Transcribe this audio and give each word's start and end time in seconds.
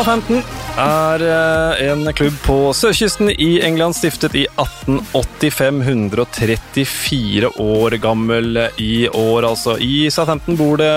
Southampton 0.00 0.59
er 0.80 1.22
eh, 1.26 1.90
en 1.90 2.08
klubb 2.16 2.36
på 2.44 2.56
sørkysten 2.76 3.30
i 3.32 3.50
England, 3.64 3.96
stiftet 3.98 4.36
i 4.38 4.46
1885. 4.54 5.80
134 5.90 7.50
år 7.60 7.96
gammel 8.02 8.60
i 8.80 9.08
år, 9.08 9.46
altså. 9.48 9.76
I 9.80 10.08
Southampton 10.12 10.58
bor 10.58 10.80
det 10.80 10.90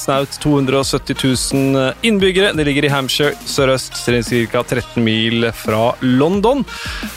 snaut 0.00 0.38
270 0.42 1.18
000 1.54 2.06
innbyggere. 2.06 2.52
Det 2.56 2.66
ligger 2.68 2.88
i 2.88 2.92
Hampshire 2.92 3.34
sørøst, 3.48 3.98
ca. 4.04 4.62
13 4.62 5.02
mil 5.04 5.48
fra 5.56 5.92
London. 6.00 6.64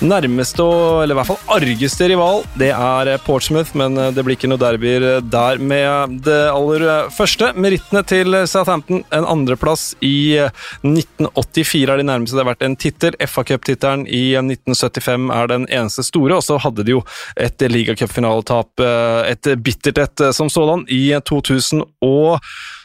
Nærmeste, 0.01 0.65
eller 1.03 1.15
i 1.15 1.19
hvert 1.21 1.31
fall 1.31 1.55
argeste 1.57 2.09
rival, 2.11 2.43
det 2.59 2.71
er 2.73 3.13
Portsmouth, 3.25 3.75
men 3.77 3.95
det 4.15 4.25
blir 4.25 4.37
ikke 4.37 4.51
noe 4.51 4.61
derbyer 4.61 5.07
der 5.23 5.61
med 5.61 6.19
det 6.25 6.39
aller 6.51 7.11
første. 7.15 7.53
Merittene 7.55 8.03
til 8.07 8.41
Southampton, 8.49 9.03
en 9.13 9.27
andreplass 9.27 9.91
i 10.03 10.39
1984 10.83 11.76
er 11.85 11.99
de 11.99 12.07
nærmeste 12.07 12.37
det 12.37 12.43
har 12.43 12.51
vært 12.53 12.65
en 12.65 12.77
tittel. 12.79 13.17
FA 13.29 13.43
Cup-tittelen 13.47 14.07
i 14.07 14.33
1975 14.39 15.29
er 15.35 15.51
den 15.51 15.67
eneste 15.69 16.05
store, 16.07 16.39
og 16.39 16.45
så 16.45 16.57
hadde 16.63 16.85
de 16.87 16.95
jo 16.97 17.03
et 17.37 17.61
ligacupfinaletap, 17.61 18.85
et 19.29 19.51
bittert 19.63 20.01
et 20.05 20.25
som 20.35 20.49
sådan, 20.49 20.85
i 20.89 21.13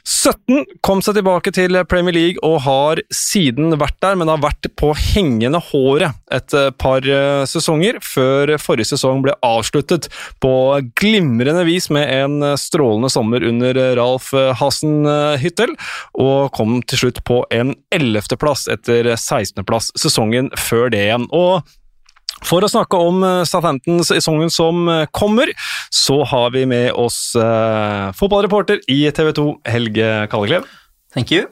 2017. 0.03 0.65
Kom 0.83 1.03
seg 1.03 1.17
tilbake 1.19 1.53
til 1.55 1.77
Premier 1.91 2.15
League 2.15 2.43
og 2.47 2.61
har 2.65 3.01
siden 3.15 3.77
vært 3.79 3.99
der, 4.03 4.17
men 4.19 4.31
har 4.31 4.43
vært 4.43 4.67
på 4.79 4.93
hengende 4.99 5.61
håret 5.71 6.19
et 6.35 6.55
par 6.81 7.07
sesonger, 7.49 8.01
før 8.03 8.57
forrige 8.63 8.93
sesong 8.93 9.23
ble 9.25 9.35
avsluttet 9.47 10.09
på 10.43 10.53
glimrende 10.99 11.65
vis 11.69 11.89
med 11.95 12.11
en 12.11 12.57
strålende 12.59 13.13
sommer 13.13 13.47
under 13.47 13.79
Ralf 13.99 14.33
Hasenhyttel, 14.59 15.77
og 16.19 16.53
kom 16.57 16.81
til 16.83 17.05
slutt 17.05 17.23
på 17.29 17.43
en 17.55 17.75
ellevteplass 17.95 18.69
etter 18.73 19.15
16.-plass 19.15 19.93
sesongen 19.99 20.51
før 20.59 20.91
det 20.93 21.07
igjen. 21.07 21.29
Og 21.31 21.63
for 22.47 22.65
å 22.65 22.71
snakke 22.71 22.99
om 22.99 23.23
Southampton-sesongen 23.49 24.53
som 24.53 24.87
kommer, 25.15 25.53
så 25.93 26.21
har 26.29 26.53
vi 26.55 26.65
med 26.69 26.93
oss 26.99 27.35
eh, 27.39 28.13
fotballreporter 28.19 28.83
i 28.91 29.05
TV 29.15 29.33
2, 29.39 29.49
Helge 29.73 30.13
Kalleklev. 30.33 30.67
Thank 31.15 31.33
you. 31.35 31.47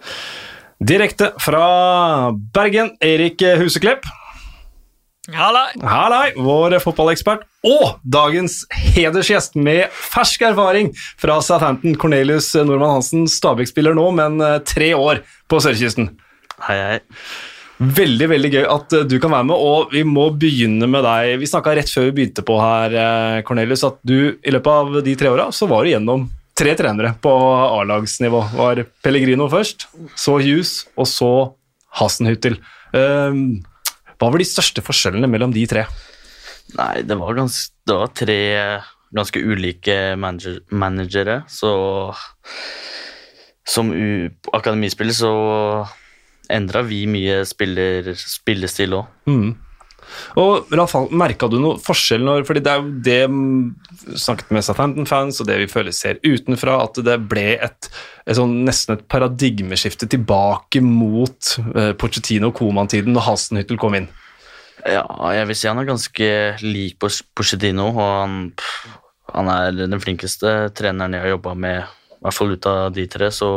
Direkte 0.81 1.33
fra 1.43 2.33
Bergen, 2.55 2.95
Erik 3.05 3.43
Huseklepp. 3.61 4.09
Hallai! 5.31 5.77
Hallai, 5.85 6.33
vår 6.35 6.79
fotballekspert. 6.83 7.45
Og 7.69 8.01
dagens 8.09 8.63
hedersgjest 8.73 9.55
med 9.61 9.93
fersk 9.93 10.43
erfaring 10.49 10.91
fra 11.21 11.37
Southampton, 11.45 11.95
Cornelius 12.01 12.55
Normann 12.57 12.97
Hansen. 12.97 13.29
Stabæk-spiller 13.31 13.95
nå, 13.95 14.09
men 14.17 14.41
tre 14.67 14.95
år 14.97 15.23
på 15.51 15.61
sørkysten. 15.63 16.15
Hei, 16.67 16.81
hei. 16.81 16.99
Veldig 17.81 18.27
veldig 18.29 18.51
gøy 18.53 18.67
at 18.69 18.95
du 19.09 19.15
kan 19.23 19.33
være 19.33 19.47
med, 19.49 19.57
og 19.57 19.95
vi 19.95 20.03
må 20.05 20.27
begynne 20.37 20.85
med 20.91 21.01
deg. 21.07 21.39
Vi 21.41 21.49
snakka 21.49 21.73
rett 21.79 21.89
før 21.89 22.11
vi 22.11 22.17
begynte 22.19 22.45
på 22.45 22.59
her, 22.61 22.97
Cornelius, 23.49 23.87
at 23.89 23.97
du 24.05 24.37
i 24.37 24.53
løpet 24.53 24.69
av 24.69 24.99
de 25.07 25.15
tre 25.17 25.31
åra 25.33 25.47
så 25.57 25.69
var 25.71 25.87
du 25.87 25.95
gjennom 25.95 26.27
tre 26.61 26.75
trenere 26.77 27.15
på 27.25 27.33
A-lagsnivå. 27.33 28.43
Var 28.59 28.83
Pellegrino 29.01 29.49
først, 29.49 29.89
så 30.13 30.37
Hughes, 30.43 30.75
og 31.01 31.09
så 31.09 31.31
Hasenhüttel. 31.97 32.59
Hva 32.93 34.29
var 34.29 34.37
de 34.43 34.49
største 34.49 34.85
forskjellene 34.85 35.31
mellom 35.33 35.55
de 35.57 35.65
tre? 35.71 35.87
Nei, 36.77 37.01
det 37.09 37.17
var, 37.17 37.33
gans, 37.39 37.63
det 37.89 37.97
var 37.97 38.13
tre 38.13 38.41
ganske 39.17 39.41
ulike 39.41 39.97
manager, 40.21 40.61
managere, 40.71 41.41
så 41.51 41.73
Som 43.71 43.91
akademispiller 44.53 45.15
så 45.15 45.33
endra 46.53 46.85
vi 46.87 47.05
mye 47.11 47.43
spiller, 47.49 48.13
spillestil 48.19 48.99
òg. 49.01 49.11
Mm. 49.31 49.51
Og 50.41 50.71
Ralf, 50.75 50.95
merka 51.15 51.49
du 51.51 51.59
noe 51.63 51.79
forskjell 51.83 52.25
når 52.25 52.47
fordi 52.49 52.63
det 52.65 52.73
er 52.73 52.81
jo 52.81 52.95
det 53.07 54.19
snakket 54.21 54.53
med 54.55 54.67
Southampton-fans 54.67 55.41
og 55.43 55.49
det 55.51 55.59
vi 55.63 55.69
føler 55.71 55.95
ser 55.95 56.21
utenfra, 56.25 56.79
at 56.85 57.01
det 57.07 57.17
ble 57.31 57.47
et, 57.57 57.91
et 58.27 58.39
sånn, 58.39 58.61
nesten 58.67 58.97
et 58.97 59.07
paradigmeskifte 59.11 60.09
tilbake 60.11 60.83
mot 60.85 61.53
eh, 61.75 61.93
Pochettino 61.99 62.51
og 62.51 62.59
Coman-tiden 62.61 63.15
når 63.17 63.29
Hasenhyttel 63.29 63.81
kom 63.81 63.99
inn? 63.99 64.11
Ja, 64.89 65.05
jeg 65.37 65.49
vil 65.51 65.59
si 65.59 65.69
han 65.69 65.81
er 65.83 65.89
ganske 65.89 66.29
lik 66.65 66.97
Pochettino, 67.03 67.91
og 67.93 67.99
han, 68.01 68.37
han 69.35 69.51
er 69.53 69.83
den 69.83 70.01
flinkeste 70.03 70.71
treneren 70.77 71.17
jeg 71.17 71.27
har 71.27 71.35
jobba 71.37 71.57
med, 71.67 71.99
i 72.17 72.23
hvert 72.25 72.37
fall 72.37 72.55
ut 72.55 72.71
av 72.71 72.95
de 72.97 73.05
tre, 73.11 73.29
så 73.35 73.51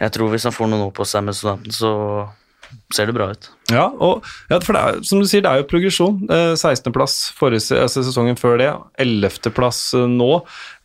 jeg 0.00 0.12
tror 0.16 0.30
hvis 0.32 0.46
han 0.48 0.56
får 0.56 0.70
noen 0.70 0.88
år 0.88 0.94
på 0.96 1.06
seg 1.08 1.26
med 1.26 1.36
studenten, 1.36 1.74
så 1.76 1.92
ser 2.94 3.08
det 3.08 3.14
bra 3.16 3.28
ut. 3.34 3.48
Ja, 3.70 3.86
og, 4.02 4.26
ja, 4.50 4.58
for 4.62 4.76
det 4.76 4.80
er, 4.82 4.98
som 5.06 5.20
du 5.22 5.28
sier, 5.28 5.42
det 5.44 5.50
er 5.50 5.62
jo 5.62 5.68
progresjon. 5.70 6.22
Eh, 6.30 6.54
16.-plass 6.54 7.16
forrige 7.38 7.78
altså 7.78 8.04
sesongen 8.06 8.38
før 8.38 8.58
det, 8.60 8.70
11.-plass 9.02 9.82
nå. 10.10 10.30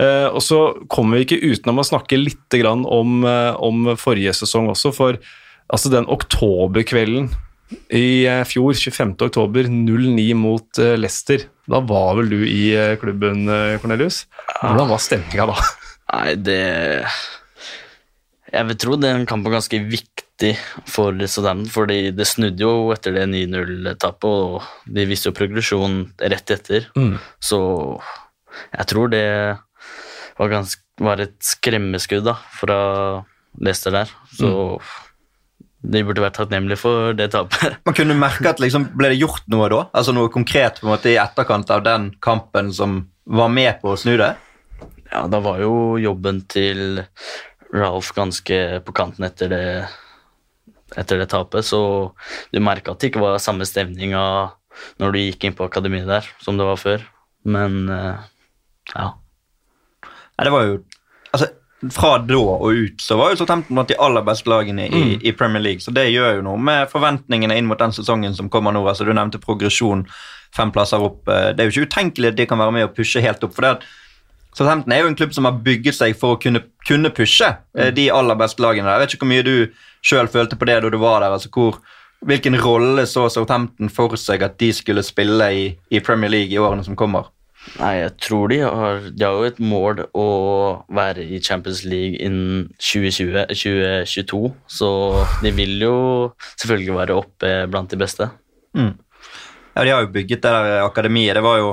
Eh, 0.02 0.28
og 0.30 0.42
så 0.46 0.60
kommer 0.92 1.20
vi 1.20 1.28
ikke 1.28 1.54
utenom 1.56 1.82
å 1.82 1.88
snakke 1.88 2.20
litt 2.20 2.60
grann 2.62 2.86
om, 2.90 3.24
eh, 3.30 3.54
om 3.58 3.96
forrige 4.02 4.36
sesong 4.38 4.70
også, 4.74 4.94
for 4.96 5.20
altså 5.66 5.92
den 5.94 6.10
oktoberkvelden 6.12 7.32
i 7.98 8.26
fjor, 8.46 8.78
25. 8.78 9.16
oktober, 9.26 9.66
0-9 9.66 10.28
mot 10.38 10.82
Leicester. 11.02 11.48
Da 11.66 11.82
var 11.82 12.20
vel 12.20 12.30
du 12.30 12.44
i 12.46 12.68
klubben, 13.02 13.48
Cornelius? 13.82 14.28
Hvordan 14.60 14.92
var 14.92 15.02
stemninga 15.02 15.48
da? 15.50 15.56
Nei, 16.14 16.36
det 16.38 16.60
Jeg 18.54 18.68
vil 18.70 18.78
tro 18.78 18.96
den 19.02 19.26
kampen 19.26 19.50
var 19.50 19.58
ganske 19.58 19.80
viktig 19.90 20.52
for 20.90 21.16
Southampton, 21.26 21.70
fordi 21.72 22.12
det 22.14 22.28
snudde 22.30 22.62
jo 22.62 22.92
etter 22.94 23.16
det 23.16 23.24
9-0-tapet, 23.32 24.28
og 24.28 24.92
de 24.98 25.06
viste 25.10 25.32
jo 25.32 25.36
progresjon 25.38 26.02
rett 26.22 26.52
etter. 26.54 26.86
Mm. 27.00 27.16
Så 27.42 27.60
jeg 28.76 28.86
tror 28.92 29.10
det 29.12 29.24
var, 30.38 30.52
ganske, 30.52 30.82
var 31.02 31.24
et 31.24 31.36
skremmeskudd 31.44 32.28
da, 32.28 32.36
fra 32.60 32.78
Leicester 33.62 33.96
der. 33.96 34.14
Så 34.38 34.52
Mm. 35.86 35.92
de 35.94 36.02
burde 36.04 36.22
vært 36.24 36.34
takknemlige 36.40 36.80
for 36.82 37.14
det 37.14 37.28
tapet. 37.34 37.76
Man 37.86 37.94
kunne 37.98 38.16
merke 38.18 38.50
at 38.50 38.60
liksom, 38.60 38.88
Ble 38.98 39.12
det 39.14 39.20
gjort 39.22 39.44
noe 39.54 39.68
da? 39.70 39.84
Altså 39.94 40.14
Noe 40.16 40.32
konkret 40.34 40.80
på 40.82 40.88
en 40.88 40.94
måte 40.96 41.12
i 41.12 41.18
etterkant 41.22 41.70
av 41.70 41.84
den 41.86 42.08
kampen 42.26 42.72
som 42.74 43.04
var 43.26 43.50
med 43.54 43.78
på 43.84 43.94
å 43.94 43.98
snu 44.00 44.16
det? 44.18 44.32
Ja, 45.12 45.28
da 45.30 45.40
var 45.46 45.60
jo 45.62 45.96
jobben 46.02 46.42
til 46.50 47.04
Ralph 47.76 48.14
ganske 48.16 48.60
på 48.88 48.94
kanten 48.96 49.26
etter 49.28 49.50
det, 49.52 49.64
etter 50.96 51.20
det 51.20 51.28
tapet, 51.34 51.66
så 51.68 51.80
du 52.54 52.60
merka 52.64 52.94
at 52.96 53.02
det 53.04 53.12
ikke 53.12 53.24
var 53.24 53.42
samme 53.44 53.68
stemninga 53.68 54.22
når 55.02 55.12
du 55.16 55.20
gikk 55.22 55.46
inn 55.48 55.56
på 55.58 55.68
akademiet 55.68 56.08
der, 56.08 56.26
som 56.44 56.58
det 56.60 56.68
var 56.68 56.80
før. 56.80 57.04
Men 57.48 57.86
eh, 57.92 58.16
ja. 58.96 59.10
Nei, 60.36 60.44
det 60.48 60.52
var 60.52 60.66
jo 60.68 60.78
altså, 61.32 61.48
Fra 61.94 62.16
da 62.24 62.38
og 62.40 62.64
ut 62.74 63.04
så 63.04 63.16
var 63.20 63.32
jo 63.32 63.38
Southampton 63.40 63.76
blant 63.78 63.92
de 63.92 63.98
aller 64.02 64.24
beste 64.26 64.50
lagene 64.50 64.88
i, 64.88 65.02
Mm. 65.04 65.20
i 65.22 65.32
Premier 65.38 65.62
League. 65.62 65.84
Så 65.84 65.94
det 65.94 66.08
gjør 66.10 66.40
jo 66.40 66.46
noe 66.48 66.58
med 66.58 66.90
forventningene 66.90 67.56
inn 67.60 67.68
mot 67.70 67.80
den 67.80 67.94
sesongen 67.94 68.34
som 68.36 68.50
kommer 68.50 68.74
nå. 68.74 68.82
altså 68.88 69.06
Du 69.06 69.14
nevnte 69.14 69.38
progresjon 69.44 70.06
fem 70.56 70.72
plasser 70.72 71.04
opp. 71.04 71.28
Eh, 71.28 71.52
Det 71.54 71.60
er 71.62 71.70
jo 71.70 71.76
ikke 71.84 71.90
utenkelig 71.92 72.32
at 72.34 72.36
de 72.40 72.46
kan 72.50 72.58
være 72.60 72.72
med 72.74 72.84
og 72.88 72.96
pushe 72.96 73.22
helt 73.22 73.44
opp. 73.44 73.54
for 73.54 73.62
det 73.62 73.72
at 73.78 73.84
Southampton 74.56 74.94
er 74.96 75.04
jo 75.04 75.10
en 75.12 75.18
klubb 75.20 75.34
som 75.36 75.48
har 75.50 75.58
bygget 75.66 75.98
seg 75.98 76.16
for 76.20 76.36
å 76.36 76.40
kunne, 76.40 76.62
kunne 76.88 77.12
pushe 77.16 77.50
eh, 77.76 77.92
de 77.96 78.08
aller 78.14 78.38
beste 78.40 78.64
lagene. 78.64 78.88
der. 78.88 78.96
Jeg 78.96 79.04
vet 79.04 79.16
ikke 79.18 79.26
hvor 79.26 79.34
mye 79.34 79.46
du 79.46 79.56
sjøl 80.06 80.32
følte 80.32 80.56
på 80.60 80.68
det 80.70 80.80
da 80.86 80.92
du 80.94 80.98
var 81.02 81.22
der. 81.26 81.36
altså 81.36 81.52
hvor, 81.52 81.82
Hvilken 82.26 82.56
rolle 82.64 83.04
så 83.06 83.28
Southampton 83.30 83.92
for 83.92 84.16
seg 84.18 84.42
at 84.48 84.56
de 84.62 84.72
skulle 84.74 85.04
spille 85.06 85.50
i, 85.54 85.66
i 85.92 86.00
Premier 86.00 86.32
League 86.32 86.56
i 86.56 86.62
årene 86.62 86.86
som 86.88 86.96
kommer? 86.98 87.28
Nei, 87.80 87.96
jeg 87.98 88.12
tror 88.22 88.50
de 88.52 88.60
har, 88.62 89.00
de 89.10 89.26
har 89.26 89.36
jo 89.36 89.48
et 89.50 89.60
mål 89.60 90.04
å 90.14 90.26
være 90.94 91.24
i 91.26 91.40
Champions 91.44 91.82
League 91.84 92.20
innen 92.22 92.68
2020, 92.78 93.48
2022, 93.50 94.42
så 94.70 94.90
de 95.42 95.52
vil 95.58 95.74
jo 95.82 95.96
selvfølgelig 96.62 96.98
være 97.00 97.18
oppe 97.18 97.54
blant 97.74 97.90
de 97.92 98.00
beste. 98.00 98.30
Ja, 98.78 99.82
De 99.84 99.92
har 99.92 100.06
jo 100.06 100.14
bygget 100.14 100.46
det 100.46 100.52
der 100.56 100.86
akademiet. 100.86 101.36
Det 101.36 101.44
var 101.44 101.58
jo 101.60 101.72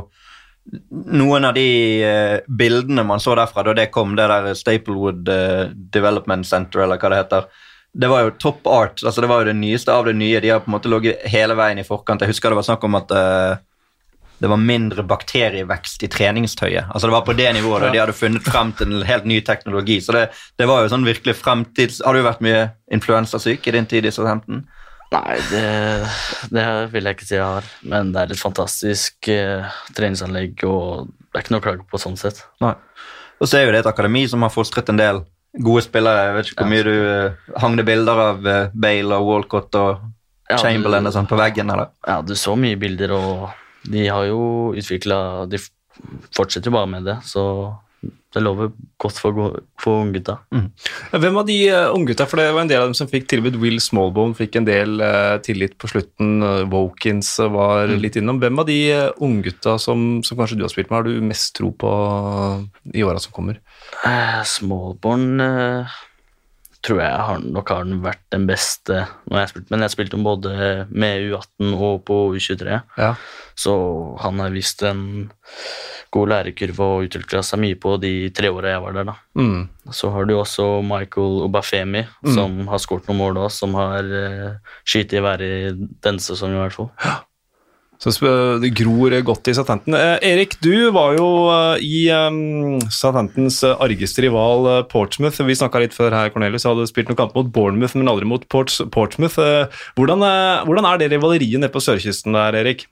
noen 0.91 1.45
av 1.45 1.55
de 1.55 1.67
eh, 2.05 2.39
bildene 2.47 3.03
man 3.07 3.21
så 3.21 3.35
derfra 3.39 3.65
da 3.67 3.75
det 3.77 3.91
kom, 3.95 4.15
det 4.17 4.29
der 4.31 4.55
Staplewood 4.55 5.29
eh, 5.29 5.67
Development 5.73 6.47
Center, 6.47 6.85
eller 6.85 7.01
hva 7.01 7.11
det 7.13 7.21
heter. 7.25 7.51
Det 7.93 8.09
var 8.09 8.23
jo 8.25 8.37
top 8.41 8.67
art. 8.67 9.03
altså 9.05 9.21
Det 9.21 9.29
var 9.29 9.43
jo 9.43 9.51
det 9.51 9.59
nyeste 9.59 9.93
av 9.93 10.07
det 10.09 10.15
nye. 10.17 10.41
De 10.41 10.49
har 10.49 10.63
på 10.63 10.71
en 10.71 10.79
måte 10.79 10.89
ligget 10.89 11.27
hele 11.29 11.57
veien 11.59 11.83
i 11.83 11.85
forkant. 11.85 12.23
Jeg 12.23 12.33
husker 12.33 12.53
det 12.53 12.61
var 12.63 12.69
snakk 12.69 12.87
om 12.89 12.97
at 12.97 13.13
eh, 13.13 13.59
det 14.43 14.51
var 14.51 14.59
mindre 14.59 15.05
bakterievekst 15.07 16.03
i 16.03 16.09
treningstøyet. 16.11 16.89
Altså 16.91 17.07
Det 17.07 17.15
var 17.15 17.27
på 17.27 17.37
det 17.39 17.51
nivået 17.55 17.85
da 17.85 17.91
de 17.93 18.01
hadde 18.01 18.17
funnet 18.17 18.43
frem 18.43 18.73
til 18.79 18.91
en 18.91 19.05
helt 19.07 19.27
ny 19.29 19.41
teknologi. 19.45 20.01
Så 20.01 20.15
det, 20.17 20.29
det 20.59 20.67
var 20.71 20.83
jo 20.83 20.91
sånn 20.95 21.07
virkelig 21.07 21.37
fremtids... 21.39 22.01
Har 22.03 22.17
du 22.17 22.25
vært 22.25 22.43
mye 22.43 22.65
influensasyk 22.91 23.69
i 23.69 23.77
din 23.77 23.87
tid 23.87 24.09
i 24.09 24.15
Southampton? 24.15 24.65
Nei, 25.13 25.37
det, 25.51 25.67
det 26.55 26.65
vil 26.93 27.09
jeg 27.09 27.19
ikke 27.19 27.27
si 27.29 27.37
jeg 27.37 27.45
har, 27.45 27.67
men 27.85 28.15
det 28.15 28.23
er 28.23 28.33
et 28.33 28.41
fantastisk 28.41 29.29
eh, 29.29 29.75
treningsanlegg, 29.97 30.65
og 30.65 31.11
det 31.13 31.37
er 31.37 31.45
ikke 31.45 31.55
noe 31.55 31.63
å 31.63 31.67
klage 31.67 31.87
på 31.91 32.01
sånn 32.01 32.17
sett. 32.21 32.41
Nei. 32.65 32.73
Og 33.43 33.51
så 33.51 33.59
er 33.59 33.67
jo 33.67 33.75
det 33.75 33.83
et 33.83 33.91
akademi 33.91 34.25
som 34.31 34.45
har 34.47 34.53
fostret 34.55 34.89
en 34.89 35.01
del 35.01 35.21
gode 35.61 35.85
spillere. 35.85 36.29
Jeg 36.29 36.37
vet 36.37 36.51
ikke 36.53 36.65
hvor 36.65 36.73
mye 36.73 36.87
du 36.87 36.95
eh, 36.95 37.53
Hang 37.61 37.77
det 37.77 37.87
bilder 37.89 38.25
av 38.25 38.49
eh, 38.49 38.73
Bale 38.73 39.19
og 39.19 39.29
Walcott 39.29 39.79
og 39.81 40.09
Chamberlain 40.53 41.09
og 41.09 41.15
sånn 41.15 41.29
på 41.29 41.39
veggen, 41.41 41.73
eller? 41.73 41.93
Ja, 42.07 42.21
du 42.25 42.35
så 42.39 42.57
mye 42.59 42.79
bilder, 42.81 43.13
og 43.17 43.89
de 43.93 44.05
har 44.07 44.27
jo 44.29 44.73
utvikla 44.79 45.17
De 45.51 45.59
fortsetter 46.33 46.71
jo 46.71 46.77
bare 46.77 46.91
med 46.91 47.09
det, 47.09 47.19
så 47.29 47.45
det 48.33 48.45
lover 48.45 48.71
godt 49.03 49.19
for, 49.23 49.59
for 49.81 50.05
unggutta. 50.05 50.39
Hvem 51.13 51.41
av 51.41 51.49
de 51.49 51.59
uh, 51.73 51.91
unggutta, 51.97 52.29
for 52.29 52.41
det 52.41 52.51
var 52.53 52.63
en 52.65 52.71
del 52.71 52.85
av 52.85 52.91
dem 52.91 52.97
som 52.99 53.11
fikk 53.11 53.27
tilbud, 53.33 53.59
Will 53.63 53.81
Smallbone 53.83 54.37
fikk 54.39 54.61
en 54.61 54.69
del 54.69 55.01
uh, 55.03 55.37
tillit 55.45 55.75
på 55.81 55.91
slutten, 55.91 56.39
uh, 56.45 56.63
Wokins 56.73 57.35
var 57.43 57.63
var 57.63 57.93
litt 58.01 58.17
innom. 58.21 58.41
Hvem 58.43 58.63
av 58.63 58.69
de 58.69 58.79
uh, 58.93 59.11
unggutta 59.25 59.77
som, 59.83 60.23
som 60.27 60.39
kanskje 60.39 60.59
du 60.61 60.65
har 60.67 60.73
spilt 60.73 60.91
med, 60.91 61.01
har 61.01 61.09
du 61.09 61.27
mest 61.27 61.55
tro 61.59 61.73
på 61.75 61.91
eh, 61.91 62.99
i 62.99 63.05
åra 63.07 63.21
som 63.23 63.35
kommer? 63.35 63.61
Uh, 64.05 64.41
Smallbone 64.49 65.47
eh, 65.47 65.97
tror 66.83 67.03
jeg 67.03 67.27
har, 67.29 67.43
nok 67.45 67.71
har 67.71 67.87
den 67.87 68.03
vært 68.05 68.23
den 68.35 68.49
beste 68.49 69.05
når 69.29 69.37
jeg 69.37 69.43
har 69.45 69.53
spilt, 69.53 69.71
men 69.71 69.85
jeg 69.87 69.95
spilte 69.95 70.17
den 70.17 70.27
både 70.27 70.55
med 70.91 71.29
U18 71.31 71.75
og 71.77 72.03
på 72.09 72.21
U23, 72.35 72.81
Ja. 72.99 73.13
så 73.55 73.75
han 74.23 74.43
har 74.43 74.55
vist 74.55 74.83
en 74.87 75.05
god 76.13 76.29
lærekurve 76.33 76.89
og 76.95 77.09
utvikla 77.09 77.43
seg 77.47 77.63
mye 77.63 77.79
på 77.81 77.97
de 78.03 78.13
tre 78.37 78.51
åra 78.53 78.75
jeg 78.75 78.85
var 78.85 78.97
der. 78.99 79.09
da. 79.09 79.17
Mm. 79.39 79.67
Så 79.91 80.13
har 80.15 80.29
du 80.29 80.37
også 80.37 80.69
Michael 80.87 81.43
Obafemi, 81.49 82.05
som 82.37 82.63
har 82.69 82.83
skåret 82.83 83.09
noen 83.09 83.23
mål 83.23 83.41
da, 83.41 83.49
som 83.53 83.75
har 83.81 84.07
uh, 84.07 84.79
skutt 84.85 85.17
i 85.17 85.23
været 85.25 85.47
i 85.49 85.91
denne 86.05 86.23
sesongen 86.23 86.61
i 86.61 86.65
hvert 86.67 86.77
fall. 86.77 86.91
Så 88.03 88.11
det 88.59 88.73
gror 88.75 89.15
godt 89.23 89.47
i 89.47 89.55
Southampton. 89.55 89.95
Eh, 89.95 90.17
Erik, 90.27 90.57
du 90.65 90.91
var 90.91 91.15
jo 91.15 91.27
eh, 91.53 91.85
i 91.87 92.01
um, 92.11 92.81
Southamptons 92.91 93.61
eh, 93.63 93.77
argeste 93.85 94.25
rival 94.25 94.67
eh, 94.67 94.81
Portsmouth. 94.91 95.39
Vi 95.47 95.55
snakka 95.55 95.85
litt 95.85 95.95
før 95.95 96.11
her, 96.17 96.33
Cornelius. 96.35 96.67
Hadde 96.67 96.89
spilt 96.91 97.13
noen 97.13 97.21
kamper 97.21 97.39
mot 97.39 97.53
Bournemouth, 97.55 97.95
men 97.95 98.11
aldri 98.11 98.27
mot 98.27 98.43
Ports 98.51 98.81
Portsmouth. 98.91 99.39
Eh, 99.39 99.85
hvordan, 99.95 100.27
eh, 100.27 100.65
hvordan 100.67 100.91
er 100.91 100.99
det 100.99 101.13
rivaleriet 101.15 101.63
nede 101.63 101.71
på 101.71 101.85
sørkysten 101.85 102.35
der, 102.35 102.59
Erik? 102.65 102.89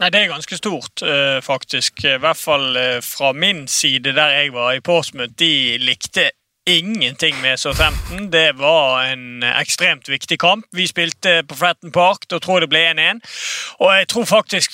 Nei, 0.00 0.10
Det 0.10 0.20
er 0.20 0.28
ganske 0.28 0.56
stort, 0.56 1.02
eh, 1.02 1.42
faktisk. 1.42 2.04
I 2.04 2.18
hvert 2.20 2.36
fall 2.36 2.76
eh, 2.76 2.98
fra 3.00 3.32
min 3.32 3.68
side, 3.68 4.12
der 4.12 4.28
jeg 4.28 4.52
var 4.52 4.72
i 4.72 4.80
Portsmouth. 4.80 5.32
De 5.38 5.78
likte 5.78 6.30
ingenting 6.66 7.40
med 7.40 7.56
Southampton. 7.56 8.32
Det 8.32 8.58
var 8.58 9.02
en 9.02 9.42
ekstremt 9.42 10.08
viktig 10.08 10.38
kamp. 10.38 10.66
Vi 10.72 10.86
spilte 10.86 11.42
på 11.48 11.56
Fratton 11.56 11.92
Park, 11.92 12.28
da 12.30 12.38
tror 12.38 12.58
jeg 12.58 12.66
det 12.66 12.68
ble 12.74 12.84
1-1. 12.92 13.24
Og 13.80 13.96
jeg 13.96 14.08
tror 14.08 14.24
faktisk 14.24 14.70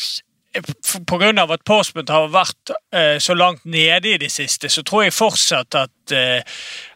Pga. 1.07 1.53
at 1.53 1.61
Portsmouth 1.65 2.13
har 2.13 2.29
vært 2.29 2.73
eh, 2.93 3.19
så 3.19 3.35
langt 3.35 3.65
nede 3.65 4.15
i 4.15 4.19
det 4.19 4.33
siste, 4.33 4.69
så 4.69 4.83
tror 4.83 5.03
jeg 5.03 5.13
fortsatt 5.13 5.75
at, 5.75 6.13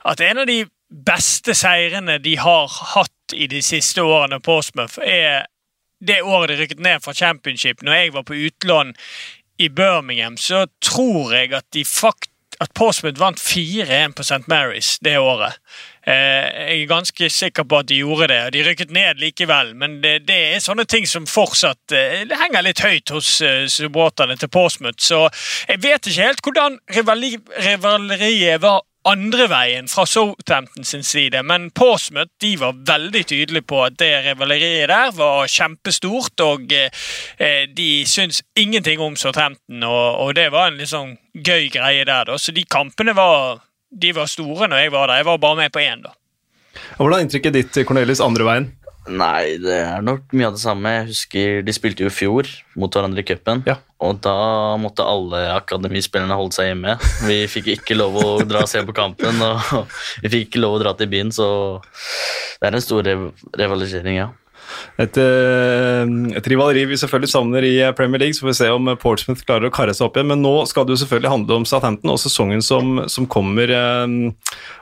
at 0.04 0.20
en 0.20 0.38
av 0.38 0.46
de 0.46 0.64
beste 1.06 1.54
seirene 1.54 2.18
de 2.18 2.36
har 2.38 2.68
hatt 2.94 3.32
i 3.32 3.46
de 3.46 3.62
siste 3.62 4.02
årene, 4.02 4.40
Portsmouth, 4.40 4.98
er 5.02 5.46
det 6.06 6.22
året 6.22 6.52
de 6.52 6.60
rykket 6.60 6.82
ned 6.82 7.02
fra 7.04 7.14
championship, 7.14 7.82
når 7.82 8.00
jeg 8.00 8.14
var 8.14 8.26
på 8.28 8.38
utlån 8.48 8.94
i 9.58 9.68
Birmingham, 9.68 10.36
så 10.36 10.66
tror 10.84 11.34
jeg 11.34 11.52
at 11.56 11.66
de 11.74 11.84
fakt 11.84 12.30
at 12.60 12.72
Portsmouth 12.74 13.20
vant 13.20 13.40
4-1 13.40 14.14
på 14.16 14.24
St. 14.24 14.46
Mary's 14.48 14.96
det 15.04 15.18
året. 15.18 15.58
Eh, 16.06 16.46
jeg 16.70 16.82
er 16.82 16.88
ganske 16.88 17.28
sikker 17.30 17.66
på 17.68 17.80
at 17.82 17.88
de 17.90 17.98
gjorde 18.00 18.30
det, 18.32 18.38
og 18.46 18.52
de 18.54 18.62
rykket 18.64 18.94
ned 18.94 19.20
likevel. 19.20 19.74
Men 19.76 19.98
det, 20.02 20.14
det 20.28 20.38
er 20.54 20.64
sånne 20.64 20.86
ting 20.88 21.06
som 21.08 21.28
fortsatt 21.28 21.92
eh, 21.96 22.24
henger 22.30 22.64
litt 22.64 22.80
høyt 22.84 23.12
hos 23.12 23.40
eh, 23.44 23.66
supporterne 23.72 24.38
til 24.40 24.52
Portsmouth. 24.52 25.02
Så 25.04 25.26
jeg 25.68 25.82
vet 25.84 26.08
ikke 26.08 26.30
helt 26.30 26.44
hvordan 26.46 26.80
rivaleriet 26.96 28.62
var 28.64 28.84
andre 29.06 29.46
veien 29.50 29.88
fra 29.90 30.04
Southampton 30.08 30.84
sin 30.84 31.04
side, 31.06 31.42
men 31.46 31.68
Portsmouth 31.70 32.32
de 32.42 32.52
var 32.60 32.76
veldig 32.88 33.22
tydelige 33.30 33.66
på 33.68 33.82
at 33.86 33.98
det 34.00 34.10
rivaleriet 34.26 34.90
der 34.90 35.12
var 35.16 35.46
kjempestort, 35.50 36.40
og 36.44 36.72
eh, 36.74 37.66
de 37.70 37.90
syns 38.08 38.42
ingenting 38.58 39.00
om 39.00 39.16
Southampton, 39.16 39.82
og, 39.86 40.20
og 40.24 40.34
det 40.38 40.48
var 40.54 40.70
en 40.70 40.80
litt 40.80 40.92
sånn 40.92 41.16
gøy 41.36 41.70
greie 41.72 42.04
der, 42.04 42.26
da. 42.28 42.38
Så 42.40 42.54
de 42.56 42.66
kampene 42.68 43.14
var, 43.16 43.62
de 43.90 44.12
var 44.16 44.30
store 44.30 44.70
når 44.70 44.86
jeg 44.86 44.94
var 44.94 45.10
der. 45.10 45.22
Jeg 45.22 45.30
var 45.30 45.42
bare 45.42 45.60
med 45.62 45.74
på 45.74 45.84
én, 45.84 46.02
da. 46.04 46.16
Hvordan 46.96 47.18
er 47.18 47.24
inntrykket 47.26 47.56
ditt, 47.56 47.78
Cornelius, 47.88 48.20
andre 48.24 48.48
veien? 48.48 48.68
Nei, 49.06 49.56
det 49.62 49.74
er 49.84 50.00
nok 50.02 50.32
mye 50.34 50.48
av 50.48 50.56
det 50.56 50.62
samme. 50.62 50.90
Jeg 50.96 51.06
husker 51.12 51.60
De 51.66 51.74
spilte 51.74 52.02
jo 52.02 52.10
i 52.10 52.14
fjor 52.14 52.48
mot 52.76 52.90
hverandre 52.90 53.22
i 53.22 53.26
cupen, 53.28 53.62
Ja. 53.68 53.76
og 54.02 54.18
da 54.24 54.32
måtte 54.82 55.04
alle 55.06 55.44
akademispillerne 55.54 56.34
holde 56.36 56.56
seg 56.56 56.72
hjemme. 56.72 56.96
Vi 57.26 57.36
fikk 57.50 57.70
ikke 57.76 57.96
lov 57.96 58.16
å 58.18 58.26
dra 58.44 58.64
og 58.64 58.68
se 58.68 58.82
på 58.82 58.94
kampen, 58.96 59.38
og 59.46 59.86
vi 60.24 60.32
fikk 60.32 60.48
ikke 60.50 60.64
lov 60.64 60.78
å 60.78 60.82
dra 60.82 60.94
til 60.98 61.06
byen, 61.12 61.30
så 61.32 61.46
det 62.60 62.66
er 62.70 62.74
en 62.80 62.84
stor 62.84 63.06
rev 63.06 63.28
rivalisering, 63.56 64.18
ja. 64.18 64.28
Et, 65.02 65.18
eh, 65.20 66.12
et 66.38 66.48
rivaleri 66.52 66.86
vi 66.90 66.98
selvfølgelig 67.00 67.32
savner 67.32 67.66
i 67.66 67.74
eh, 67.84 67.94
Premier 67.96 68.22
League, 68.22 68.36
så 68.36 68.46
får 68.46 68.52
vi 68.52 68.58
se 68.60 68.70
om 68.72 68.92
Portsmouth 69.02 69.44
klarer 69.46 69.70
å 69.70 69.74
karre 69.74 69.94
seg 69.96 70.08
opp 70.08 70.18
igjen. 70.18 70.30
Men 70.32 70.44
nå 70.44 70.54
skal 70.70 70.86
det 70.86 70.96
jo 70.96 71.02
selvfølgelig 71.04 71.34
handle 71.34 71.60
om 71.60 71.68
Southampton 71.68 72.14
og 72.14 72.22
sesongen 72.22 72.64
som, 72.64 73.02
som 73.12 73.28
kommer 73.30 73.72
eh, 73.72 74.06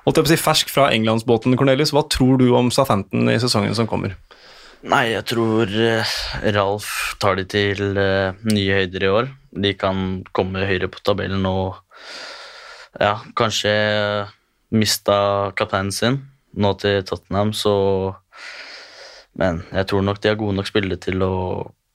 holdt 0.04 0.20
jeg 0.20 0.26
på 0.26 0.30
å 0.30 0.34
si 0.34 0.40
fersk 0.40 0.74
fra 0.74 0.90
Englandsbåten. 0.94 1.56
Cornelius, 1.60 1.94
hva 1.94 2.06
tror 2.10 2.38
du 2.42 2.50
om 2.56 2.70
Southampton 2.74 3.30
i 3.32 3.40
sesongen 3.42 3.76
som 3.76 3.90
kommer? 3.90 4.16
Nei, 4.84 5.14
jeg 5.14 5.24
tror 5.30 5.70
eh, 5.80 6.14
Ralf 6.52 6.88
tar 7.22 7.38
de 7.38 7.46
til 7.48 7.96
eh, 7.96 8.36
nye 8.50 8.80
høyder 8.82 9.06
i 9.06 9.12
år. 9.20 9.30
De 9.64 9.72
kan 9.80 10.20
komme 10.36 10.66
høyere 10.68 10.90
på 10.92 11.00
tabellen 11.06 11.46
og 11.48 11.80
ja, 13.00 13.16
kanskje 13.38 13.72
mista 14.74 15.16
kapteinen 15.56 15.94
sin 15.94 16.20
nå 16.54 16.74
til 16.78 17.00
Tottenham, 17.08 17.54
så 17.56 17.74
Men 19.40 19.62
jeg 19.72 19.90
tror 19.90 20.04
nok 20.06 20.20
de 20.22 20.30
har 20.30 20.38
gode 20.40 20.56
nok 20.58 20.70
spillere 20.70 21.00
til 21.02 21.22
å 21.26 21.34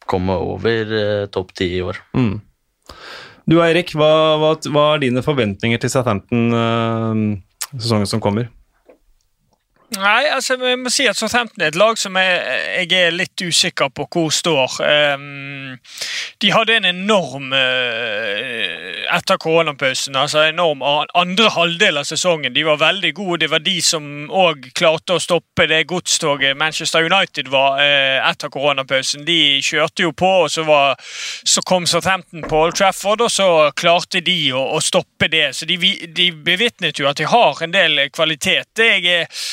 komme 0.09 0.35
over 0.41 0.93
eh, 0.99 1.25
topp 1.31 1.53
ti 1.57 1.69
i 1.77 1.83
år. 1.85 1.99
Mm. 2.17 2.39
Du 3.49 3.59
Eirik, 3.63 3.93
hva, 3.97 4.11
hva, 4.41 4.53
hva 4.69 4.85
er 4.93 5.03
dine 5.05 5.23
forventninger 5.25 5.81
til 5.81 5.91
Southampton 5.93 6.49
eh, 6.53 7.23
sesongen 7.77 8.09
som 8.09 8.23
kommer? 8.23 8.49
Nei, 9.97 10.27
altså 10.29 10.53
jeg 10.61 10.77
må 10.77 10.91
si 10.93 11.07
at 11.09 11.17
Southampton 11.17 11.63
er 11.63 11.71
et 11.71 11.77
lag 11.79 11.97
som 11.97 12.13
jeg, 12.19 12.41
jeg 12.85 13.07
er 13.07 13.15
litt 13.15 13.41
usikker 13.41 13.89
på 13.89 14.05
hvor 14.05 14.27
står. 14.29 14.75
Um, 15.17 15.79
de 16.43 16.51
hadde 16.53 16.75
en 16.77 16.85
enorm 16.91 17.49
uh, 17.57 18.99
etter 19.09 19.39
koronapausen, 19.41 20.13
altså 20.19 20.43
enorm 20.45 20.83
andre 20.85 21.49
halvdel 21.55 21.97
av 22.03 22.05
sesongen. 22.05 22.53
De 22.53 22.67
var 22.67 22.77
veldig 22.83 23.11
gode. 23.17 23.39
Det 23.41 23.49
var 23.49 23.63
de 23.65 23.75
som 23.81 24.05
òg 24.29 24.69
klarte 24.77 25.17
å 25.17 25.23
stoppe 25.23 25.65
det 25.71 25.81
godstoget 25.89 26.59
Manchester 26.59 27.09
United 27.09 27.49
var 27.49 27.81
uh, 27.81 28.29
etter 28.29 28.53
koronapausen. 28.53 29.25
De 29.25 29.57
kjørte 29.65 30.05
jo 30.05 30.13
på, 30.13 30.31
og 30.45 30.53
så, 30.53 30.67
var, 30.69 31.01
så 31.01 31.65
kom 31.65 31.89
Southampton 31.89 32.45
på 32.45 32.61
Old 32.61 32.77
Trafford, 32.77 33.25
og 33.25 33.33
så 33.33 33.49
klarte 33.73 34.21
de 34.21 34.37
å, 34.53 34.67
å 34.77 34.85
stoppe 34.85 35.33
det. 35.33 35.47
Så 35.57 35.65
de, 35.65 35.81
de 36.13 36.29
bevitnet 36.29 37.01
jo 37.01 37.09
at 37.09 37.17
de 37.17 37.25
har 37.25 37.65
en 37.65 37.73
del 37.73 38.05
kvalitet. 38.13 38.69
Det 38.77 38.91
jeg 38.93 39.21
er 39.23 39.43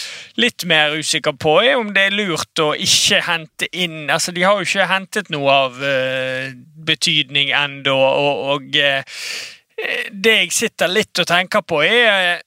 litt 0.41 0.65
mer 0.69 0.97
usikker 0.97 1.37
på, 1.41 1.59
er 1.65 1.81
om 1.81 1.93
det 1.97 2.09
er 2.09 2.17
lurt 2.17 2.63
å 2.63 2.71
ikke 2.77 3.23
hente 3.27 3.69
inn. 3.73 4.07
Altså, 4.13 4.35
de 4.37 4.45
har 4.45 4.59
jo 4.59 4.67
ikke 4.69 4.89
hentet 4.91 5.31
noe 5.33 5.53
av 5.67 5.79
uh, 5.81 6.51
betydning 6.87 7.53
ennå, 7.57 7.97
og, 7.97 8.43
og 8.57 8.77
uh, 8.81 9.23
det 10.13 10.37
jeg 10.43 10.53
sitter 10.57 10.93
litt 10.93 11.23
og 11.23 11.29
tenker 11.29 11.65
på, 11.67 11.83
er 11.85 12.43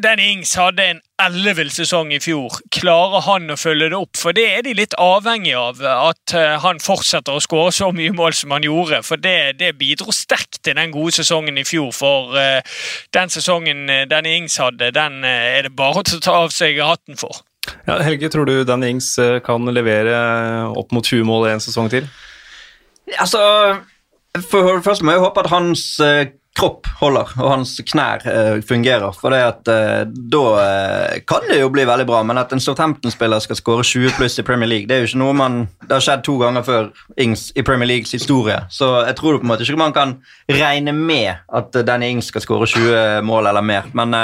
Danny 0.00 0.30
Ings 0.32 0.54
hadde 0.56 0.84
en 0.88 1.00
ellevill 1.20 1.68
sesong 1.68 2.14
i 2.16 2.20
fjor. 2.22 2.54
Klarer 2.72 3.26
han 3.26 3.52
å 3.52 3.58
følge 3.60 3.90
det 3.92 3.98
opp? 3.98 4.16
For 4.16 4.32
det 4.32 4.46
er 4.48 4.64
de 4.64 4.72
litt 4.78 4.96
avhengig 4.96 5.52
av, 5.58 5.82
at 5.84 6.32
eh, 6.38 6.54
han 6.62 6.80
fortsetter 6.80 7.36
å 7.36 7.42
skåre 7.44 7.74
så 7.76 7.90
mye 7.92 8.14
mål 8.16 8.32
som 8.38 8.54
han 8.56 8.64
gjorde. 8.64 9.02
For 9.04 9.20
det, 9.20 9.58
det 9.60 9.74
bidro 9.76 10.14
sterkt 10.16 10.62
til 10.64 10.78
den 10.80 10.94
gode 10.94 11.12
sesongen 11.18 11.60
i 11.60 11.66
fjor. 11.68 11.92
For 11.92 12.32
eh, 12.40 12.64
den 13.12 13.32
sesongen 13.32 13.84
eh, 13.92 14.06
Danny 14.08 14.32
Ings 14.40 14.56
hadde, 14.62 14.94
den 14.96 15.20
er 15.28 15.68
det 15.68 15.74
bare 15.76 16.00
å 16.00 16.20
ta 16.24 16.38
av 16.40 16.56
seg 16.56 16.80
hatten 16.80 17.20
for. 17.20 17.44
Ja, 17.84 18.00
Helge, 18.00 18.32
tror 18.32 18.48
du 18.48 18.62
Danny 18.64 18.94
Ings 18.94 19.12
kan 19.44 19.68
levere 19.68 20.16
opp 20.72 20.96
mot 20.96 21.04
20 21.04 21.28
mål 21.28 21.50
en 21.52 21.62
sesong 21.62 21.92
til? 21.92 22.08
Altså, 23.20 23.42
for 24.40 24.72
det 24.72 24.86
første 24.86 25.04
må 25.04 25.18
jeg 25.18 25.22
håpe 25.26 25.44
at 25.44 25.52
hans 25.52 25.84
kropp 26.58 26.86
holder, 27.00 27.30
og 27.40 27.48
hans 27.48 27.74
knær 27.88 28.24
uh, 28.26 28.58
fungerer. 28.66 29.14
For 29.16 29.32
det 29.32 29.40
at 29.46 29.70
uh, 29.72 30.02
da 30.06 30.42
uh, 30.58 31.20
kan 31.28 31.46
det 31.48 31.60
jo 31.62 31.70
bli 31.72 31.86
veldig 31.88 32.06
bra, 32.08 32.22
men 32.28 32.40
at 32.40 32.52
en 32.52 32.60
Southampton-spiller 32.60 33.42
skal 33.44 33.58
skåre 33.58 33.86
20 33.86 34.16
pluss 34.18 34.38
i 34.40 34.46
Premier 34.46 34.68
League, 34.68 34.88
det 34.90 34.96
er 34.96 35.04
jo 35.04 35.10
ikke 35.10 35.22
noe 35.22 35.36
man 35.36 35.60
Det 35.80 35.96
har 35.96 36.04
skjedd 36.04 36.24
to 36.26 36.36
ganger 36.40 36.66
før 36.66 36.90
Ings 37.20 37.50
i 37.56 37.64
Premier 37.66 37.88
Leagues 37.88 38.12
historie, 38.12 38.58
så 38.70 38.92
jeg 39.06 39.16
tror 39.18 39.38
på 39.38 39.46
en 39.46 39.52
måte 39.52 39.64
ikke 39.66 39.80
man 39.80 39.96
kan 39.96 40.18
regne 40.50 40.92
med 40.96 41.40
at 41.52 41.72
denne 41.86 42.10
Ings 42.12 42.28
skal 42.32 42.44
skåre 42.44 42.68
20 42.68 43.24
mål 43.26 43.48
eller 43.50 43.64
mer, 43.64 43.88
men 43.96 44.16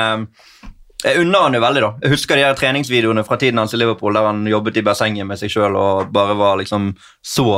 jeg 0.99 1.21
unner 1.23 1.45
han 1.45 1.55
jo 1.55 1.61
veldig, 1.63 1.83
da. 1.85 1.91
Jeg 2.03 2.13
husker 2.17 2.39
de 2.39 2.45
her 2.45 2.57
treningsvideoene 2.59 3.23
fra 3.27 3.39
tiden 3.39 3.61
hans 3.61 3.75
i 3.75 3.79
Liverpool 3.79 4.17
der 4.19 4.27
han 4.27 4.47
jobbet 4.51 4.81
i 4.81 4.83
bassenget 4.87 5.29
med 5.29 5.39
seg 5.39 5.53
sjøl 5.53 5.77
og 5.79 6.11
bare 6.15 6.35
var 6.39 6.59
liksom 6.59 6.91
så 7.23 7.53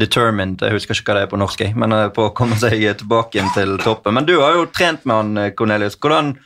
determined. 0.00 0.62
Jeg 0.62 0.76
husker 0.76 0.96
ikke 0.96 1.12
hva 1.12 1.18
det 1.18 1.26
er 1.26 1.32
på 1.32 1.40
norsk, 1.40 1.64
men 1.78 1.94
eh, 1.96 2.10
på 2.14 2.28
å 2.28 2.34
komme 2.36 2.58
seg 2.60 2.80
tilbake 3.00 3.38
igjen 3.38 3.50
til 3.56 3.76
toppen. 3.82 4.16
Men 4.18 4.28
du 4.28 4.36
har 4.40 4.56
jo 4.56 4.68
trent 4.72 5.06
med 5.08 5.16
han, 5.16 5.32
eh, 5.42 5.54
Cornelius. 5.56 5.98
Hvordan, 6.00 6.36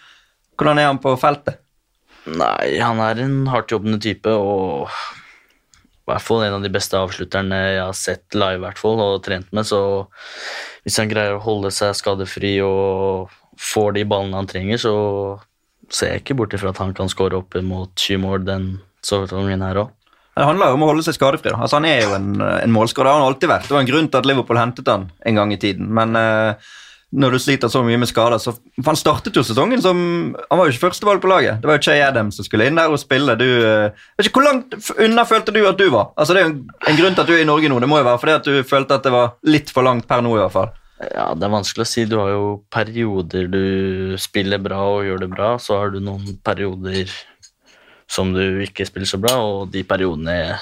Hvordan 0.59 0.78
er 0.78 0.90
han 0.90 1.00
på 1.02 1.14
feltet? 1.18 1.59
Nei, 2.28 2.78
han 2.78 3.00
er 3.02 3.18
en 3.25 3.49
hardtjobbende 3.50 3.99
type 4.02 4.30
og 4.30 4.90
i 6.02 6.11
hvert 6.11 6.23
fall 6.23 6.42
en 6.44 6.56
av 6.59 6.64
de 6.64 6.71
beste 6.71 6.99
avslutterne 6.99 7.56
jeg 7.56 7.78
har 7.78 7.94
sett 7.94 8.37
live 8.37 8.61
hvert 8.62 8.78
fall, 8.78 9.00
og 9.00 9.23
trent 9.23 9.49
med. 9.54 9.66
Så 9.66 9.80
hvis 10.82 10.99
han 10.99 11.11
greier 11.11 11.38
å 11.38 11.44
holde 11.44 11.71
seg 11.75 11.94
skadefri 11.99 12.56
og 12.66 13.30
får 13.59 13.97
de 13.97 14.04
ballene 14.11 14.38
han 14.40 14.50
trenger, 14.50 14.82
så 14.82 14.94
ser 15.92 16.14
jeg 16.14 16.25
ikke 16.25 16.38
bort 16.40 16.54
ifra 16.56 16.73
at 16.73 16.80
han 16.82 16.94
kan 16.97 17.11
skåre 17.11 17.38
opp 17.38 17.54
mot 17.62 17.90
20 17.94 18.23
mål 18.23 18.47
den 18.49 18.66
sesongen 19.06 19.62
her 19.62 19.85
òg. 19.85 19.94
Det 20.33 20.47
handler 20.49 20.71
jo 20.71 20.77
om 20.79 20.85
å 20.87 20.93
holde 20.93 21.05
seg 21.05 21.17
skadefri. 21.19 21.53
Altså, 21.53 21.77
han 21.77 21.89
er 21.89 22.07
jo 22.07 22.15
en, 22.17 22.31
en 22.41 22.73
målskårer. 22.73 23.09
Det 23.09 23.12
har 23.12 23.21
han 23.21 23.29
alltid 23.33 23.51
vært. 23.51 23.67
Det 23.69 23.77
var 23.77 23.83
en 23.85 23.91
grunn 23.91 24.09
til 24.09 24.23
at 24.23 24.29
Liverpool 24.31 24.61
hentet 24.61 24.89
han 24.89 25.11
en 25.29 25.41
gang 25.41 25.53
i 25.53 25.59
tiden. 25.61 25.91
Men 25.93 26.17
eh, 26.17 26.71
når 27.12 27.35
du 27.35 27.39
sliter 27.45 27.69
så 27.69 27.83
mye 27.85 27.99
med 28.01 28.09
skader 28.09 28.41
så 28.41 28.55
Han 28.87 28.97
startet 28.97 29.37
jo 29.37 29.43
sesongen 29.45 29.83
som 29.85 29.99
Han 30.33 30.57
var 30.57 30.65
jo 30.65 30.73
ikke 30.73 30.87
førstevalg 30.87 31.21
på 31.21 31.29
laget. 31.29 31.61
Det 31.61 31.69
var 31.69 31.77
jo 31.77 31.85
Che 31.85 31.99
Adams 32.01 32.39
som 32.41 32.47
skulle 32.49 32.71
inn 32.71 32.81
der 32.81 32.93
og 32.93 33.01
spille. 33.03 33.37
Du, 33.37 33.45
eh, 33.45 34.07
vet 34.17 34.29
ikke, 34.29 34.39
Hvor 34.41 34.49
langt 34.49 34.77
unna 34.97 35.27
følte 35.29 35.53
du 35.53 35.61
at 35.69 35.81
du 35.81 35.91
var? 35.93 36.15
Altså, 36.17 36.33
Det 36.33 36.41
er 36.41 36.49
jo 36.49 36.55
en, 36.55 36.62
en 36.89 37.01
grunn 37.03 37.19
til 37.19 37.25
at 37.27 37.29
du 37.29 37.35
er 37.37 37.45
i 37.45 37.51
Norge 37.51 37.69
nå. 37.69 37.81
Det 37.85 37.91
må 37.93 38.01
jo 38.01 38.09
være 38.09 38.23
fordi 38.23 38.39
at 38.39 38.49
du 38.49 38.62
følte 38.65 38.97
at 38.97 39.05
det 39.05 39.12
var 39.12 39.35
litt 39.45 39.75
for 39.75 39.85
langt 39.85 40.09
per 40.09 40.25
nå, 40.25 40.33
i 40.39 40.41
hvert 40.47 40.57
fall. 40.57 40.73
Ja, 41.11 41.33
det 41.35 41.45
er 41.45 41.53
vanskelig 41.53 41.85
å 41.85 41.91
si. 41.91 42.07
Du 42.09 42.17
har 42.21 42.31
jo 42.31 42.47
perioder 42.73 43.49
du 43.51 44.17
spiller 44.23 44.62
bra 44.62 44.81
og 44.95 45.05
gjør 45.05 45.25
det 45.25 45.31
bra. 45.35 45.53
Så 45.61 45.77
har 45.81 45.93
du 45.93 45.99
noen 46.01 46.39
perioder 46.47 47.11
som 48.12 48.35
du 48.35 48.42
ikke 48.64 48.85
spiller 48.88 49.09
så 49.09 49.21
bra, 49.21 49.38
og 49.40 49.73
de 49.73 49.85
periodene 49.88 50.37
jeg, 50.37 50.61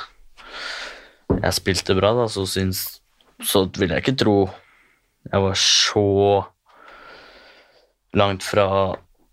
jeg 1.35 1.57
spilte 1.59 1.97
bra, 1.99 2.14
da, 2.23 2.30
så 2.30 2.47
syns 2.49 3.00
Så 3.40 3.62
vil 3.78 3.95
jeg 3.95 4.02
ikke 4.02 4.19
tro 4.21 4.35
jeg 5.28 5.42
var 5.45 5.59
så 5.59 6.07
langt 8.16 8.45
fra 8.47 8.66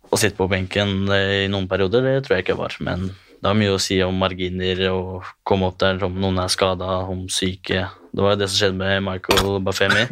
å 0.07 0.19
sitte 0.19 0.38
på 0.38 0.50
benken 0.51 1.07
i 1.12 1.47
noen 1.51 1.67
perioder. 1.69 2.03
Det 2.03 2.25
tror 2.25 2.38
jeg 2.38 2.45
ikke 2.45 2.53
jeg 2.53 2.59
var. 2.59 2.75
Men 2.83 3.07
det 3.07 3.47
har 3.47 3.57
mye 3.57 3.75
å 3.75 3.81
si 3.81 3.97
om 4.03 4.19
marginer 4.19 4.83
og 4.91 5.31
komme 5.47 5.69
opp 5.69 5.79
der 5.81 6.03
om 6.07 6.19
noen 6.19 6.39
er 6.43 6.51
skada, 6.51 7.01
om 7.07 7.25
syke. 7.31 7.86
Det 8.12 8.24
var 8.24 8.36
jo 8.36 8.41
det 8.41 8.50
som 8.51 8.59
skjedde 8.59 8.79
med 8.81 9.07
Michael 9.07 9.59
Bafemi. 9.65 10.05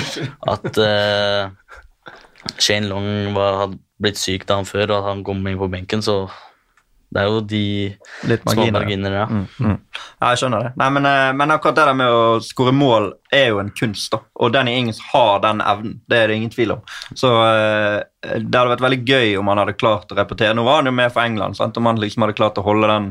At 0.54 0.68
uh, 0.78 1.52
Shane 2.58 2.90
Long 2.90 3.36
var, 3.36 3.60
hadde 3.64 3.80
blitt 4.02 4.20
syk 4.20 4.46
da 4.48 4.60
han 4.60 4.68
før, 4.68 4.90
og 4.90 4.96
at 4.98 5.10
han 5.12 5.20
kom 5.26 5.44
inn 5.46 5.60
på 5.60 5.70
benken, 5.70 6.02
så 6.02 6.24
det 7.12 7.20
er 7.20 7.26
jo 7.28 7.40
de 7.44 7.58
Litt 8.30 8.40
små 8.46 8.54
marginer. 8.54 8.72
marginer, 8.78 9.12
ja. 9.18 9.24
Mm, 9.28 9.42
mm. 9.60 9.74
Ja, 10.22 10.30
jeg 10.32 10.38
skjønner 10.40 10.62
det. 10.64 10.70
Nei, 10.80 10.86
men, 10.96 11.06
eh, 11.10 11.32
men 11.36 11.50
akkurat 11.52 11.76
det 11.76 11.84
der 11.90 11.98
med 11.98 12.08
å 12.08 12.22
skåre 12.40 12.72
mål 12.72 13.10
er 13.32 13.48
jo 13.50 13.58
en 13.60 13.68
kunst, 13.76 14.10
da. 14.14 14.20
Og 14.40 14.52
Danny 14.54 14.78
Ings 14.80 15.00
har 15.12 15.40
den 15.44 15.60
evnen. 15.60 15.98
Det 16.08 16.18
er 16.22 16.28
det 16.32 16.36
ingen 16.40 16.50
tvil 16.54 16.72
om. 16.78 16.80
Så 17.14 17.28
eh, 17.44 17.98
det 18.38 18.54
hadde 18.56 18.72
vært 18.72 18.86
veldig 18.86 19.00
gøy 19.04 19.36
om 19.42 19.48
han 19.52 19.58
hadde 19.60 19.76
klart 19.76 20.08
å 20.14 20.16
repetere. 20.16 20.54
Nå 20.56 20.64
var 20.64 20.80
han 20.80 20.88
jo 20.88 20.92
med 20.96 21.12
for 21.12 21.20
England, 21.26 21.56
sant? 21.60 21.76
om 21.76 21.86
han 21.90 22.00
liksom 22.00 22.24
hadde 22.24 22.38
klart 22.40 22.56
å 22.62 22.64
holde 22.64 22.88
den, 22.88 23.10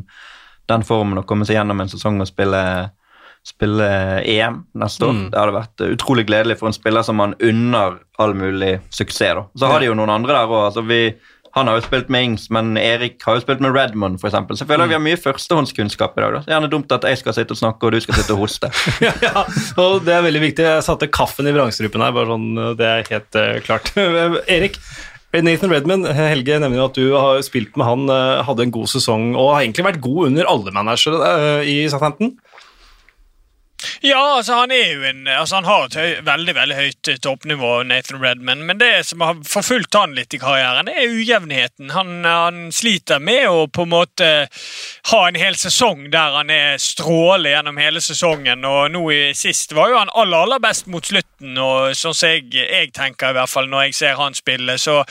den 0.72 0.84
formen 0.88 1.22
og 1.22 1.27
komme 1.29 1.46
seg 1.46 1.60
gjennom 1.60 1.81
en 1.86 1.91
sesong 1.91 2.17
og 2.24 2.29
spille, 2.31 2.63
spille 3.46 3.88
EM 4.25 4.63
neste 4.77 5.05
år. 5.05 5.13
Mm. 5.17 5.27
Det 5.34 5.39
hadde 5.41 5.55
vært 5.58 5.84
utrolig 5.91 6.25
gledelig 6.29 6.58
for 6.60 6.70
en 6.70 6.77
spiller 6.77 7.05
som 7.05 7.17
man 7.22 7.34
unner 7.41 8.00
all 8.22 8.34
mulig 8.38 8.79
suksess. 8.93 9.34
da. 9.38 9.46
Så 9.58 9.70
har 9.72 9.79
de 9.81 9.89
jo 9.89 9.96
noen 9.98 10.10
andre 10.13 10.34
der 10.38 10.48
òg. 10.50 10.65
Altså, 10.70 10.84
vi- 10.88 11.13
han 11.55 11.67
har 11.67 11.77
jo 11.77 11.84
spilt 11.84 12.12
med 12.13 12.29
Ings, 12.29 12.48
men 12.53 12.74
Erik 12.79 13.24
har 13.27 13.36
jo 13.36 13.43
spilt 13.43 13.62
med 13.63 13.75
Redmond, 13.75 14.22
f.eks. 14.22 14.38
Så 14.38 14.63
jeg 14.63 14.70
føler 14.70 14.88
vi 14.88 14.96
har 14.96 15.03
mye 15.03 15.20
førstehåndskunnskap 15.20 16.15
i 16.15 16.24
dag. 16.24 16.38
da. 16.38 16.41
Det 16.46 16.51
er 16.51 16.58
gjerne 16.58 16.72
dumt 16.72 16.96
at 16.96 17.08
jeg 17.10 17.20
skal 17.20 17.36
sitte 17.36 17.55
og 17.58 17.60
snakke, 17.60 17.88
og 17.88 17.96
du 17.96 18.00
skal 18.03 18.20
sitte 18.20 18.36
og 18.38 18.46
hoste. 18.46 18.72
ja, 19.08 19.13
ja, 19.25 19.46
og 19.81 20.05
det 20.08 20.15
er 20.15 20.24
veldig 20.27 20.43
viktig. 20.48 20.67
Jeg 20.67 20.86
satte 20.88 21.12
kaffen 21.12 21.50
i 21.51 21.55
vrangstrupen 21.55 22.05
her, 22.05 22.15
bare 22.15 22.31
sånn, 22.31 22.51
det 22.79 22.88
er 22.88 23.10
helt 23.12 23.39
uh, 23.39 23.58
klart. 23.65 23.91
Erik, 24.55 24.79
Nathan 25.39 25.72
Redman, 25.72 26.08
Helge 26.15 26.60
nevner 26.60 26.81
jo 26.81 26.88
at 26.89 26.98
du 27.00 27.12
har 27.15 27.43
spilt 27.48 27.77
med 27.79 27.88
han, 27.88 28.08
eh, 28.12 28.41
hadde 28.43 28.65
en 28.67 28.74
god 28.75 28.89
sesong 28.91 29.29
og 29.31 29.53
har 29.53 29.62
egentlig 29.62 29.86
vært 29.88 30.01
god 30.03 30.27
under 30.27 30.50
alle 30.51 30.74
managere 30.75 31.20
uh, 31.20 31.62
i 31.63 31.86
Southampton. 31.91 32.34
Ja, 34.01 34.38
altså 34.38 34.53
han 34.53 34.71
er 34.71 34.93
jo 34.93 35.03
en 35.05 35.27
altså 35.27 35.55
Han 35.55 35.65
har 35.65 35.85
et 35.85 35.97
høy, 35.97 36.11
veldig 36.25 36.55
veldig 36.57 36.77
høyt 36.77 37.09
eh, 37.11 37.19
toppnivå, 37.21 37.71
Nathan 37.89 38.21
Redman, 38.23 38.63
men 38.67 38.79
det 38.81 39.05
som 39.07 39.21
har 39.25 39.39
forfulgt 39.47 39.97
han 39.97 40.15
litt 40.17 40.33
i 40.33 40.39
karrieren, 40.41 40.89
er 40.89 41.09
ujevnheten. 41.09 41.91
Han, 41.95 42.25
han 42.25 42.61
sliter 42.75 43.21
med 43.21 43.47
å 43.50 43.65
på 43.71 43.85
en 43.85 43.93
måte 43.93 44.29
ha 45.11 45.21
en 45.27 45.39
hel 45.39 45.57
sesong 45.59 46.07
der 46.13 46.38
han 46.38 46.53
er 46.53 46.77
strålende 46.81 47.55
gjennom 47.55 47.81
hele 47.81 48.01
sesongen. 48.03 48.65
og 48.65 48.91
Nå 48.93 49.03
i 49.13 49.21
sist 49.38 49.75
var 49.77 49.91
jo 49.91 50.00
han 50.00 50.13
aller, 50.13 50.45
aller 50.45 50.61
best 50.63 50.89
mot 50.91 51.05
slutten, 51.05 51.57
og 51.57 51.95
sånn 51.97 52.17
som 52.17 52.35
jeg, 52.35 52.47
jeg 52.53 52.91
tenker 52.95 53.31
i 53.31 53.39
hvert 53.39 53.51
fall 53.51 53.69
når 53.71 53.89
jeg 53.89 54.00
ser 54.01 54.21
han 54.21 54.38
spille. 54.38 54.77
Så 54.81 55.01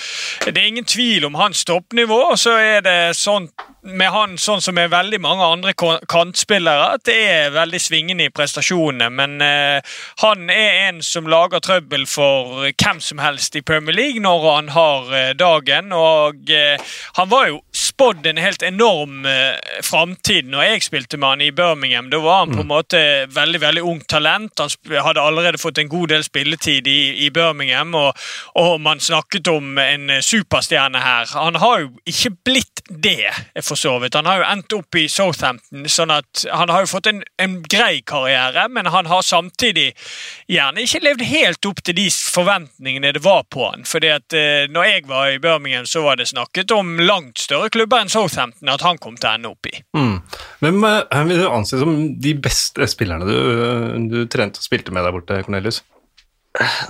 det 0.46 0.56
er 0.56 0.70
ingen 0.70 0.88
tvil 0.88 1.26
om 1.28 1.38
hans 1.40 1.64
toppnivå, 1.68 2.22
og 2.32 2.38
så 2.40 2.56
er 2.58 2.86
det 2.86 2.98
sånn 3.18 3.50
med 3.82 4.10
han, 4.12 4.36
sånn 4.38 4.60
som 4.60 4.76
med 4.76 4.90
veldig 4.92 5.20
mange 5.22 5.46
andre 5.46 5.72
kantspillere, 5.74 6.94
at 6.96 7.04
det 7.08 7.16
er 7.30 7.54
veldig 7.54 7.80
svingende 7.80 8.26
i 8.28 8.32
prestasjonene. 8.34 9.08
Men 9.14 9.40
eh, 9.44 9.94
han 10.22 10.50
er 10.52 10.88
en 10.88 11.00
som 11.04 11.28
lager 11.30 11.62
trøbbel 11.64 12.06
for 12.10 12.66
hvem 12.70 13.00
som 13.04 13.22
helst 13.22 13.56
i 13.56 13.64
Premier 13.66 13.96
League 13.96 14.22
når 14.22 14.46
han 14.46 14.70
har 14.74 15.14
eh, 15.16 15.30
dagen. 15.38 15.94
Og 15.96 16.52
eh, 16.52 16.92
han 17.16 17.30
var 17.32 17.48
jo 17.48 17.60
spådd 17.76 18.26
en 18.26 18.40
helt 18.40 18.62
enorm 18.66 19.26
eh, 19.28 19.56
framtid 19.84 20.50
når 20.50 20.66
jeg 20.66 20.84
spilte 20.88 21.20
med 21.20 21.34
han 21.34 21.44
i 21.44 21.50
Birmingham. 21.54 22.10
Da 22.12 22.20
var 22.22 22.44
han 22.44 22.54
på 22.54 22.64
en 22.64 22.70
måte 22.70 23.02
veldig 23.32 23.60
veldig 23.64 23.86
ungt 23.86 24.08
talent. 24.08 24.60
Han 24.60 24.96
hadde 25.06 25.24
allerede 25.24 25.60
fått 25.60 25.78
en 25.78 25.90
god 25.90 26.12
del 26.12 26.24
spilletid 26.24 26.88
i, 26.88 27.26
i 27.26 27.30
Birmingham, 27.30 27.94
og, 27.94 28.12
og 28.60 28.80
man 28.80 29.00
snakket 29.00 29.48
om 29.52 29.78
en 29.80 30.10
eh, 30.10 30.22
superstjerne 30.24 31.00
her. 31.00 31.32
Han 31.34 31.60
har 31.60 31.86
jo 31.86 31.92
ikke 32.08 32.34
blitt 32.44 32.79
det, 32.90 33.30
for 33.62 33.78
så 33.78 33.98
vidt. 33.98 34.14
Han 34.18 34.26
har 34.26 34.40
jo 34.40 34.46
endt 34.50 34.74
opp 34.74 34.96
i 34.98 35.06
Southampton, 35.08 35.86
sånn 35.88 36.10
at 36.10 36.44
han 36.50 36.72
har 36.72 36.84
jo 36.84 36.90
fått 36.90 37.06
en, 37.10 37.22
en 37.38 37.60
grei 37.62 38.00
karriere, 38.06 38.66
men 38.68 38.90
han 38.90 39.06
har 39.10 39.22
samtidig 39.26 39.92
gjerne 40.50 40.82
ikke 40.84 41.02
levd 41.04 41.24
helt 41.30 41.70
opp 41.70 41.82
til 41.86 41.96
de 42.00 42.08
forventningene 42.10 43.14
det 43.14 43.22
var 43.24 43.46
på 43.52 43.68
han. 43.68 43.86
Fordi 43.88 44.10
at 44.14 44.36
eh, 44.36 44.66
når 44.72 44.88
jeg 44.90 45.06
var 45.10 45.30
i 45.30 45.38
Birmingham, 45.42 45.86
så 45.86 46.02
var 46.04 46.18
det 46.18 46.30
snakket 46.32 46.74
om 46.74 46.98
langt 47.00 47.38
større 47.42 47.70
klubber 47.72 48.02
enn 48.02 48.12
Southampton 48.12 48.74
at 48.74 48.84
han 48.86 48.98
kom 48.98 49.16
til 49.16 49.30
å 49.30 49.34
ende 49.38 49.54
opp 49.54 49.70
i. 49.70 49.76
Mm. 49.96 50.18
Hvem 50.60 51.30
vil 51.30 51.42
du 51.44 51.48
anse 51.48 51.80
som 51.80 51.96
de 52.20 52.36
beste 52.42 52.90
spillerne 52.90 53.28
du, 53.28 54.10
du 54.10 54.20
trente 54.30 54.60
og 54.60 54.66
spilte 54.66 54.94
med 54.94 55.06
der 55.06 55.14
borte, 55.14 55.42
Cornelius? 55.46 55.84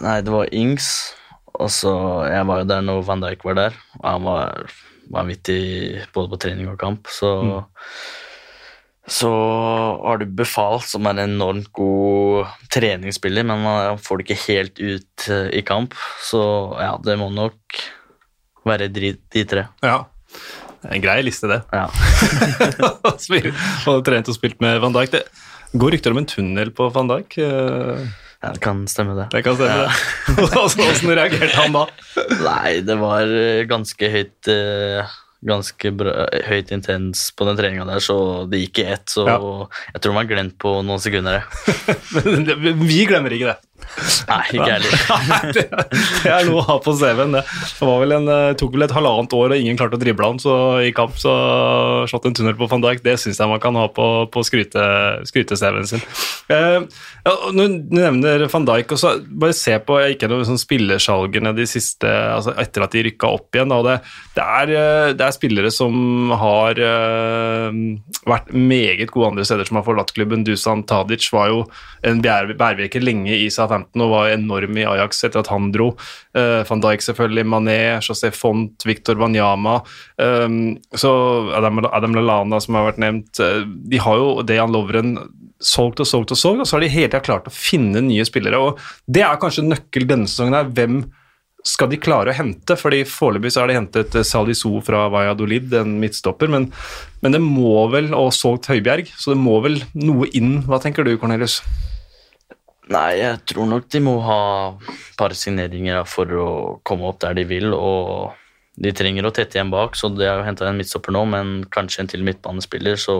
Nei, 0.00 0.20
det 0.24 0.32
var 0.32 0.48
Ings. 0.56 0.88
Og 1.60 1.68
så 1.68 1.92
Jeg 2.30 2.46
var 2.48 2.62
jo 2.62 2.68
der 2.70 2.84
når 2.84 3.02
Van 3.04 3.20
Dijk 3.20 3.44
var 3.44 3.58
der. 3.58 3.76
Og 4.00 4.06
han 4.06 4.24
var 4.24 4.70
vanvittig 5.10 6.06
både 6.14 6.32
på 6.32 6.40
trening 6.46 6.70
og 6.72 6.80
kamp. 6.80 7.10
Så 7.10 7.30
Så 9.10 9.30
har 9.30 10.20
du 10.20 10.26
Befal, 10.38 10.78
som 10.86 11.06
er 11.08 11.16
en 11.16 11.32
enormt 11.32 11.72
god 11.74 12.46
treningsspiller, 12.70 13.42
men 13.42 13.64
han 13.66 13.98
får 13.98 14.20
det 14.20 14.26
ikke 14.28 14.44
helt 14.44 14.78
ut 14.78 15.28
eh, 15.28 15.48
i 15.58 15.62
kamp. 15.66 15.96
Så 16.22 16.40
ja, 16.78 16.92
det 17.02 17.16
må 17.18 17.26
nok 17.34 17.80
være 18.68 18.86
de, 18.92 19.16
tre. 19.48 19.66
Ja. 19.82 20.04
En 20.86 21.02
grei 21.02 21.18
liste, 21.26 21.50
det. 21.50 21.58
Ja. 21.74 21.88
Og 23.90 24.04
trent 24.06 24.30
og 24.30 24.36
spilt 24.36 24.60
med 24.62 24.78
Van 24.84 24.94
Dijk. 24.94 25.16
Det 25.16 25.24
går 25.80 25.96
rykter 25.96 26.14
om 26.14 26.22
en 26.22 26.30
tunnel 26.30 26.70
på 26.76 26.86
Van 26.94 27.10
Dijk. 27.10 27.40
Eh, 28.40 28.46
ja, 28.48 28.52
det 28.56 28.60
kan 28.64 28.86
stemme, 28.88 29.14
det. 29.18 29.28
Det 29.34 29.42
kan 29.44 29.54
stemme. 29.56 29.86
det. 29.86 29.92
Hvordan 30.36 30.68
hvordan 30.76 31.16
reagerte 31.20 31.56
han 31.60 31.72
da? 31.76 31.86
Nei, 32.40 32.80
det 32.86 32.96
var 33.00 33.28
eh, 33.28 33.64
ganske 33.68 34.10
høyt 34.14 34.48
eh, 34.52 35.16
Ganske 35.40 35.88
bra, 35.96 36.26
høyt 36.50 36.68
intens 36.76 37.30
på 37.32 37.46
den 37.48 37.56
treninga 37.56 37.86
der, 37.88 38.02
så 38.04 38.44
det 38.44 38.58
gikk 38.60 38.82
i 38.82 38.84
ett. 38.92 39.06
Så 39.08 39.22
Ja. 39.24 39.38
jeg 39.94 40.02
tror 40.04 40.12
man 40.12 40.26
har 40.26 40.34
glemt 40.34 40.58
på 40.60 40.72
noen 40.84 41.00
sekunder. 41.00 41.46
Men 42.60 42.82
vi 42.84 42.98
glemmer 43.08 43.32
ikke 43.32 43.48
det. 43.48 43.56
Nei, 44.30 44.40
ikke 44.54 44.70
heller. 44.70 44.96
Det, 45.54 45.64
er- 46.30 46.46
noe 46.48 46.60
å 46.62 46.66
ha 46.66 46.76
på 46.82 46.94
CV-en. 46.96 47.34
Det 47.36 47.44
vel 48.00 48.14
en, 48.16 48.28
eh, 48.32 48.52
tok 48.58 48.74
vel 48.76 48.86
et 48.86 48.94
halvannet 48.94 49.34
år, 49.36 49.52
og 49.54 49.60
ingen 49.60 49.78
klarte 49.80 49.98
å 49.98 50.02
drible 50.02 50.26
han 50.30 50.40
så 50.42 50.54
i 50.84 50.92
kamp. 50.96 51.16
Så 51.20 51.32
slått 52.10 52.26
en 52.30 52.36
tunnel 52.36 52.56
på 52.58 52.68
van 52.70 52.82
Dijk, 52.84 53.02
det 53.04 53.16
syns 53.20 53.40
jeg 53.40 53.50
man 53.50 53.60
kan 53.62 53.76
ha 53.78 53.86
på, 53.92 54.06
på 54.32 54.44
skryte- 54.46 55.24
skryte-CV-en 55.28 55.88
sin. 55.90 56.04
Eh, 56.50 56.78
ja, 57.26 57.34
du 57.52 57.62
nevner 57.94 58.46
van 58.52 58.66
Dijk, 58.68 58.94
også, 58.96 59.16
bare 59.40 59.56
se 59.56 59.76
på 59.84 59.98
ikke 60.14 60.28
noe 60.30 60.46
sånn 60.48 60.60
spillersalgene 60.60 61.52
de 61.56 61.66
siste, 61.68 62.08
altså 62.08 62.54
etter 62.60 62.86
at 62.86 62.94
de 62.96 63.04
rykka 63.10 63.30
opp 63.36 63.56
igjen. 63.58 63.70
Da, 63.70 63.80
det, 63.86 63.96
det, 64.38 64.46
er, 64.46 64.74
eh, 64.80 65.12
det 65.18 65.26
er 65.28 65.36
spillere 65.36 65.70
som 65.74 66.32
har 66.40 66.78
uh, 66.80 67.70
vært 68.28 68.50
meget 68.56 69.10
gode 69.12 69.32
andre 69.34 69.44
steder, 69.48 69.68
som 69.68 69.76
har 69.80 69.86
forlatt 69.86 70.12
klubben. 70.16 70.44
Dusan 70.46 70.84
Tadic 70.88 71.26
var 71.34 71.50
jo 71.52 71.64
en 72.06 72.22
bær- 72.24 72.54
bærvirker 72.58 73.02
lenge 73.04 73.34
i 73.36 73.48
Southampton 73.52 73.89
og 73.98 74.12
var 74.12 74.30
enorm 74.30 74.78
i 74.78 74.86
Ajax 74.86 75.24
etter 75.26 75.42
at 75.42 75.50
han 75.50 75.72
dro. 75.74 75.90
Uh, 76.36 76.62
Van 76.68 76.82
Dijk 76.84 77.02
selvfølgelig, 77.02 77.46
Mané, 77.50 77.80
José 78.04 78.30
Font, 78.30 78.86
Victor 78.86 79.18
Wanyama. 79.18 79.80
Um, 80.20 80.78
så 80.94 81.10
Adam, 81.58 81.82
Adam 81.90 82.14
Lallana 82.14 82.60
som 82.62 82.78
har 82.78 82.92
vært 82.92 83.02
nevnt. 83.02 83.40
eh, 83.42 83.64
de 83.64 83.98
har 83.98 84.20
jo 84.20 84.42
Dejan 84.46 84.72
Lovren 84.72 85.16
solgt 85.60 86.00
og 86.00 86.08
solgt 86.08 86.32
og 86.32 86.38
solgt, 86.40 86.62
og 86.62 86.68
så 86.68 86.76
har 86.76 86.84
de 86.84 86.92
hele 86.92 87.10
tida 87.10 87.20
klart 87.24 87.48
å 87.48 87.54
finne 87.54 88.00
nye 88.04 88.24
spillere. 88.24 88.58
og 88.58 88.78
Det 89.06 89.22
er 89.26 89.40
kanskje 89.40 89.66
nøkkel 89.66 90.06
denne 90.08 90.28
sesongen. 90.30 90.54
her, 90.54 90.70
hvem 90.70 91.02
skal 91.66 91.90
de 91.90 92.00
klare 92.00 92.32
å 92.32 92.36
hente? 92.36 92.76
Fordi 92.78 93.02
Foreløpig 93.04 93.52
har 93.58 93.68
de 93.68 93.76
hentet 93.76 94.16
eh, 94.16 94.26
Salisu 94.26 94.80
fra 94.86 95.08
Valladolid, 95.12 95.72
en 95.74 95.98
midtstopper, 96.00 96.48
men, 96.48 96.70
men 97.20 97.36
det 97.36 97.42
må 97.44 97.88
vel, 97.92 98.12
og 98.16 98.32
solgt 98.32 98.70
Høibjerg, 98.72 99.12
så 99.16 99.34
det 99.34 99.40
må 99.42 99.60
vel 99.64 99.82
noe 99.94 100.30
inn. 100.32 100.62
Hva 100.68 100.80
tenker 100.82 101.04
du, 101.04 101.16
Cornelius? 101.20 101.60
Nei, 102.90 103.20
jeg 103.20 103.38
tror 103.46 103.68
nok 103.70 103.86
de 103.92 104.00
må 104.02 104.16
ha 104.26 104.42
et 104.74 105.16
par 105.18 105.34
signeringer 105.38 106.02
for 106.10 106.34
å 106.34 106.50
komme 106.86 107.06
opp 107.06 107.20
der 107.22 107.38
de 107.38 107.46
vil. 107.46 107.74
og 107.74 108.36
de 108.80 108.92
trenger 108.96 109.26
å 109.28 109.32
tette 109.34 109.58
igjen 109.58 109.72
bak, 109.72 109.96
så 109.98 110.08
de 110.08 110.24
har 110.24 110.40
jo 110.40 110.46
henta 110.46 110.68
en 110.68 110.78
midtstopper 110.78 111.12
nå, 111.12 111.26
men 111.28 111.56
kanskje 111.74 112.04
en 112.04 112.10
til 112.10 112.22
midtbanespiller, 112.24 112.96
så 113.00 113.16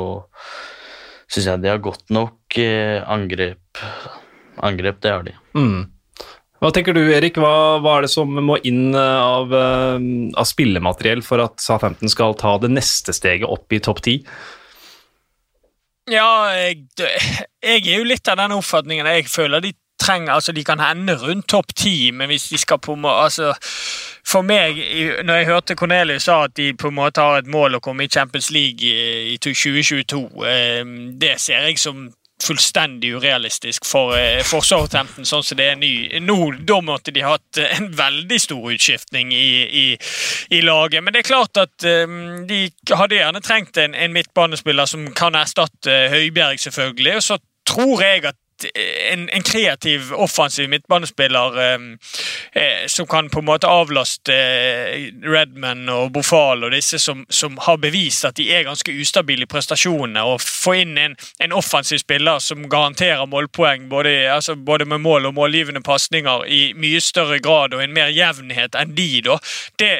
syns 1.31 1.49
jeg 1.51 1.63
de 1.63 1.71
har 1.71 1.83
godt 1.85 2.07
nok 2.15 2.59
eh, 2.61 3.01
angrep. 3.05 3.83
Angrep, 4.65 5.01
det 5.05 5.13
har 5.13 5.27
de. 5.27 5.35
Mm. 5.59 5.91
Hva 6.61 6.71
tenker 6.77 6.97
du, 6.97 7.03
Erik? 7.13 7.39
Hva, 7.41 7.81
hva, 7.81 7.99
er 7.99 8.07
det 8.07 8.13
som 8.13 8.33
må 8.45 8.57
inn 8.69 8.95
eh, 8.97 9.21
av, 9.21 9.53
eh, 9.53 10.09
av 10.41 10.49
spillemateriell 10.49 11.23
for 11.27 11.45
at 11.45 11.61
Southampton 11.63 12.13
skal 12.13 12.37
ta 12.41 12.57
det 12.63 12.73
neste 12.73 13.15
steget 13.17 13.49
opp 13.49 13.77
i 13.77 13.83
topp 13.85 14.03
ti? 14.07 14.21
Ja, 16.11 16.51
jeg, 16.57 16.89
jeg, 16.99 17.87
er 17.87 18.01
jo 18.01 18.09
litt 18.09 18.29
av 18.29 18.41
den 18.41 18.57
oppfatningen. 18.57 19.07
Jeg 19.07 19.29
føler 19.31 19.63
de 19.63 19.73
trenger 20.01 20.33
Altså, 20.33 20.53
de 20.53 20.65
kan 20.65 20.81
hende 20.81 21.15
rundt 21.21 21.49
topp 21.49 21.75
ti, 21.77 22.11
men 22.11 22.31
hvis 22.31 22.49
de 22.51 22.59
skal 22.59 22.81
på 22.83 22.97
altså, 23.05 23.53
For 24.27 24.43
meg, 24.43 24.81
når 25.25 25.35
jeg 25.35 25.47
hørte 25.47 25.77
Cornelius 25.77 26.27
sa 26.29 26.45
at 26.45 26.57
de 26.57 26.73
på 26.75 26.89
en 26.89 26.97
måte 26.97 27.21
har 27.21 27.39
et 27.43 27.51
mål 27.51 27.79
å 27.79 27.83
komme 27.85 28.05
i 28.05 28.13
Champions 28.13 28.51
League 28.51 28.87
i 28.87 29.37
2022, 29.43 30.23
eh, 30.47 30.83
det 31.21 31.37
ser 31.41 31.69
jeg 31.69 31.79
som 31.79 32.09
fullstendig 32.45 33.13
urealistisk 33.17 33.85
for, 33.87 34.17
eh, 34.17 34.43
for 34.47 34.65
Southampton, 34.65 35.27
sånn 35.29 35.45
som 35.45 35.59
det 35.61 35.69
er 35.73 35.79
ny. 35.81 36.21
Nå, 36.25 36.39
Da 36.67 36.81
måtte 36.81 37.13
de 37.13 37.23
hatt 37.25 37.59
en 37.59 37.91
veldig 37.97 38.41
stor 38.41 38.71
utskiftning 38.73 39.33
i, 39.33 39.51
i, 39.83 39.87
i 40.51 40.61
laget. 40.65 41.05
Men 41.05 41.13
det 41.13 41.25
er 41.25 41.29
klart 41.31 41.57
at 41.61 41.85
um, 41.85 42.47
de 42.49 42.71
hadde 42.89 43.19
gjerne 43.19 43.43
trengt 43.45 43.77
en, 43.81 43.95
en 43.95 44.13
midtbanespiller 44.13 44.89
som 44.89 45.07
kan 45.17 45.37
erstatte 45.39 46.09
Høibjerg, 46.13 46.61
selvfølgelig. 46.61 47.17
Og 47.17 47.27
så 47.27 47.39
tror 47.71 48.03
jeg 48.03 48.25
at 48.31 48.40
en, 48.65 49.29
en, 49.29 49.43
kreativ, 49.43 50.13
offensiv 50.13 50.69
midtbanespiller 50.69 51.59
eh, 51.63 51.79
eh, 52.53 52.87
som 52.87 53.07
kan 53.07 53.31
på 53.31 53.39
en 53.39 53.49
måte 53.49 53.71
avlaste 53.71 54.35
eh, 54.35 55.11
Redman 55.23 55.89
og 55.89 56.13
Bofal 56.13 56.65
og 56.65 56.75
disse 56.75 56.99
som, 56.99 57.25
som, 57.29 57.59
har 57.61 57.81
bevist 57.83 58.25
at 58.25 58.39
de 58.39 58.49
er 58.53 58.67
ganske 58.69 58.93
ustabile 58.93 59.47
i 59.47 59.51
prestasjonene. 59.51 60.25
Og 60.25 60.41
få 60.43 60.77
inn 60.83 60.99
en, 60.99 61.17
en 61.39 61.57
offensiv 61.57 62.03
spiller 62.03 62.39
som 62.43 62.69
garanterer 62.71 63.27
målpoeng 63.31 63.89
både, 63.91 64.15
altså 64.33 64.57
både 64.57 64.85
med 64.85 65.05
mål 65.05 65.31
og 65.31 65.35
målgivende 65.35 65.83
pasninger 65.85 66.47
i 66.47 66.63
mye 66.77 67.01
større 67.01 67.41
grad 67.43 67.75
og 67.75 67.85
en 67.85 67.95
mer 67.95 68.13
jevnhet 68.15 68.77
enn 68.79 68.95
de, 68.97 69.11
da, 69.27 69.39
det, 69.81 69.93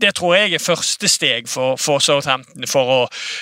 det 0.00 0.14
tror 0.16 0.34
jeg 0.36 0.54
er 0.54 0.62
første 0.62 1.08
steg 1.08 1.48
for, 1.48 1.76
for 1.80 2.02
Southampton 2.02 2.66
for 2.68 2.92
å 2.92 2.98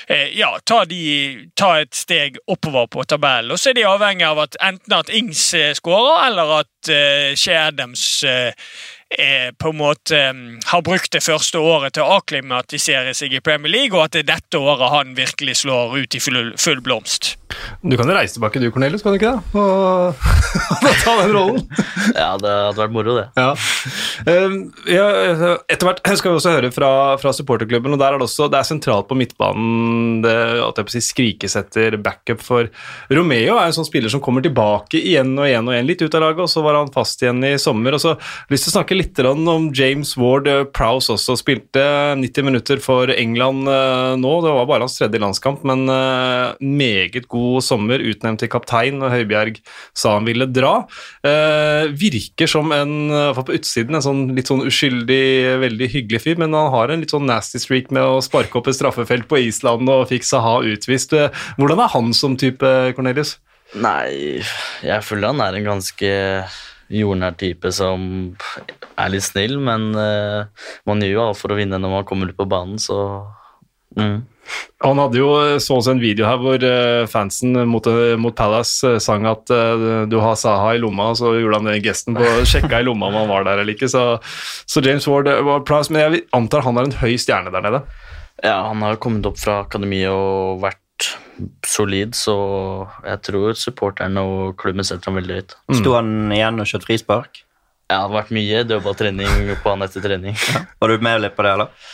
eh, 0.09 0.31
ja, 0.39 0.51
ta, 0.67 0.85
de, 0.89 1.49
ta, 1.59 1.75
et 1.83 1.95
steg 1.97 2.39
oppover 2.51 2.87
på 2.91 3.05
tabellen. 3.09 3.53
Og 3.55 3.61
så 3.61 3.73
er 3.73 3.79
de 3.79 3.87
avhengig 3.89 4.27
av 4.29 4.39
at 4.44 4.44
enten 4.61 4.93
at 4.93 5.09
Ings 5.09 5.55
eh, 5.55 5.75
skårer, 5.75 6.27
eller 6.29 6.59
at 6.61 6.91
uh, 6.91 7.35
Shea 7.39 7.71
uh, 8.25 8.31
eh, 8.31 8.53
på 9.59 9.71
en 9.73 9.79
måte 9.79 10.19
um, 10.31 10.43
har 10.67 10.83
brukt 10.87 11.13
det 11.15 11.23
første 11.25 11.61
året 11.61 11.97
til 11.97 12.05
å 12.05 12.19
akklimatisere 12.19 13.15
seg 13.17 13.37
i 13.37 13.43
Premier 13.45 13.73
League, 13.73 13.97
og 13.97 14.07
at 14.07 14.17
det 14.17 14.25
er 14.25 14.31
dette 14.35 14.61
året 14.61 14.93
han 14.93 15.15
virkelig 15.19 15.61
slår 15.63 15.99
ut 16.03 16.17
i 16.17 16.23
full, 16.23 16.41
full 16.61 16.83
blomst. 16.85 17.35
Du 17.85 17.97
kan 17.99 18.09
jo 18.09 18.17
reise 18.17 18.37
tilbake 18.37 18.61
du, 18.63 18.67
Cornelius, 18.75 19.03
kan 19.05 19.15
du 19.15 19.19
ikke 19.21 19.35
det? 19.37 19.61
Og, 19.61 20.25
ta 21.05 21.15
den 21.21 21.35
rollen. 21.35 21.61
ja, 22.17 22.31
det 22.41 22.51
hadde 22.51 22.81
vært 22.81 22.95
moro, 22.95 23.17
det. 23.19 23.27
Ja. 23.39 23.53
Um, 24.27 24.57
ja, 24.89 25.07
etter 25.71 25.89
hvert 25.89 26.03
skal 26.19 26.33
vi 26.33 26.41
også 26.41 26.55
høre 26.57 26.73
fra, 26.75 26.91
fra 27.21 27.35
supporterklubben, 27.37 27.95
og 27.95 28.01
der 28.01 28.17
er 28.17 28.21
det 28.21 28.29
også 28.29 28.49
det 28.51 28.61
er 28.61 28.69
sentralt 28.69 29.09
på 29.11 29.19
midtbanen 29.19 30.23
det 30.25 30.35
at 30.65 30.81
jeg 30.81 30.89
på 30.89 30.93
å 30.93 30.95
si, 30.95 31.03
skrikes 31.05 31.57
etter 31.61 31.99
backup 32.03 32.43
for 32.45 32.71
Romeo 33.13 33.59
er 33.59 33.69
en 33.69 33.77
sånn 33.77 33.89
spiller 33.89 34.13
som 34.13 34.23
kommer 34.25 34.45
tilbake 34.45 35.01
igjen 35.01 35.35
og 35.37 35.47
igjen 35.49 35.69
og 35.69 35.77
igjen, 35.77 35.89
litt 35.89 36.05
ut 36.05 36.17
av 36.17 36.25
laget, 36.25 36.45
og 36.47 36.51
så 36.51 36.65
var 36.65 36.79
han 36.81 36.93
fast 36.95 37.23
igjen 37.25 37.43
i 37.45 37.55
sommer. 37.61 37.97
og 37.97 38.03
så 38.03 38.15
har 38.15 38.49
jeg 38.49 38.57
lyst 38.57 38.69
til 38.69 38.73
å 38.73 38.77
snakke 38.79 38.99
litt 38.99 39.04
litt 39.05 39.21
om 39.25 39.69
James 39.75 40.15
Ward 40.17 40.49
eh, 40.49 40.65
Prowse 40.75 41.13
også. 41.15 41.37
Spilte 41.39 41.83
90 42.21 42.47
minutter 42.47 42.81
for 42.83 43.11
England 43.13 43.69
eh, 43.69 44.15
nå. 44.21 44.33
Det 44.45 44.55
var 44.57 44.69
bare 44.69 44.87
hans 44.87 44.97
tredje 44.99 45.21
landskamp, 45.21 45.65
men 45.69 45.87
eh, 45.93 46.55
meget 46.61 47.29
god 47.33 47.65
sommer. 47.65 48.03
Utnevnt 48.05 48.43
til 48.43 48.51
kaptein, 48.53 49.03
og 49.03 49.13
Høibjerg 49.13 49.61
sa 49.97 50.17
han 50.19 50.29
ville 50.29 50.49
dra. 50.51 50.75
Virker 51.95 52.51
som 52.51 52.73
en, 52.75 53.13
på 53.37 53.45
utsiden, 53.57 53.97
en 53.97 54.05
sånn 54.05 54.23
litt 54.37 54.51
sånn 54.51 54.65
uskyldig, 54.67 55.25
veldig 55.63 55.89
hyggelig 55.93 56.23
fyr, 56.25 56.41
men 56.41 56.57
han 56.57 56.73
har 56.75 56.93
en 56.93 57.03
litt 57.03 57.15
sånn 57.15 57.27
nasty 57.29 57.61
streak 57.63 57.91
med 57.95 58.05
å 58.05 58.21
sparke 58.25 58.59
opp 58.59 58.69
et 58.71 58.79
straffefelt 58.79 59.29
på 59.31 59.41
Island 59.47 59.91
og 59.93 60.09
fikk 60.11 60.27
Saha 60.29 60.61
utvist. 60.69 61.15
Hvordan 61.59 61.83
er 61.85 61.93
han 61.95 62.13
som 62.17 62.39
type, 62.41 62.71
Cornelius? 62.97 63.37
Nei, 63.75 64.45
jeg 64.85 65.07
føler 65.07 65.33
han 65.33 65.43
er 65.43 65.59
en 65.59 65.73
ganske 65.73 66.15
jordnær 66.93 67.37
type 67.41 67.71
som 67.75 68.35
er 69.01 69.11
litt 69.13 69.27
snill, 69.27 69.57
men 69.63 69.91
uh, 69.97 70.69
man 70.89 71.03
gjør 71.03 71.17
jo 71.17 71.25
alt 71.29 71.41
for 71.41 71.55
å 71.55 71.59
vinne 71.59 71.81
når 71.81 71.99
man 71.99 72.07
kommer 72.09 72.31
ut 72.31 72.39
på 72.39 72.49
banen, 72.51 72.79
så 72.83 72.99
mm. 73.99 74.23
Han 74.85 74.99
hadde 75.01 75.17
jo 75.17 75.29
eh, 75.41 75.55
så 75.63 75.79
oss 75.79 75.87
en 75.89 76.03
video 76.03 76.27
her 76.29 76.37
hvor 76.37 76.61
uh, 76.61 77.07
fansen 77.09 77.57
mot, 77.65 77.87
mot 78.21 78.35
Palace 78.37 78.99
sang 79.01 79.25
at 79.31 79.49
du 79.49 80.19
har 80.21 80.37
Saha 80.37 80.75
i 80.77 80.83
lomma, 80.83 81.07
og 81.15 81.17
så 81.17 81.33
gjorde 81.39 81.63
han 81.63 81.71
den 81.71 81.81
gesten 81.87 82.19
på 82.19 82.27
å 82.29 82.45
sjekke 82.51 82.83
i 82.83 82.85
lomma 82.85 83.09
om 83.09 83.17
han 83.23 83.33
var 83.33 83.49
der 83.49 83.63
eller 83.63 83.73
ikke. 83.73 83.89
Så, 83.89 84.05
så 84.69 84.85
James 84.85 85.09
Ward 85.09 85.33
var 85.49 85.65
plass, 85.65 85.89
men 85.89 86.05
jeg 86.05 86.27
antar 86.37 86.67
han 86.69 86.77
er 86.77 86.91
en 86.91 86.99
høy 87.01 87.15
stjerne 87.17 87.55
der 87.57 87.65
nede? 87.65 87.81
Ja, 88.45 88.59
han 88.69 88.85
har 88.85 89.01
kommet 89.01 89.25
opp 89.31 89.41
fra 89.41 89.63
akademiet 89.65 90.13
og 90.13 90.61
vært 90.61 90.84
solid, 91.67 92.15
så 92.19 92.35
jeg 93.05 93.23
tror 93.27 93.59
supporterne 93.59 94.23
og 94.23 94.55
klubben 94.61 94.87
setter 94.87 95.11
ham 95.11 95.19
veldig 95.21 95.41
høyt. 95.41 95.57
Mm. 95.71 95.79
Sto 95.81 95.97
han 95.97 96.13
igjen 96.35 96.63
og 96.63 96.71
kjørte 96.71 96.89
frispark? 96.89 97.43
Ja, 97.91 97.99
det 97.99 98.01
har 98.01 98.15
vært 98.15 98.35
mye 98.35 98.63
dødballtrening 98.65 99.51
på 99.61 99.75
han 99.75 99.85
etter 99.85 100.05
trening. 100.05 100.39
Ja. 100.55 100.65
Var 100.81 100.93
du 100.95 101.05
med 101.05 101.21
litt 101.25 101.37
på 101.37 101.45
det, 101.45 101.57
eller? 101.57 101.91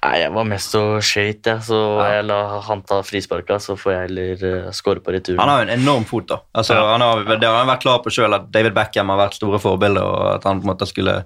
Nei, 0.00 0.14
Jeg 0.22 0.32
var 0.32 0.46
mest 0.48 0.74
og 0.78 1.02
skøyt, 1.04 1.44
jeg, 1.44 1.60
så 1.66 1.78
ja. 2.00 2.06
jeg 2.14 2.24
la 2.30 2.38
han 2.64 2.80
ta 2.88 3.02
frisparka, 3.04 3.58
så 3.60 3.76
får 3.76 3.92
jeg 3.92 4.06
heller 4.06 4.44
uh, 4.46 4.70
score 4.72 5.02
på 5.04 5.12
returen. 5.12 5.40
Han 5.42 5.52
har 5.52 5.60
jo 5.60 5.66
en 5.66 5.74
enorm 5.74 6.06
fot, 6.08 6.24
da. 6.30 6.38
Altså, 6.56 6.78
ja. 6.78 6.86
han 6.94 7.04
har, 7.04 7.24
det 7.34 7.44
har 7.44 7.58
han 7.58 7.68
vært 7.68 7.84
klar 7.84 8.00
på 8.04 8.12
sjøl, 8.14 8.32
at 8.32 8.48
David 8.54 8.72
Beckham 8.76 9.12
har 9.12 9.20
vært 9.20 9.36
store 9.36 9.60
forbilder, 9.60 10.08
og 10.08 10.26
at 10.38 10.48
han 10.48 10.62
på 10.62 10.68
en 10.68 10.72
måte 10.72 10.88
skulle 10.88 11.18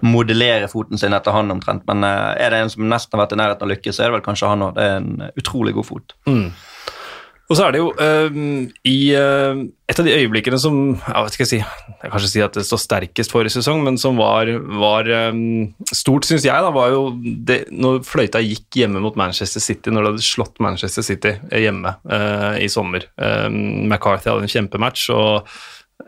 modellere 0.00 0.70
foten 0.72 1.00
sin 1.00 1.12
etter 1.12 1.36
han 1.36 1.52
omtrent. 1.52 1.84
Men 1.90 2.08
uh, 2.08 2.32
er 2.32 2.56
det 2.56 2.62
en 2.64 2.72
som 2.72 2.88
nesten 2.88 3.18
har 3.18 3.26
vært 3.26 3.36
i 3.36 3.40
nærheten 3.42 3.68
av 3.68 3.74
lykke, 3.74 3.92
så 3.92 4.06
er 4.06 4.10
det 4.10 4.16
vel 4.16 4.26
kanskje 4.30 4.52
han 4.54 4.64
òg. 4.64 4.76
Det 4.80 4.88
er 4.88 5.00
en 5.02 5.26
utrolig 5.42 5.76
god 5.76 5.90
fot. 5.90 6.16
Mm. 6.24 6.48
Og 7.52 7.58
så 7.58 7.66
er 7.66 7.74
det 7.74 7.80
jo 7.82 7.90
uh, 7.92 8.36
i 8.88 8.98
uh, 9.12 9.58
et 9.90 9.98
av 10.00 10.06
de 10.06 10.14
øyeblikkene 10.16 10.56
som 10.60 10.76
jeg 10.94 11.24
vet 11.26 11.34
ikke 11.36 11.46
si, 11.50 11.58
jeg 11.60 11.98
kan 12.00 12.12
kanskje 12.14 12.30
si 12.30 12.44
at 12.44 12.54
det 12.56 12.64
står 12.64 12.80
sterkest 12.80 13.34
forrige 13.34 13.52
sesong, 13.58 13.82
men 13.84 13.98
som 14.00 14.16
var, 14.16 14.48
var 14.80 15.10
um, 15.28 15.66
stort, 15.92 16.24
syns 16.24 16.46
jeg, 16.48 16.64
da, 16.64 16.70
var 16.72 16.94
jo 16.94 17.02
det, 17.20 17.66
når 17.76 18.00
fløyta 18.08 18.40
gikk 18.40 18.80
hjemme 18.80 19.02
mot 19.04 19.18
Manchester 19.20 19.60
City, 19.60 19.92
når 19.92 20.06
de 20.06 20.12
hadde 20.14 20.24
slått 20.24 20.62
Manchester 20.64 21.04
City 21.04 21.34
hjemme 21.60 21.92
uh, 22.08 22.54
i 22.56 22.70
sommer. 22.72 23.04
McCarthy 23.52 24.30
hadde 24.30 24.46
en 24.46 24.54
kjempematch. 24.54 25.04
og 25.12 25.52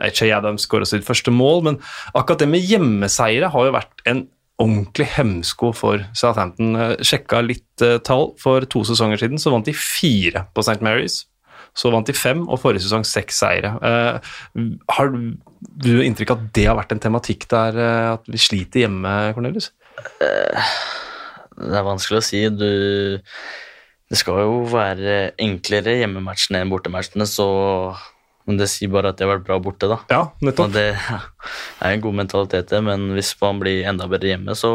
H.A. 0.00 0.30
Adams 0.38 0.64
skåra 0.64 0.88
sitt 0.88 1.04
første 1.04 1.35
mål, 1.35 1.61
men 1.68 1.78
akkurat 2.14 2.40
det 2.40 2.48
med 2.54 2.64
hjemmeseiere 2.64 3.52
har 3.52 3.68
jo 3.68 3.76
vært 3.76 4.02
en 4.09 4.24
ordentlig 4.64 5.11
hemsko 5.18 5.74
for 5.76 6.09
Southampton. 6.16 6.72
Sjekka 7.04 7.44
litt 7.44 7.85
tall. 8.07 8.30
For 8.40 8.64
to 8.70 8.87
sesonger 8.88 9.20
siden 9.20 9.42
så 9.42 9.52
vant 9.52 9.68
de 9.68 9.76
fire 9.76 10.46
på 10.57 10.64
St. 10.64 10.80
Mary's. 10.80 11.24
Så 11.75 11.91
vant 11.91 12.07
de 12.07 12.15
fem, 12.15 12.45
og 12.47 12.61
forrige 12.63 12.85
sesong 12.85 13.03
seks 13.09 13.41
seire. 13.43 13.75
Uh, 13.83 14.67
har 14.95 15.11
du 15.11 15.93
inntrykk 16.05 16.35
av 16.35 16.43
at 16.43 16.51
det 16.55 16.69
har 16.71 16.79
vært 16.79 16.95
en 16.95 17.03
tematikk 17.03 17.49
der 17.51 17.79
uh, 17.81 18.13
at 18.15 18.31
vi 18.31 18.39
sliter 18.39 18.85
hjemme, 18.85 19.15
Cornelius? 19.35 19.73
Uh, 20.23 20.73
det 21.59 21.79
er 21.81 21.87
vanskelig 21.87 22.21
å 22.21 22.27
si. 22.27 22.45
Du, 22.55 22.71
det 24.11 24.21
skal 24.21 24.45
jo 24.45 24.63
være 24.71 25.35
enklere 25.43 25.99
hjemmematchene 25.99 26.63
enn 26.63 26.71
bortematchene, 26.71 27.27
så 27.27 27.49
men 28.45 28.59
det 28.61 28.69
sier 28.69 28.91
bare 28.93 29.13
at 29.13 29.19
de 29.19 29.25
har 29.25 29.39
vært 29.39 29.47
bra 29.47 29.57
borte, 29.63 29.89
da. 29.89 29.97
Ja, 30.13 30.25
nettopp. 30.45 30.69
Og 30.69 30.75
det 30.77 30.91
er 30.93 31.95
en 31.95 32.03
god 32.05 32.19
mentalitet, 32.19 32.69
det, 32.69 32.81
men 32.85 33.09
hvis 33.17 33.33
man 33.41 33.61
blir 33.63 33.87
enda 33.89 34.09
bedre 34.11 34.35
hjemme, 34.35 34.57
så, 34.59 34.73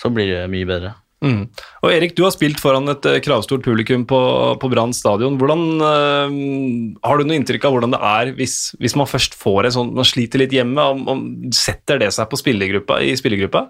så 0.00 0.12
blir 0.12 0.28
det 0.34 0.42
mye 0.52 0.68
bedre. 0.68 0.92
Mm. 1.20 1.50
Og 1.84 1.92
Erik, 1.92 2.14
du 2.16 2.22
har 2.24 2.32
spilt 2.32 2.62
foran 2.62 2.88
et 2.88 3.04
uh, 3.04 3.18
kravstort 3.20 3.64
publikum 3.64 4.06
på, 4.08 4.20
på 4.60 4.70
Brann 4.72 4.94
stadion. 4.96 5.36
Hvordan, 5.40 5.64
øh, 5.84 6.38
har 7.04 7.20
du 7.20 7.28
noe 7.28 7.36
inntrykk 7.36 7.66
av 7.68 7.76
hvordan 7.76 7.92
det 7.92 8.00
er 8.10 8.32
hvis, 8.38 8.56
hvis, 8.80 8.96
man 8.96 9.10
først 9.10 9.36
får 9.36 9.68
en 9.68 9.76
sånn 9.76 9.92
Man 9.98 10.08
sliter 10.08 10.40
litt 10.40 10.54
hjemme, 10.56 10.80
om, 10.80 11.04
om, 11.12 11.22
setter 11.52 12.00
det 12.00 12.08
seg 12.16 12.30
på 12.30 12.40
spillergruppa, 12.40 13.02
i 13.04 13.12
spillergruppa? 13.20 13.66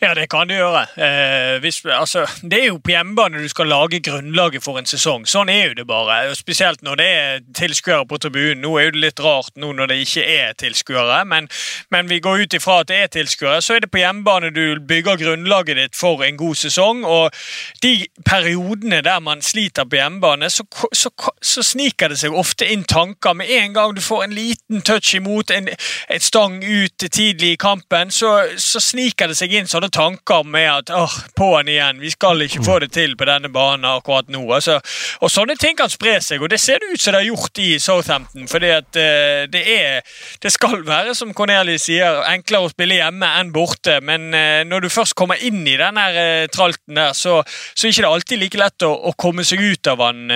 Ja, 0.00 0.14
det 0.14 0.28
kan 0.30 0.48
du 0.48 0.54
gjøre. 0.54 0.82
Eh, 1.00 1.58
hvis, 1.60 1.80
altså, 1.84 2.26
det 2.42 2.58
er 2.60 2.66
jo 2.66 2.76
på 2.78 2.92
hjemmebane 2.92 3.40
du 3.42 3.48
skal 3.48 3.66
lage 3.66 4.00
grunnlaget 4.04 4.62
for 4.62 4.78
en 4.78 4.86
sesong. 4.86 5.24
Sånn 5.26 5.48
er 5.48 5.70
jo 5.70 5.78
det 5.80 5.86
bare. 5.88 6.34
Spesielt 6.36 6.84
når 6.84 7.00
det 7.00 7.06
er 7.08 7.40
tilskuere 7.56 8.04
på 8.06 8.18
tribunen. 8.20 8.60
Nå 8.62 8.76
er 8.78 8.92
det 8.92 9.00
litt 9.02 9.22
rart 9.24 9.56
nå 9.56 9.72
når 9.74 9.90
det 9.90 9.98
ikke 10.04 10.24
er 10.28 10.52
tilskuere, 10.60 11.22
men, 11.26 11.48
men, 11.90 12.08
vi 12.08 12.20
går 12.20 12.44
ut 12.44 12.56
ifra 12.58 12.82
at 12.82 12.90
det 12.92 12.98
er 13.00 13.12
tilskuere. 13.16 13.62
Så 13.64 13.74
er 13.74 13.82
det 13.84 13.90
på 13.90 14.02
hjemmebane 14.02 14.52
du 14.54 14.76
bygger 14.88 15.18
grunnlaget 15.22 15.80
ditt 15.80 15.96
for 15.96 16.22
en 16.24 16.36
god 16.36 16.60
sesong. 16.60 17.02
Og 17.08 17.34
de 17.82 18.06
periodene 18.28 19.00
der 19.02 19.24
man 19.24 19.42
sliter 19.42 19.88
på 19.88 19.98
hjemmebane, 19.98 20.50
så, 20.52 20.68
så, 20.92 21.10
så 21.42 21.64
sniker 21.64 22.12
det 22.12 22.20
seg 22.20 22.36
ofte 22.36 22.68
inn 22.68 22.84
tanker. 22.84 23.34
Med 23.40 23.50
en 23.56 23.74
gang 23.74 23.96
du 23.96 24.04
får 24.04 24.28
en 24.28 24.36
liten 24.36 24.84
touch 24.84 25.14
imot, 25.16 25.50
en, 25.50 25.72
en 25.72 26.28
stang 26.28 26.60
ut 26.62 27.08
tidlig 27.08 27.56
i 27.56 27.60
kampen, 27.60 28.12
så, 28.14 28.36
så 28.60 28.84
sniker 28.84 29.32
det 29.32 29.40
seg 29.40 29.56
inn 29.56 29.66
sånne 29.78 29.90
tanker 29.94 30.46
med 30.48 30.68
at 30.70 30.90
åh, 30.94 31.14
på'n 31.38 31.68
igjen, 31.70 32.00
vi 32.02 32.10
skal 32.10 32.42
ikke 32.42 32.64
få 32.66 32.78
det 32.82 32.90
til 32.96 33.14
på 33.18 33.26
denne 33.28 33.50
banen 33.52 33.86
akkurat 33.86 34.28
nå. 34.32 34.42
Altså, 34.54 34.78
og 35.22 35.30
Sånne 35.30 35.54
ting 35.60 35.76
kan 35.78 35.90
spre 35.92 36.16
seg, 36.24 36.42
og 36.42 36.50
det 36.50 36.58
ser 36.58 36.80
det 36.82 36.94
ut 36.94 37.02
som 37.02 37.14
det 37.14 37.20
har 37.20 37.28
gjort 37.28 37.60
i 37.62 37.68
Southampton. 37.78 38.48
fordi 38.50 38.70
at 38.74 38.98
uh, 38.98 39.44
det 39.50 39.62
er 39.62 40.00
Det 40.42 40.52
skal 40.52 40.82
være, 40.86 41.14
som 41.14 41.34
Cornelius 41.34 41.86
sier, 41.86 42.22
enklere 42.32 42.66
å 42.66 42.72
spille 42.72 42.98
hjemme 42.98 43.28
enn 43.38 43.52
borte, 43.54 44.00
men 44.02 44.32
uh, 44.34 44.64
når 44.66 44.86
du 44.86 44.88
først 44.90 45.14
kommer 45.14 45.38
inn 45.38 45.62
i 45.66 45.76
den 45.78 45.98
uh, 45.98 46.48
tralten 46.50 46.98
der, 46.98 47.12
så, 47.14 47.42
så 47.74 47.86
er 47.86 47.94
ikke 47.94 48.08
alltid 48.08 48.42
like 48.42 48.58
lett 48.58 48.86
å, 48.86 48.90
å 49.10 49.14
komme 49.14 49.44
seg 49.46 49.62
ut 49.62 49.86
av 49.86 49.98
den. 49.98 50.30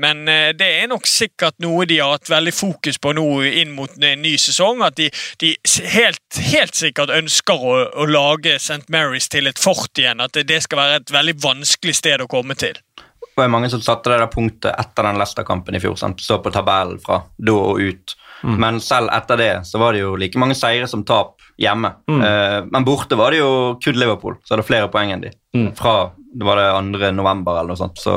men 0.00 0.24
det 0.56 0.66
er 0.80 0.88
nok 0.90 1.06
sikkert 1.08 1.58
noe 1.62 1.86
de 1.88 1.98
har 2.00 2.14
hatt 2.14 2.30
veldig 2.30 2.52
fokus 2.54 2.98
på 3.00 3.12
nå 3.16 3.26
inn 3.46 3.72
mot 3.76 3.90
en 3.96 4.22
ny 4.22 4.34
sesong. 4.40 4.82
At 4.84 4.96
de, 4.98 5.08
de 5.40 5.54
helt, 5.94 6.40
helt 6.50 6.76
sikkert 6.76 7.12
ønsker 7.14 7.64
å, 7.64 7.74
å 8.02 8.06
lage 8.08 8.57
St. 8.58 8.84
Marys 8.92 9.28
til 9.32 9.48
et 9.50 9.58
fort 9.58 9.98
igjen. 9.98 10.20
At 10.24 10.36
det 10.36 10.60
skal 10.64 10.82
være 10.82 11.00
et 11.02 11.12
veldig 11.14 11.36
vanskelig 11.42 11.96
sted 11.98 12.24
å 12.24 12.30
komme 12.30 12.58
til. 12.58 12.78
Det 12.98 13.44
var 13.44 13.50
mange 13.52 13.70
som 13.70 13.82
satte 13.82 14.10
det 14.10 14.18
der 14.18 14.30
punktet 14.32 14.74
etter 14.74 15.06
den 15.06 15.18
Leicester-kampen 15.20 15.78
i 15.78 15.82
fjor. 15.82 15.94
Sant? 15.98 16.22
Så 16.22 16.40
på 16.42 16.52
tabellen 16.54 16.98
fra 17.02 17.22
da 17.38 17.54
og 17.54 17.82
ut. 17.82 18.16
Mm. 18.42 18.56
Men 18.62 18.80
selv 18.82 19.10
etter 19.14 19.38
det 19.38 19.52
så 19.66 19.80
var 19.82 19.94
det 19.94 20.02
jo 20.02 20.14
like 20.18 20.38
mange 20.38 20.56
seire 20.58 20.86
som 20.90 21.04
tap 21.06 21.38
hjemme. 21.58 21.92
Mm. 22.10 22.22
Eh, 22.22 22.58
men 22.70 22.86
borte 22.86 23.18
var 23.18 23.34
det 23.34 23.40
jo 23.40 23.50
kun 23.82 23.98
Liverpool, 23.98 24.38
så 24.44 24.54
hadde 24.54 24.66
flere 24.66 24.90
poeng 24.92 25.14
enn 25.14 25.24
de. 25.26 25.32
Mm. 25.56 25.72
Fra 25.78 26.10
det 26.38 26.46
var 26.46 26.60
det 26.60 26.68
2. 26.98 27.12
november 27.18 27.58
eller 27.58 27.72
noe 27.72 27.80
sånt. 27.80 27.98
Så 27.98 28.14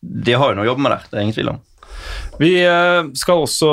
de 0.00 0.34
har 0.34 0.50
jo 0.52 0.58
noe 0.58 0.66
å 0.66 0.70
jobbe 0.72 0.86
med 0.86 0.96
der, 0.96 1.08
det 1.10 1.18
er 1.18 1.26
ingen 1.26 1.36
tvil 1.36 1.52
om. 1.54 1.62
Vi 2.36 2.50
eh, 2.60 3.06
skal 3.16 3.42
også 3.46 3.68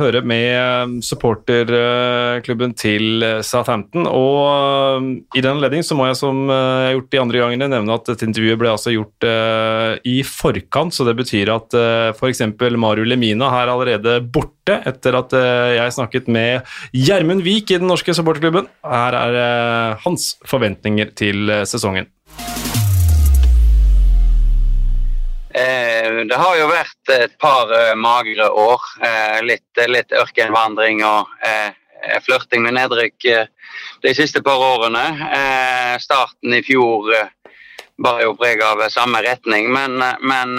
høre 0.00 0.20
med 0.26 0.48
eh, 0.52 0.94
supporterklubben 1.04 2.74
til 2.76 3.24
Southampton. 3.46 4.04
Og 4.08 4.40
eh, 4.52 5.06
i 5.38 5.44
den 5.44 5.56
anledning 5.56 5.84
så 5.86 5.96
må 5.96 6.10
jeg, 6.10 6.18
som 6.20 6.44
jeg 6.50 6.88
har 6.88 6.96
gjort 6.98 7.12
de 7.14 7.22
andre 7.22 7.42
gangene, 7.44 7.70
nevne 7.72 7.96
at 7.96 8.10
dette 8.10 8.28
intervjuet 8.28 8.60
ble 8.60 8.72
altså 8.72 8.92
gjort 8.92 9.28
i 10.08 10.16
forkant. 10.26 10.94
Så 10.94 11.06
det 11.08 11.16
betyr 11.18 11.52
at 11.54 11.76
f.eks. 12.18 12.44
Maru 12.82 13.04
Lemina 13.06 13.48
er 13.62 13.72
allerede 13.72 14.18
borte 14.32 14.78
etter 14.88 15.16
at 15.18 15.34
jeg 15.76 15.94
snakket 15.96 16.28
med 16.32 16.68
Gjermund 16.96 17.44
Vik 17.46 17.72
i 17.72 17.80
den 17.80 17.88
norske 17.90 18.14
supporterklubben. 18.16 18.68
Her 18.86 19.18
er 19.22 20.00
hans 20.04 20.34
forventninger 20.48 21.14
til 21.18 21.52
sesongen. 21.68 22.10
Eh, 25.52 25.91
det 26.28 26.38
har 26.38 26.56
jo 26.58 26.68
vært 26.70 27.12
et 27.14 27.34
par 27.40 27.70
eh, 27.76 27.94
magre 27.98 28.48
år. 28.48 28.86
Eh, 29.04 29.38
litt, 29.46 29.82
litt 29.88 30.12
ørkenvandring 30.12 31.04
og 31.06 31.30
flørting 32.26 32.64
med 32.64 32.74
nedrykk 32.74 33.28
de 34.02 34.12
siste 34.16 34.40
par 34.42 34.58
årene. 34.58 35.04
starten 36.02 36.56
i 36.56 36.58
fjor 36.66 37.12
bar 38.02 38.18
jo 38.24 38.32
preg 38.34 38.58
av 38.66 38.82
samme 38.90 39.20
retning, 39.22 39.68
men, 39.70 40.02
men 40.18 40.58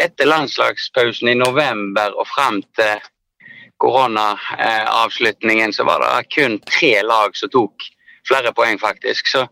etter 0.00 0.30
landslagspausen 0.30 1.28
i 1.28 1.36
november 1.36 2.16
og 2.16 2.30
frem 2.32 2.62
til 2.80 3.04
koronaavslutningen, 3.78 5.72
så 5.72 5.84
var 5.84 6.00
det 6.00 6.30
kun 6.32 6.56
tre 6.64 7.02
lag 7.02 7.36
som 7.36 7.52
tok 7.52 7.90
flere 8.28 8.52
poeng, 8.52 8.78
faktisk. 8.78 9.28
Så, 9.28 9.46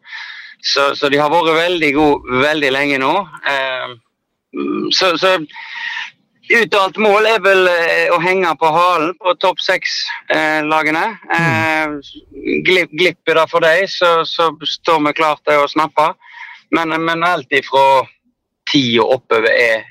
så, 0.60 0.94
så 0.96 1.08
de 1.08 1.20
har 1.20 1.32
vært 1.32 1.54
veldig 1.56 1.92
gode 1.96 2.40
veldig 2.42 2.72
lenge 2.74 2.98
nå. 3.02 3.14
Eh, 3.52 3.94
så, 4.94 5.12
så 5.20 5.36
uttalt 6.54 6.98
mål 7.02 7.26
er 7.28 7.40
vel 7.42 7.66
eh, 7.70 8.06
å 8.14 8.20
henge 8.22 8.52
på 8.60 8.70
halen 8.72 9.14
på 9.18 9.34
topp 9.42 9.62
seks-lagene. 9.64 11.04
Eh, 11.34 11.82
mm. 11.90 11.96
Glipp, 12.66 12.94
glipper 12.94 13.40
det 13.40 13.46
for 13.50 13.66
deg, 13.66 13.86
så, 13.90 14.20
så, 14.28 14.52
står 14.78 15.02
vi 15.08 15.16
klart 15.18 15.42
til 15.46 15.62
å 15.62 15.70
snappe. 15.70 16.12
Men, 16.74 16.94
men 17.02 17.26
alt 17.26 17.52
ifra 17.54 18.04
ti 18.70 18.96
og 19.02 19.20
oppover 19.20 19.50
er, 19.52 19.86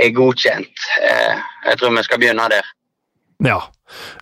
er 0.00 0.16
godkjent. 0.16 0.88
Eh, 1.04 1.44
jeg 1.70 1.80
tror 1.80 1.96
vi 1.96 2.06
skal 2.06 2.20
begynne 2.22 2.48
der. 2.52 2.72
Ja, 3.44 3.58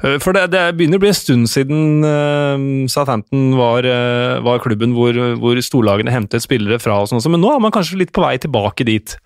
eh, 0.03 0.19
for 0.23 0.35
det, 0.35 0.49
det, 0.55 0.65
begynner 0.79 0.99
å 0.99 1.05
bli 1.05 1.13
en 1.13 1.19
stund 1.19 1.51
siden 1.51 2.07
uh, 2.07 2.89
Southampton 2.91 3.53
var, 3.59 3.87
uh, 3.87 4.41
var 4.43 4.63
klubben 4.65 4.95
hvor, 4.97 5.19
hvor 5.39 5.61
storlagene 5.63 6.15
hentet 6.15 6.45
spillere 6.45 6.81
fra, 6.83 7.03
og 7.03 7.11
sånn, 7.11 7.23
men 7.35 7.43
nå 7.45 7.53
er 7.55 7.63
man 7.63 7.75
kanskje 7.75 8.01
litt 8.01 8.15
på 8.15 8.25
vei 8.25 8.35
tilbake 8.43 8.89
dit? 8.89 9.17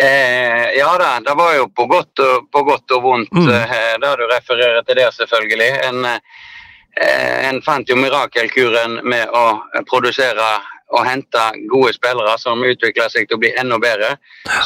Eh, 0.00 0.78
ja 0.78 0.98
da, 0.98 1.20
det 1.20 1.34
var 1.34 1.54
jo 1.56 1.68
på 1.68 1.86
godt 1.86 2.20
og, 2.20 2.50
på 2.52 2.62
godt 2.62 2.92
og 2.98 3.02
vondt. 3.02 3.32
Mm. 3.32 3.48
Eh, 3.48 3.94
da 4.02 4.12
du 4.16 4.26
refererer 4.28 4.82
til 4.84 4.98
det, 5.00 5.08
selvfølgelig. 5.16 5.70
En, 5.88 6.04
eh, 6.04 7.48
en 7.48 7.62
fant 7.64 7.88
jo 7.88 7.96
mirakelkuren 7.96 9.00
med 9.08 9.32
å 9.32 9.46
produsere 9.88 10.50
og 10.94 11.02
hente 11.02 11.42
gode 11.70 11.94
spillere 11.96 12.36
som 12.38 12.62
utvikla 12.62 13.08
seg 13.10 13.26
til 13.26 13.38
å 13.38 13.42
bli 13.42 13.54
enda 13.58 13.78
bedre. 13.82 14.12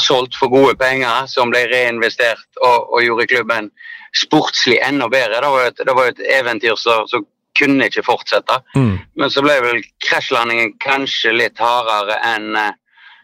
Solgt 0.02 0.36
for 0.36 0.52
gode 0.52 0.74
penger 0.80 1.30
som 1.30 1.52
ble 1.54 1.62
reinvestert 1.70 2.48
og, 2.60 2.90
og 2.90 3.04
gjorde 3.06 3.30
klubben 3.30 3.70
sportslig 4.16 4.80
enda 4.82 5.08
bedre. 5.08 5.38
Det 5.40 5.52
var 5.54 5.62
jo 5.62 5.70
et, 5.70 5.84
var 5.94 6.10
et 6.10 6.24
eventyr 6.40 6.76
som 6.80 7.24
kunne 7.60 7.86
ikke 7.86 8.04
fortsette. 8.04 8.58
Mm. 8.74 8.98
Men 9.16 9.32
så 9.32 9.46
ble 9.46 9.56
vel 9.62 9.80
krasjlandingen 10.02 10.74
kanskje 10.82 11.32
litt 11.38 11.62
hardere 11.62 12.18
enn 12.34 12.52
en 12.58 12.76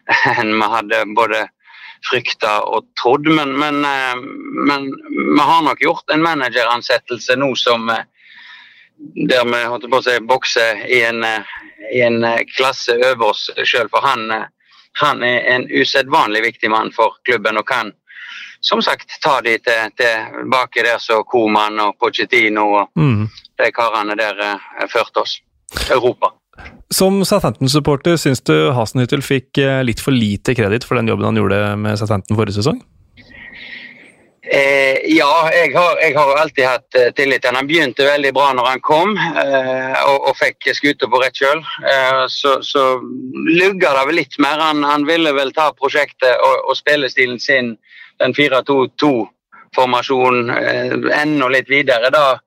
enn 0.39 0.53
vi 0.55 0.67
hadde 0.71 1.03
både 1.15 1.41
frykta 2.09 2.59
og 2.61 2.85
trodd. 3.01 3.27
Men, 3.27 3.53
men, 3.59 3.85
eh, 3.85 4.15
men, 4.67 4.91
vi 5.35 5.39
har 5.39 5.61
nok 5.61 5.81
gjort 5.81 6.09
en 6.13 6.23
manageransettelse 6.23 7.35
nå 7.35 7.53
som 7.55 7.89
eh, 7.89 8.05
der 9.29 9.45
vi 9.45 9.63
holdt 9.63 9.89
på 9.91 9.99
å 9.99 10.05
si, 10.05 10.17
bokser 10.25 10.83
i 10.89 11.03
en, 11.05 11.23
eh, 11.23 11.55
i 11.93 12.01
en 12.01 12.23
klasse 12.55 12.97
over 12.97 13.31
oss 13.31 13.47
sjøl. 13.63 13.89
For 13.93 14.05
han, 14.05 14.27
han, 15.01 15.23
er 15.23 15.45
en 15.55 15.69
usedvanlig 15.69 16.43
viktig 16.49 16.71
mann 16.73 16.91
for 16.95 17.19
klubben 17.27 17.59
og 17.61 17.67
kan 17.67 17.93
som 18.59 18.81
sagt 18.81 19.19
ta 19.21 19.37
de 19.45 19.53
til, 19.61 19.91
tilbake 19.99 20.81
der 20.83 20.97
så 20.99 21.21
Koman 21.23 21.77
og 21.79 21.99
Pochettino 22.01 22.63
og 22.73 22.97
mm. 22.97 23.27
de 23.61 23.67
karene 23.71 24.15
der 24.17 24.41
førte 24.89 25.21
oss. 25.21 25.37
Europa. 25.91 26.31
Som 26.93 27.25
Southampton-supporter, 27.27 28.15
syns 28.19 28.41
du 28.47 28.71
Hasenhyttel 28.71 29.21
fikk 29.25 29.57
eh, 29.59 29.81
litt 29.83 29.99
for 30.03 30.15
lite 30.15 30.55
kreditt 30.55 30.85
for 30.87 30.95
den 30.99 31.09
jobben 31.11 31.27
han 31.27 31.39
gjorde 31.39 31.59
med 31.79 31.99
Southampton 31.99 32.39
forrige 32.39 32.61
sesong? 32.61 32.79
Eh, 34.47 35.03
ja, 35.11 35.51
jeg 35.51 35.75
har, 35.75 35.97
jeg 35.99 36.15
har, 36.15 36.37
alltid 36.39 36.63
hatt 36.63 36.95
eh, 36.95 37.11
tillit 37.15 37.41
til 37.43 37.49
han. 37.49 37.57
Han 37.59 37.67
begynte 37.67 38.05
veldig 38.07 38.31
bra 38.35 38.53
når 38.55 38.65
han 38.71 38.79
kom 38.79 39.17
eh, 39.17 40.03
og, 40.07 40.27
og, 40.29 40.35
fikk 40.39 40.67
skuta 40.77 41.07
på 41.11 41.19
rett 41.19 41.35
kjøl. 41.35 41.59
Uh, 41.83 42.23
så, 42.31 42.63
så 42.63 43.03
lugga 43.03 43.91
det 43.97 44.05
vel 44.07 44.15
litt 44.21 44.39
mer. 44.39 44.59
Han, 44.63 44.83
han, 44.87 45.03
ville 45.09 45.33
vel 45.35 45.51
ta 45.55 45.71
prosjektet 45.75 46.39
og, 46.39 46.63
og 46.71 46.77
spillestilen 46.79 47.39
sin, 47.43 47.77
den 48.23 48.31
4-2-2-formasjonen, 48.37 50.49
enda 51.11 51.47
litt 51.51 51.69
videre. 51.69 52.09
Da 52.13 52.25
Eh, 52.31 52.37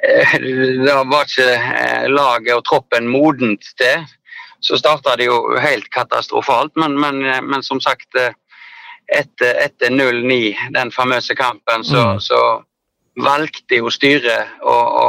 det 0.00 0.94
var 1.10 1.26
ikke 1.26 1.48
eh, 1.56 2.06
laget 2.08 2.54
og 2.56 2.64
troppen 2.64 3.08
modent 3.10 3.66
til. 3.80 4.06
Så 4.60 4.78
starta 4.80 5.16
det 5.16 5.26
jo 5.28 5.56
helt 5.60 5.88
katastrofalt, 5.92 6.72
men, 6.80 6.96
men, 7.00 7.24
eh, 7.26 7.42
men 7.42 7.62
som 7.66 7.80
sagt 7.80 8.16
Etter, 9.10 9.56
etter 9.58 9.90
0-9, 9.90 10.70
den 10.70 10.92
famøse 10.94 11.34
kampen, 11.34 11.82
så, 11.82 12.02
mm. 12.12 12.20
så 12.22 12.40
valgte 13.18 13.80
jo 13.80 13.90
styret 13.90 14.60
å, 14.62 14.76
å, 14.76 15.08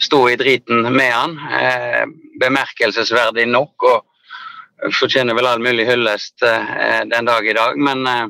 stå 0.00 0.20
i 0.30 0.38
driten 0.40 0.88
med 0.92 1.12
han. 1.12 1.36
Eh, 1.60 2.06
bemerkelsesverdig 2.40 3.46
nok, 3.48 3.84
og 3.88 4.92
fortjener 4.96 5.36
vel 5.36 5.48
all 5.48 5.60
mulig 5.64 5.86
hyllest 5.88 6.44
eh, 6.44 7.04
den 7.12 7.28
dag 7.28 7.44
i 7.48 7.54
dag. 7.56 7.76
Men, 7.76 8.06
eh, 8.08 8.26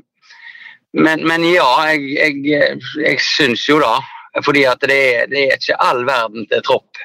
men, 0.98 1.22
men 1.26 1.46
ja, 1.46 1.70
jeg, 1.92 2.42
jeg, 2.46 2.82
jeg 3.02 3.22
syns 3.22 3.66
jo 3.68 3.78
da 3.82 3.96
fordi 4.44 4.64
at 4.68 4.82
det 4.88 4.96
er, 4.96 5.30
det 5.30 5.44
er 5.46 5.56
ikke 5.56 5.78
all 5.82 6.04
verden 6.08 6.46
til 6.50 6.62
tropp. 6.66 7.02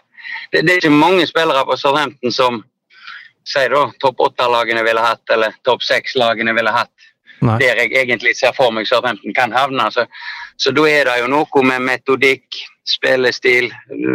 Det, 0.52 0.62
det, 0.62 0.72
er 0.72 0.82
ikke 0.82 0.94
mange 0.94 1.28
spillere 1.30 1.64
på 1.68 1.78
Southampton 1.80 2.34
som 2.36 2.62
sier 3.48 3.74
da 3.74 3.86
topp 4.02 4.22
åtte-lagene 4.28 4.84
ville 4.86 5.02
hatt, 5.04 5.24
eller 5.34 5.56
topp 5.66 5.84
seks-lagene 5.86 6.54
ville 6.58 6.74
hatt. 6.76 6.94
Nei. 7.42 7.58
Der 7.62 7.80
jeg 7.82 7.96
egentlig 8.04 8.36
ser 8.38 8.54
for 8.54 8.74
meg 8.74 8.86
Southampton 8.90 9.34
kan 9.34 9.54
havne. 9.56 9.88
Så, 9.94 10.06
så 10.62 10.74
da 10.76 10.86
er 10.90 11.10
det 11.10 11.22
jo 11.24 11.32
noe 11.32 11.64
med 11.66 11.88
metodikk, 11.88 12.62
spillestil, 12.88 13.72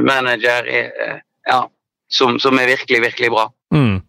manager 0.07 0.66
eh, 0.70 1.22
Ja. 1.46 1.64
som, 2.11 2.38
som 2.42 2.59
er 2.59 2.66
virkelig, 2.66 3.00
virkelig 3.02 3.31
bra. 3.31 3.48
Mm. 3.74 4.02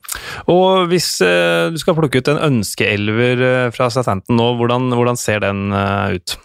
Og 0.54 0.88
hvis 0.92 1.10
eh, 1.26 1.70
du 1.74 1.78
skal 1.82 1.98
plukke 1.98 2.22
ut 2.22 2.30
en 2.30 2.42
ønskeelver 2.50 3.42
eh, 3.42 3.70
fra 3.74 3.90
Southampton 3.94 4.38
nå, 4.38 4.52
hvordan, 4.60 4.92
hvordan 4.94 5.18
ser 5.18 5.42
den 5.46 5.72
eh, 5.74 6.18
ut? 6.18 6.38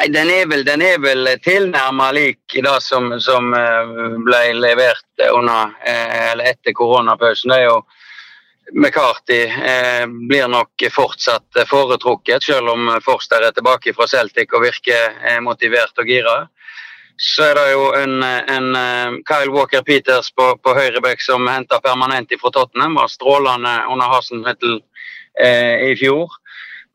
Nei, 0.00 0.06
den 0.08 0.30
er 0.32 0.46
vel, 0.48 0.62
den 0.64 0.80
er 0.80 1.00
vel 1.02 1.28
tilnærma 1.44 2.06
lik 2.16 2.54
det 2.54 2.76
som, 2.80 3.10
som 3.20 3.50
eh, 3.52 3.90
ble 4.24 4.38
levert 4.56 5.24
under, 5.26 5.74
eh, 5.84 6.30
eller 6.30 6.54
etter 6.54 6.72
koronapausen. 6.72 7.52
Det 7.52 7.58
er 7.58 7.66
jo 7.66 7.82
McCarthy 8.72 9.42
eh, 9.44 10.06
blir 10.30 10.48
nok 10.48 10.86
fortsatt 10.94 11.60
foretrukket, 11.68 12.48
selv 12.48 12.72
om 12.72 12.88
Forster 13.04 13.44
er 13.44 13.52
tilbake 13.52 13.92
fra 13.92 14.08
Celtic 14.08 14.56
og 14.56 14.64
virker 14.64 15.20
eh, 15.20 15.36
motivert 15.44 16.00
og 16.00 16.08
gira. 16.08 16.38
Så 17.20 17.50
er 17.50 17.60
det 17.60 17.68
jo 17.74 17.90
en, 18.00 18.22
en 18.24 18.72
Kyle 19.28 19.52
Walker 19.52 19.84
Peters 19.84 20.32
på, 20.32 20.54
på 20.64 20.78
høyreback 20.80 21.20
som 21.20 21.44
henta 21.52 21.76
permanent 21.84 22.32
fra 22.40 22.56
Tottenham. 22.56 22.96
Var 22.96 23.12
strålende 23.12 23.82
under 23.92 24.16
Hasenhüttel 24.16 24.78
eh, 25.36 25.90
i 25.90 25.96
fjor. 26.00 26.40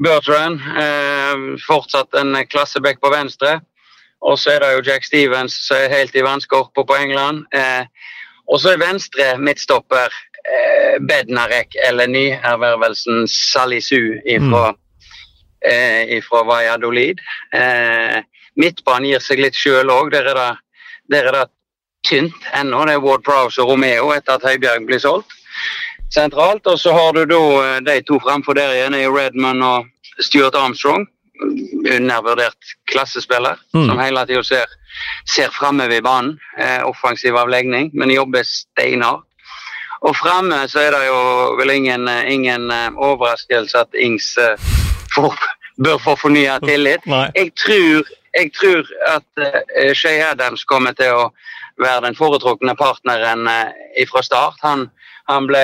Bertrand, 0.04 0.60
eh, 0.60 1.58
fortsatt 1.68 2.14
en 2.20 2.36
klasseback 2.48 3.02
på 3.02 3.12
venstre. 3.14 3.60
Og 4.26 4.40
så 4.40 4.56
er 4.56 4.64
det 4.64 4.72
jo 4.74 4.86
Jack 4.90 5.06
Stevens 5.06 5.56
som 5.68 5.78
er 5.78 5.94
helt 5.94 6.16
i 6.16 6.24
vannskorpa 6.26 6.84
på 6.84 6.98
England. 6.98 7.46
Eh, 7.54 7.86
og 8.52 8.60
så 8.62 8.74
er 8.74 8.82
venstre 8.82 9.36
midtstopper 9.42 10.12
eh, 10.12 10.98
Bednarek, 11.08 11.78
eller 11.88 12.10
nyervervelsen 12.12 13.28
Salisu 13.30 14.18
ifra, 14.26 14.72
mm. 14.74 14.80
eh, 15.72 16.18
ifra 16.18 16.44
Valladolid. 16.48 17.22
Eh, 17.54 18.20
midtbanen 18.60 19.10
gir 19.14 19.24
seg 19.24 19.44
litt 19.44 19.58
sjøl 19.58 19.94
òg. 19.94 20.12
Der, 20.14 20.32
der, 21.12 21.32
er 21.32 21.40
det 21.40 21.48
tynt 22.08 22.52
ennå. 22.54 22.84
Det 22.86 22.98
er 22.98 23.06
Ward 23.06 23.26
Prowse 23.26 23.62
og 23.64 23.74
Romeo 23.74 24.12
etter 24.16 24.38
at 24.38 24.46
Høibjerg 24.50 24.90
blir 24.90 25.02
solgt 25.02 25.32
sentralt. 26.14 26.68
Og 26.68 26.80
så 26.80 26.94
har 26.94 27.14
du 27.14 27.26
da 27.26 27.42
eh, 27.66 27.82
de 27.86 28.00
to 28.08 28.20
fremfor 28.24 28.58
der 28.58 28.74
igjen, 28.76 28.98
er 28.98 29.14
Redman 29.14 29.64
og 29.64 29.86
Stuart 30.20 30.56
Armstrong. 30.56 31.08
Undervurdert 31.96 32.76
klassespiller 32.88 33.60
mm. 33.76 33.88
som 33.90 34.00
hele 34.00 34.26
tida 34.28 34.44
ser, 34.48 34.76
ser 35.36 35.52
framover 35.52 35.98
i 35.98 36.04
banen. 36.06 36.38
Eh, 36.58 36.82
offensiv 36.88 37.36
avlegning, 37.36 37.92
men 37.94 38.14
jobber 38.14 38.48
steinhardt. 38.48 39.28
Og 40.06 40.14
fremme 40.14 40.58
så 40.70 40.84
er 40.86 40.94
det 40.94 41.06
jo 41.08 41.20
vel 41.58 41.72
ingen, 41.74 42.08
ingen 42.30 42.70
eh, 42.72 42.90
overraskelse 42.94 43.86
at 43.88 43.98
Ings 43.98 44.36
får, 45.16 45.34
bør 45.84 45.98
få 45.98 46.16
fornya 46.16 46.60
tillit. 46.60 47.02
Jeg 47.42 47.52
tror, 47.64 48.06
jeg 48.36 48.52
tror 48.60 48.88
at 49.08 49.30
uh, 49.40 49.94
Shay 49.96 50.20
Adams 50.20 50.66
kommer 50.68 50.92
til 50.92 51.14
å 51.16 51.30
være 51.80 52.02
den 52.08 52.18
foretrukne 52.20 52.76
partneren 52.76 53.48
uh, 53.48 54.02
fra 54.12 54.24
start. 54.28 54.60
Han, 54.64 54.90
han 55.30 55.48
ble, 55.50 55.64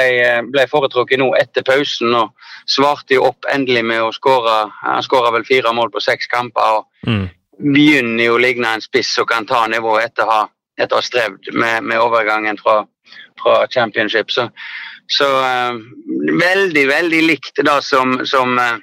ble, 0.50 0.66
foretrukket 0.70 1.22
nå 1.22 1.32
etter 1.38 1.66
pausen 1.68 2.16
og 2.18 2.32
svarte 2.70 3.18
jo 3.18 3.28
opp 3.30 3.46
endelig 3.54 3.84
med 3.86 4.02
å 4.02 4.14
skåre. 4.16 4.64
Han 4.82 5.06
skåra 5.06 5.34
vel 5.36 5.46
fire 5.46 5.74
mål 5.76 5.92
på 5.94 6.02
seks 6.02 6.30
kamper 6.32 6.80
og 6.80 7.10
mm. 7.10 7.28
begynner 7.62 8.26
jo 8.26 8.40
å 8.40 8.42
ligne 8.42 8.74
en 8.74 8.84
spiss 8.84 9.14
som 9.18 9.30
kan 9.30 9.46
ta 9.46 9.68
nivået 9.70 10.10
etter 10.10 10.26
å 10.26 10.32
ha, 10.32 10.42
etter 10.80 10.98
å 10.98 11.02
ha 11.02 11.06
strevd 11.06 11.54
med, 11.54 11.86
med 11.86 12.02
overgangen 12.02 12.58
fra 12.62 12.82
fra 13.44 13.68
championship. 13.68 14.32
Så, 14.32 14.50
så 15.08 15.26
uh, 15.26 15.76
veldig, 16.40 16.88
veldig 16.88 17.22
likt 17.26 17.64
det 17.66 17.78
som, 17.84 18.20
som 18.26 18.58
uh, 18.60 18.78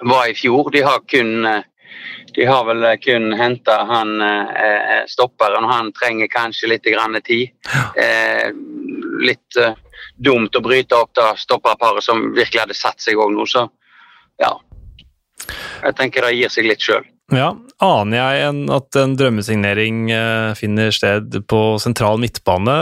var 0.00 0.30
i 0.30 0.34
fjor. 0.34 0.70
De 0.72 0.84
har 0.86 1.02
kun 1.10 1.46
uh, 1.46 1.60
de 2.34 2.46
har 2.46 2.64
vel 2.68 2.84
kun 3.02 3.32
henta 3.34 3.80
han 3.88 4.12
stopperen, 5.10 5.64
og 5.66 5.72
han 5.72 5.92
trenger 5.96 6.30
kanskje 6.30 6.70
litt 6.70 6.86
grann 6.86 7.18
tid. 7.26 7.50
litt 9.20 9.58
dumt 10.16 10.56
å 10.56 10.62
bryte 10.64 10.96
opp 10.96 11.14
det 11.18 11.26
stopperparet 11.42 12.04
som 12.04 12.30
virkelig 12.36 12.62
hadde 12.62 12.78
satt 12.78 13.02
seg 13.02 13.18
òg 13.18 13.32
nå, 13.34 13.46
så 13.48 13.66
ja. 14.40 14.52
Jeg 15.82 15.96
tenker 15.98 16.26
det 16.26 16.36
gir 16.36 16.52
seg 16.52 16.68
litt 16.68 16.84
sjøl. 16.84 17.04
Ja, 17.30 17.52
Aner 17.80 18.18
jeg 18.18 18.48
en, 18.48 18.64
at 18.74 18.96
en 18.98 19.14
drømmesignering 19.16 20.10
eh, 20.12 20.50
finner 20.58 20.90
sted 20.92 21.36
på 21.48 21.60
sentral 21.80 22.18
midtbane, 22.20 22.74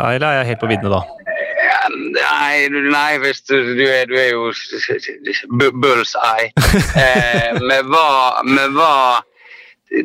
eller 0.00 0.26
er 0.26 0.38
jeg 0.40 0.48
helt 0.50 0.62
på 0.62 0.70
viddene 0.70 0.90
da? 0.96 1.02
Nei, 2.36 2.68
nei 2.68 3.18
hvis 3.22 3.40
du, 3.48 3.54
du, 3.78 3.84
er, 3.88 4.04
du 4.10 4.16
er 4.20 4.34
jo 4.34 4.50
bullseye. 5.72 6.50
eye. 7.06 7.54
vi, 7.56 7.78
var, 7.88 8.42
vi 8.44 8.66
var 8.76 9.24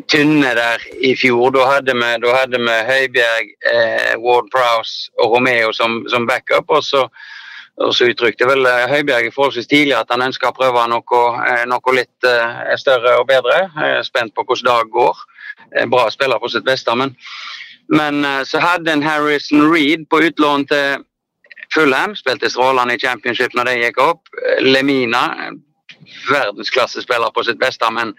tynne 0.07 0.53
der 0.55 0.87
i 1.03 1.11
fjor. 1.19 1.51
Da 1.55 1.67
hadde 1.73 1.97
vi, 1.97 2.13
da 2.23 2.37
hadde 2.37 2.61
vi 2.63 2.79
Høibjerg, 2.87 3.51
eh, 3.73 4.15
Ward 4.23 4.47
Prowse 4.53 5.11
og 5.19 5.35
Romeo 5.35 5.73
som, 5.75 6.01
som 6.09 6.27
backup. 6.29 6.69
og 6.69 6.83
så 6.87 7.07
og 7.81 7.93
så 7.95 8.09
uttrykte 8.11 8.47
vel 8.49 8.65
eh, 8.67 8.87
Høibjerg 8.91 9.31
forholdsvis 9.33 9.69
tidlig 9.71 9.95
at 9.97 10.11
han 10.13 10.23
ønska 10.25 10.51
å 10.51 10.55
prøve 10.55 10.83
noe, 10.91 11.21
eh, 11.47 11.63
noe 11.69 11.95
litt 11.95 12.27
eh, 12.27 12.75
større 12.79 13.17
og 13.21 13.27
bedre. 13.29 13.63
Jeg 13.77 13.97
er 13.99 14.07
spent 14.07 14.35
på 14.35 14.45
hvordan 14.45 14.67
dag 14.67 14.91
går. 14.91 15.23
Bra 15.91 16.09
spiller 16.11 16.41
på 16.41 16.49
sitt 16.51 16.65
beste. 16.67 16.93
Men, 16.99 17.13
men 17.91 18.25
så 18.47 18.59
hadde 18.59 18.91
en 18.91 19.03
Harrison 19.03 19.63
Reed 19.71 20.03
på 20.11 20.19
utlån 20.27 20.65
til 20.67 21.05
Fulham. 21.73 22.15
Spilte 22.15 22.49
strålende 22.49 22.95
i 22.95 23.01
championship 23.01 23.55
når 23.57 23.69
det 23.69 23.79
gikk 23.81 24.01
opp. 24.03 24.31
Lemina, 24.61 25.23
verdensklassespiller 26.29 27.33
på 27.35 27.45
sitt 27.47 27.59
beste, 27.61 27.89
men 27.93 28.13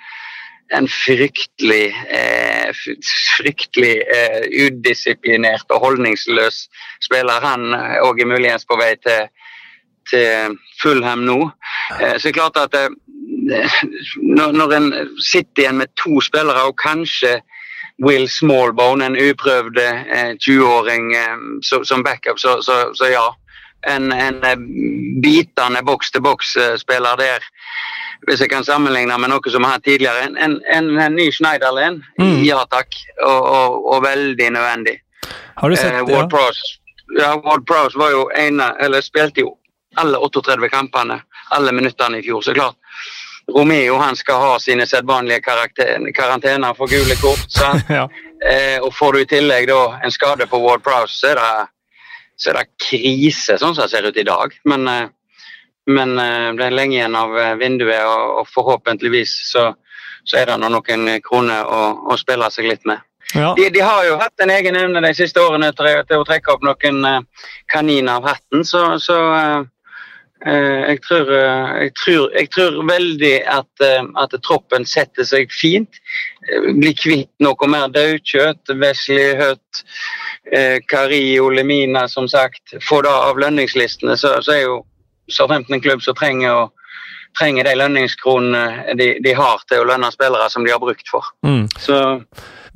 en 0.73 0.87
fryktelig, 0.89 1.91
eh, 2.09 2.71
fryktelig 3.37 3.97
eh, 4.15 4.45
udisiplinert 4.67 5.69
og 5.69 5.85
holdningsløs 5.85 6.65
spiller. 7.05 7.45
Han 7.45 7.75
òg 8.07 8.23
er 8.23 8.31
muligens 8.31 8.65
på 8.65 8.79
vei 8.81 8.95
til 9.03 9.29
til 10.11 10.59
Fulham 10.83 11.25
nå. 11.27 11.51
Eh, 12.01 12.17
så 12.19 12.29
det 12.29 12.33
er 12.33 12.39
klart 12.41 12.59
at 12.61 12.75
eh, 12.75 12.91
når 14.23 14.77
en 14.77 14.93
sitter 15.21 15.65
igjen 15.65 15.81
med 15.83 15.93
to 15.99 16.21
spillere, 16.21 16.69
og 16.69 16.79
kanskje 16.81 17.41
Will 18.03 18.29
Smallbone, 18.31 19.07
en 19.07 19.19
uprøvd 19.31 19.79
20-åring 20.43 21.13
eh, 21.15 21.39
som 21.63 22.05
backup, 22.05 22.39
så, 22.39 22.59
så, 22.63 22.85
så 22.99 23.13
ja. 23.13 23.29
En, 23.91 24.13
en 24.13 24.37
bitende 25.23 25.81
boks-til-boks-spiller 25.83 27.17
der, 27.19 27.47
hvis 28.29 28.45
jeg 28.45 28.51
kan 28.53 28.63
sammenligne 28.65 29.17
med 29.19 29.33
noe 29.33 29.51
som 29.51 29.67
har 29.67 29.77
hatt 29.77 29.87
tidligere. 29.89 30.29
En, 30.29 30.61
en, 30.63 30.93
en, 30.99 31.17
ny 31.19 31.27
Schneiderlin, 31.35 31.99
mm. 32.21 32.45
ja 32.47 32.61
takk, 32.71 32.95
og, 33.25 33.41
og, 33.41 33.81
og, 33.95 33.99
veldig 34.05 34.53
nødvendig. 34.55 35.01
Har 35.59 35.71
du 35.71 35.77
sett 35.77 35.99
eh, 35.99 36.07
Ward 36.07 36.29
ja. 36.29 36.31
Prowse 36.37 36.79
ja, 37.19 37.41
Ward 37.45 37.67
Prowse 37.67 37.99
var 37.99 38.11
jo 38.11 38.31
ene, 38.37 38.77
eller 38.81 39.01
spilte 39.01 39.41
jo 39.41 39.57
alle 39.97 40.19
38 40.19 40.69
kampene, 40.69 41.21
alle 41.51 41.73
minuttene 41.73 42.19
i 42.19 42.23
fjor. 42.23 42.41
Så 42.41 42.55
klart, 42.55 42.77
Romeo 43.53 43.99
han 43.99 44.17
skal 44.17 44.41
ha 44.41 44.59
sine 44.61 44.87
sedvanlige 44.87 45.41
karantener 46.15 46.75
for 46.75 46.89
gule 46.89 47.17
kort. 47.21 47.61
ja. 47.89 48.09
eh, 48.49 48.79
og 48.81 48.95
får 48.95 49.13
du 49.13 49.21
i 49.21 49.29
tillegg 49.29 49.69
da 49.69 49.83
en 50.03 50.15
skade 50.15 50.47
på 50.47 50.61
Ward 50.63 50.85
Prowse, 50.85 51.19
så 51.19 51.33
er 51.33 51.41
det, 51.41 51.69
så 52.37 52.51
er 52.51 52.61
det 52.61 52.71
krise, 52.83 53.59
sånn 53.59 53.75
som 53.75 53.85
det 53.85 53.93
ser 53.93 54.09
ut 54.09 54.19
i 54.19 54.27
dag. 54.27 54.55
Men, 54.69 54.89
eh, 54.89 55.07
men 55.91 56.19
eh, 56.19 56.51
det 56.59 56.67
er 56.67 56.77
lenge 56.77 56.99
igjen 56.99 57.17
av 57.19 57.39
eh, 57.39 57.55
vinduet, 57.61 58.03
og, 58.07 58.45
forhåpentligvis 58.53 59.35
så, 59.53 59.71
så, 60.25 60.37
er 60.41 60.51
det 60.51 60.61
noen 60.63 61.09
kroner 61.25 61.67
å, 61.67 61.83
å 62.13 62.19
spille 62.21 62.51
seg 62.55 62.71
litt 62.71 62.87
med. 62.89 63.03
Ja. 63.33 63.55
De, 63.57 63.69
de, 63.73 63.81
har 63.81 64.05
jo 64.05 64.19
hatt 64.21 64.43
en 64.45 64.51
egen 64.53 64.77
evne 64.77 65.01
de 65.01 65.13
siste 65.17 65.41
årene 65.41 65.71
til, 65.73 66.19
å 66.19 66.27
trekke 66.29 66.53
opp 66.53 66.65
noen 66.67 67.25
kaniner 67.71 68.19
av 68.19 68.27
hatten, 68.29 68.65
så, 68.67 68.99
så 69.01 69.17
jeg 70.51 70.99
tror, 71.07 71.29
eh, 71.31 71.73
jeg, 71.83 71.93
tror, 72.05 72.31
jeg 72.35 72.51
tror, 72.51 72.79
veldig 72.89 73.35
at, 73.47 73.85
eh, 73.85 74.05
at, 74.19 74.35
troppen 74.43 74.87
setter 74.89 75.27
seg 75.29 75.53
fint. 75.55 76.01
Blir 76.79 76.97
kvitt 76.99 77.31
noe 77.43 77.69
mer 77.71 77.93
daukjøtt. 77.95 78.73
Wesley 78.81 79.37
Hutt, 79.39 79.83
Kari 80.91 81.39
og 81.39 81.53
Lemina, 81.55 82.09
som 82.09 82.27
sagt. 82.29 82.75
Få 82.83 83.03
det 83.07 83.13
av 83.13 83.39
lønningslistene, 83.39 84.17
så, 84.19 84.35
så 84.43 84.57
er 84.57 84.65
jo 84.65 84.81
Southampton 85.31 85.79
en 85.79 85.85
klubb 85.85 86.03
som 86.03 86.17
trenger, 86.19 86.65
å, 86.65 86.97
trenger 87.39 87.69
de 87.69 87.77
lønningskronene 87.79 88.97
de, 88.99 89.13
de, 89.23 89.37
har 89.39 89.63
til 89.71 89.85
å 89.85 89.87
lønne 89.93 90.11
spillere 90.13 90.51
som 90.51 90.67
de 90.67 90.75
har 90.75 90.83
brukt 90.83 91.07
for. 91.09 91.31
Mm. 91.47 91.69
Så 91.79 92.01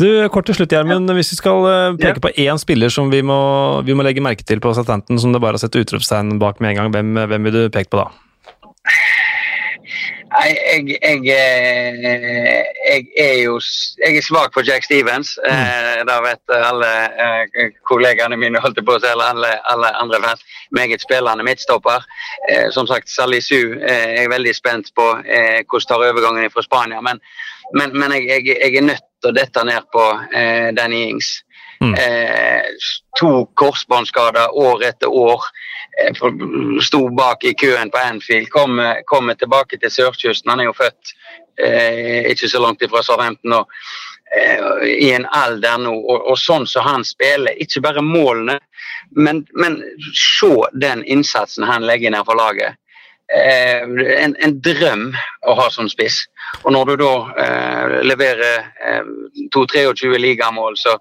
du, 0.00 0.08
Kort 0.32 0.48
til 0.48 0.58
slutt, 0.58 0.72
Gjermund. 0.72 1.10
Hvis 1.16 1.32
vi 1.34 1.40
skal 1.40 1.68
eh, 1.70 1.96
peke 2.00 2.22
på 2.24 2.32
én 2.46 2.60
spiller 2.60 2.92
som 2.92 3.10
vi 3.12 3.22
må, 3.26 3.38
vi 3.86 3.96
må 3.96 4.06
legge 4.06 4.24
merke 4.24 4.46
til 4.46 4.62
på 4.62 4.74
Southampton, 4.76 5.20
som 5.20 5.34
det 5.34 5.42
bare 5.42 5.56
er 5.56 5.60
å 5.60 5.64
sette 5.64 5.82
utropstegn 5.82 6.38
bak 6.42 6.60
med 6.60 6.74
en 6.74 6.82
gang, 6.82 6.94
hvem, 6.94 7.26
hvem 7.32 7.48
vil 7.48 7.58
du 7.58 7.62
peke 7.74 7.92
på 7.92 8.02
da? 8.04 8.10
Nei, 10.36 10.48
jeg, 10.52 10.98
jeg, 11.00 11.20
eh, 11.32 12.64
jeg, 12.90 13.04
er 13.22 13.36
jo 13.44 13.54
jeg 14.02 14.18
er 14.18 14.24
svak 14.24 14.52
for 14.52 14.66
Jack 14.66 14.84
Stevens. 14.84 15.36
Mm. 15.46 15.52
Eh, 15.54 16.00
det 16.08 16.16
vet 16.26 16.54
alle 16.56 16.90
eh, 17.24 17.70
kollegaene 17.88 18.36
mine, 18.40 18.60
holdt 18.60 18.82
på 18.84 18.96
å 18.96 19.00
si, 19.00 19.08
eller 19.08 19.32
alle, 19.32 19.54
alle, 19.72 19.92
andre 20.02 20.20
fans. 20.24 20.44
Meget 20.76 21.04
spillende 21.04 21.46
midtstopper. 21.46 22.04
Eh, 22.50 22.68
som 22.74 22.88
sagt, 22.90 23.08
Salisu 23.12 23.78
eh, 23.78 24.16
er 24.20 24.32
veldig 24.32 24.54
spent 24.56 24.92
på 24.98 25.08
eh, 25.24 25.62
hvordan 25.64 25.88
tar 25.88 26.06
overgangen 26.10 26.52
fra 26.52 26.66
Spania. 26.66 27.00
Men, 27.04 27.22
men, 27.74 27.96
men 27.98 28.12
jeg, 28.20 28.46
er 28.54 28.84
nødt 28.84 29.04
til 29.20 29.32
å 29.32 29.34
dette 29.34 29.64
ned 29.66 29.90
på 29.92 30.04
Danny 30.76 31.08
Ings. 31.10 31.32
Mm. 31.80 31.94
Eh, 31.94 32.62
to 33.20 33.46
korsbåndskader 33.54 34.56
år 34.56 34.84
etter 34.84 35.08
år. 35.08 35.42
Eh, 36.00 36.14
sto 36.82 37.08
bak 37.08 37.44
i 37.44 37.54
køen 37.54 37.90
på 37.90 37.98
Anfield. 37.98 38.48
Kommer 38.50 39.02
kom 39.04 39.32
tilbake 39.38 39.78
til 39.78 39.90
sørkysten. 39.90 40.50
Han 40.50 40.60
er 40.60 40.70
jo 40.70 40.76
født 40.76 41.12
eh, 41.60 42.30
ikke 42.32 42.48
så 42.48 42.62
langt 42.62 42.82
ifra 42.82 43.02
Southampton 43.02 43.52
nå. 43.52 43.62
Eh, 44.36 44.88
I 44.88 45.12
en 45.18 45.28
alder 45.30 45.78
nå, 45.84 45.92
og, 45.92 46.30
og 46.32 46.40
sånn 46.40 46.66
som 46.66 46.86
han 46.88 47.04
spiller. 47.04 47.56
Ikke 47.60 47.84
bare 47.84 48.04
målene, 48.04 48.58
men, 49.16 49.44
men 49.52 49.82
se 50.16 50.52
den 50.72 51.04
innsatsen 51.04 51.68
han 51.68 51.86
legger 51.86 52.14
ned 52.14 52.24
for 52.26 52.40
laget. 52.40 52.80
Eh, 53.34 53.82
en, 54.22 54.36
en, 54.38 54.54
drøm 54.62 55.08
å 55.46 55.54
ha 55.58 55.66
som 55.74 55.88
spiss. 55.90 56.20
Og 56.62 56.70
når 56.74 56.92
du 56.92 56.94
da 57.00 57.12
eh, 57.42 57.94
leverer 58.06 58.68
eh, 58.86 59.08
2-23 59.54 60.14
ligamål, 60.22 60.76
så, 60.78 60.94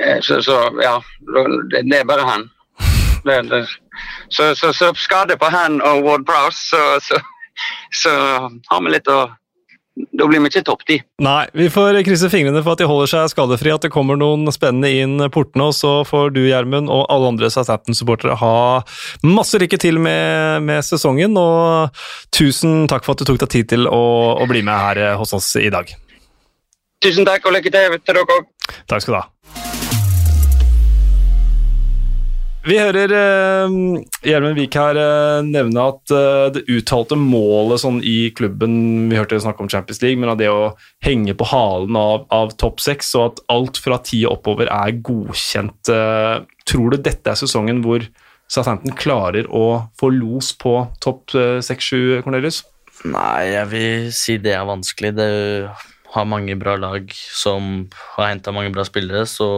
eh, 0.00 0.22
så, 0.24 0.40
så, 0.42 0.56
ja, 0.80 0.96
det, 1.68 1.84
det, 1.90 1.98
er 2.00 2.08
bare 2.08 2.24
han. 2.24 2.48
Det, 3.28 3.42
det, 3.50 3.60
så, 4.32 4.54
så, 4.56 4.72
så, 4.72 4.92
skade 4.96 5.36
på 5.36 5.52
han 5.52 5.82
og 5.84 6.04
Ward 6.08 6.24
Prowse, 6.28 6.80
så, 7.04 7.20
så 7.92 8.14
har 8.70 8.84
vi 8.86 8.96
litt 8.96 9.12
å 9.12 9.26
da 9.94 10.26
blir 10.26 10.42
vi 10.42 10.50
ikke 10.50 10.64
topp 10.66 10.82
ti. 10.88 10.96
Nei, 11.22 11.44
vi 11.54 11.68
får 11.70 12.00
krysse 12.06 12.30
fingrene 12.32 12.62
for 12.64 12.74
at 12.74 12.82
de 12.82 12.88
holder 12.90 13.10
seg 13.12 13.30
skadefri, 13.30 13.70
at 13.74 13.84
det 13.86 13.92
kommer 13.94 14.18
noen 14.18 14.48
spennende 14.54 14.90
inn 14.90 15.22
portene. 15.34 15.68
Og 15.70 15.76
så 15.78 15.92
får 16.08 16.34
du, 16.34 16.42
Gjermund, 16.48 16.90
og 16.90 17.06
alle 17.12 17.30
andre 17.34 17.50
Southampton-supportere 17.54 18.38
ha 18.40 18.56
masse 19.26 19.60
lykke 19.62 19.78
til 19.80 20.02
med, 20.02 20.66
med, 20.66 20.82
sesongen. 20.86 21.38
Og 21.38 22.02
tusen 22.34 22.88
takk 22.90 23.06
for 23.06 23.14
at 23.14 23.22
du 23.22 23.30
tok 23.30 23.44
deg 23.46 23.54
tid 23.54 23.70
til 23.76 23.86
å, 23.90 24.04
å 24.34 24.50
bli 24.50 24.64
med 24.66 24.74
her 24.74 25.20
hos 25.20 25.36
oss 25.36 25.52
i 25.62 25.70
dag. 25.74 25.94
Tusen 27.04 27.26
takk, 27.28 27.46
og 27.46 27.58
lykke 27.58 27.70
til 27.70 27.98
til 28.00 28.06
dere 28.10 28.26
òg. 28.26 28.52
Takk 28.90 29.06
skal 29.06 29.18
du 29.18 29.22
ha. 29.22 29.83
Vi 32.64 32.78
hører 32.80 33.12
uh, 33.12 34.52
Wiik 34.56 34.76
her 34.78 34.96
uh, 34.96 35.44
nevne 35.44 35.82
at 35.84 36.12
uh, 36.14 36.48
det 36.54 36.62
uttalte 36.72 37.16
målet 37.20 37.82
sånn 37.82 37.98
i 38.00 38.30
klubben 38.36 39.10
Vi 39.10 39.18
hørte 39.18 39.40
snakke 39.42 39.60
om 39.60 39.68
Champions 39.68 40.00
League, 40.00 40.20
men 40.20 40.32
av 40.32 40.38
det 40.40 40.48
å 40.48 40.72
henge 41.04 41.34
på 41.36 41.48
halen 41.50 41.98
av, 42.00 42.24
av 42.32 42.54
topp 42.60 42.80
seks, 42.80 43.12
og 43.18 43.26
at 43.26 43.42
alt 43.52 43.80
fra 43.84 43.98
ti 44.00 44.22
oppover 44.28 44.70
er 44.72 44.96
godkjent. 45.04 45.92
tror 46.64 46.94
du 46.94 46.96
dette 46.96 47.30
er 47.34 47.36
sesongen 47.36 47.82
hvor 47.84 48.06
Southampton 48.48 48.96
klarer 48.96 49.48
å 49.52 49.90
få 50.00 50.08
los 50.14 50.54
på 50.56 50.78
topp 51.04 51.34
seks-sju, 51.64 52.22
Cornelius? 52.24 52.62
Nei, 53.04 53.50
jeg 53.52 53.68
vil 53.72 54.08
si 54.16 54.38
det 54.40 54.54
er 54.56 54.64
vanskelig. 54.68 55.12
Det 55.18 55.28
har 56.14 56.30
mange 56.30 56.56
bra 56.60 56.78
lag 56.80 57.12
som 57.12 57.88
har 58.16 58.30
henta 58.30 58.54
mange 58.54 58.72
bra 58.72 58.86
spillere, 58.88 59.26
så 59.28 59.50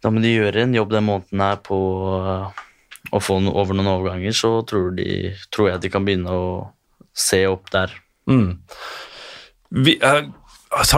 da 0.00 0.12
må 0.12 0.22
de 0.22 0.32
gjøre 0.32 0.64
en 0.64 0.74
jobb 0.76 0.92
den 0.94 1.06
måneden 1.06 1.44
her 1.44 1.60
på 1.64 1.78
uh, 2.24 2.66
å 3.10 3.22
få 3.22 3.38
over 3.48 3.76
noen 3.76 3.92
overganger, 3.94 4.34
så 4.36 4.58
tror, 4.68 4.92
de, 4.96 5.32
tror, 5.52 5.72
jeg 5.72 5.84
de 5.84 5.92
kan 5.92 6.06
begynne 6.06 6.32
å 6.32 6.44
se 7.16 7.42
opp 7.50 7.72
der. 7.74 7.92
Mm. 8.30 8.60
Vi, 9.84 9.96
uh, 10.00 10.24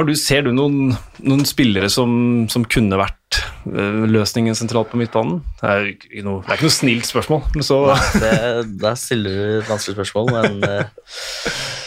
du, 0.07 0.15
ser 0.19 0.47
du 0.47 0.53
noen, 0.55 0.95
noen 1.25 1.45
spillere 1.49 1.91
som, 1.93 2.13
som, 2.53 2.67
kunne 2.69 2.99
vært 3.01 3.43
uh, 3.67 4.05
løsningen 4.07 4.59
sentralt 4.59 4.93
på 4.93 5.01
midtbanen? 5.01 5.41
Det 5.61 5.71
er, 5.73 5.89
noe, 6.27 6.43
det 6.45 6.53
er 6.53 6.61
ikke 6.61 6.71
noe 6.71 6.79
snilt 6.79 7.09
spørsmål. 7.11 7.47
Men 7.57 7.67
så 7.67 7.85
Nei, 7.91 8.03
det, 8.23 8.35
Der 8.83 9.01
stiller 9.01 9.39
du 9.39 9.71
vanskelig 9.71 9.99
spørsmål, 9.99 10.35
men 10.37 10.61